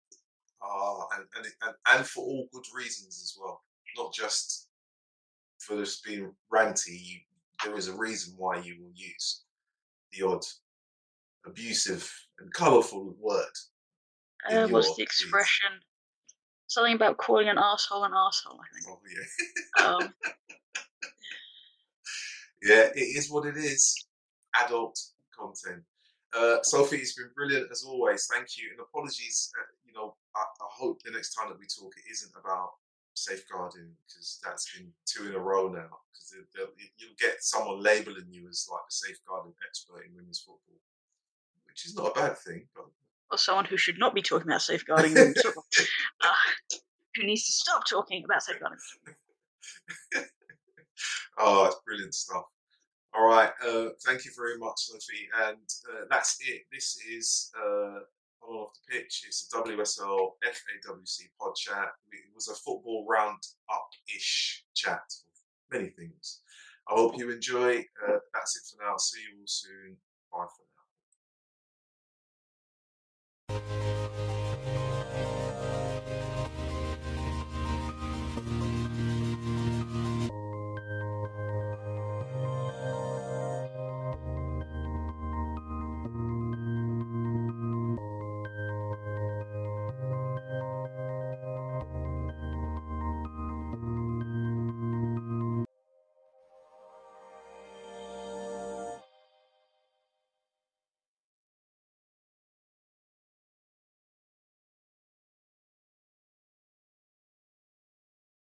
Ah, 0.62 1.06
and, 1.16 1.24
and, 1.36 1.46
and 1.62 1.74
and 1.88 2.06
for 2.06 2.24
all 2.24 2.48
good 2.52 2.64
reasons 2.74 3.20
as 3.22 3.34
well, 3.40 3.62
not 3.96 4.12
just 4.12 4.68
for 5.58 5.76
just 5.76 6.04
being 6.04 6.32
ranty. 6.52 6.98
You, 7.00 7.18
there 7.64 7.76
is 7.76 7.88
a 7.88 7.96
reason 7.96 8.34
why 8.36 8.58
you 8.58 8.76
will 8.80 8.92
use 8.94 9.42
the 10.12 10.26
odd 10.26 10.44
abusive 11.46 12.10
and 12.38 12.52
colourful 12.52 13.14
word. 13.18 13.44
Uh, 14.48 14.66
what's 14.68 14.96
the 14.96 15.02
expression? 15.02 15.70
Something 16.66 16.94
about 16.94 17.16
calling 17.18 17.48
an 17.48 17.58
asshole 17.58 18.04
an 18.04 18.12
asshole. 18.14 18.60
I 18.60 18.68
think. 18.72 18.86
Oh 18.88 19.00
yeah, 19.10 19.86
Um, 19.86 20.14
yeah, 22.62 22.88
it 22.94 23.16
is 23.16 23.30
what 23.30 23.46
it 23.46 23.56
is. 23.56 24.06
Adult 24.64 24.98
content. 25.36 25.82
Uh, 26.32 26.62
Sophie, 26.62 26.98
it's 26.98 27.15
been 27.15 27.31
brilliant 27.35 27.70
as 27.70 27.82
always. 27.82 28.28
Thank 28.32 28.57
you, 28.57 28.70
and 28.70 28.81
apologies. 28.81 29.51
Uh, 29.59 29.66
you 29.85 29.93
know, 29.93 30.15
I, 30.36 30.40
I 30.40 30.69
hope 30.70 31.02
the 31.02 31.11
next 31.11 31.35
time 31.35 31.48
that 31.48 31.59
we 31.59 31.66
talk, 31.66 31.93
it 31.97 32.11
isn't 32.11 32.32
about 32.39 32.70
safeguarding 33.15 33.90
because 34.07 34.40
that's 34.44 34.73
been 34.77 34.93
two 35.07 35.28
in 35.28 35.35
a 35.35 35.39
row 35.39 35.69
now. 35.69 35.90
Because 36.12 36.47
you'll 36.98 37.19
get 37.19 37.43
someone 37.43 37.82
labeling 37.82 38.28
you 38.31 38.48
as 38.48 38.69
like 38.70 38.82
the 38.89 38.94
safeguarding 38.94 39.55
expert 39.66 40.07
in 40.07 40.15
women's 40.15 40.40
football, 40.40 40.78
which 41.66 41.86
is 41.86 41.97
not 41.97 42.16
a 42.16 42.20
bad 42.20 42.39
thing. 42.39 42.66
But 42.74 42.86
or 43.31 43.39
someone 43.39 43.65
who 43.65 43.77
should 43.77 43.98
not 43.98 44.15
be 44.15 44.23
talking 44.23 44.48
about 44.48 44.62
safeguarding 44.62 45.15
women's 45.15 45.40
football. 45.40 45.65
Uh, 46.20 46.35
who 47.16 47.27
needs 47.27 47.47
to 47.47 47.52
stop 47.52 47.86
talking 47.86 48.24
about 48.24 48.43
safeguarding. 48.43 48.78
oh, 51.39 51.66
it's 51.66 51.77
brilliant 51.85 52.15
stuff. 52.15 52.44
All 53.12 53.26
right. 53.26 53.50
Uh, 53.66 53.88
thank 54.06 54.24
you 54.24 54.30
very 54.36 54.56
much, 54.58 54.74
Sophie. 54.76 55.28
And 55.46 55.68
uh, 55.92 56.04
that's 56.10 56.38
it. 56.46 56.62
This 56.72 56.96
is 57.10 57.50
uh, 57.58 58.00
on 58.42 58.56
off 58.56 58.72
the 58.88 58.98
pitch. 58.98 59.24
It's 59.26 59.48
a 59.52 59.56
WSL 59.56 60.30
FAWC 60.44 61.20
pod 61.40 61.54
chat. 61.56 61.88
It 62.12 62.34
was 62.34 62.48
a 62.48 62.54
football 62.54 63.06
round 63.08 63.42
up 63.72 63.88
ish 64.14 64.64
chat 64.74 65.02
of 65.02 65.72
many 65.78 65.90
things. 65.90 66.40
I 66.88 66.94
hope 66.94 67.18
you 67.18 67.30
enjoy. 67.30 67.78
Uh, 67.78 68.18
that's 68.32 68.56
it 68.56 68.62
for 68.70 68.84
now. 68.84 68.96
See 68.96 69.20
you 69.20 69.38
all 69.40 69.46
soon. 69.46 69.96
Bye 70.32 70.46
for 70.56 70.64
now. 73.58 73.96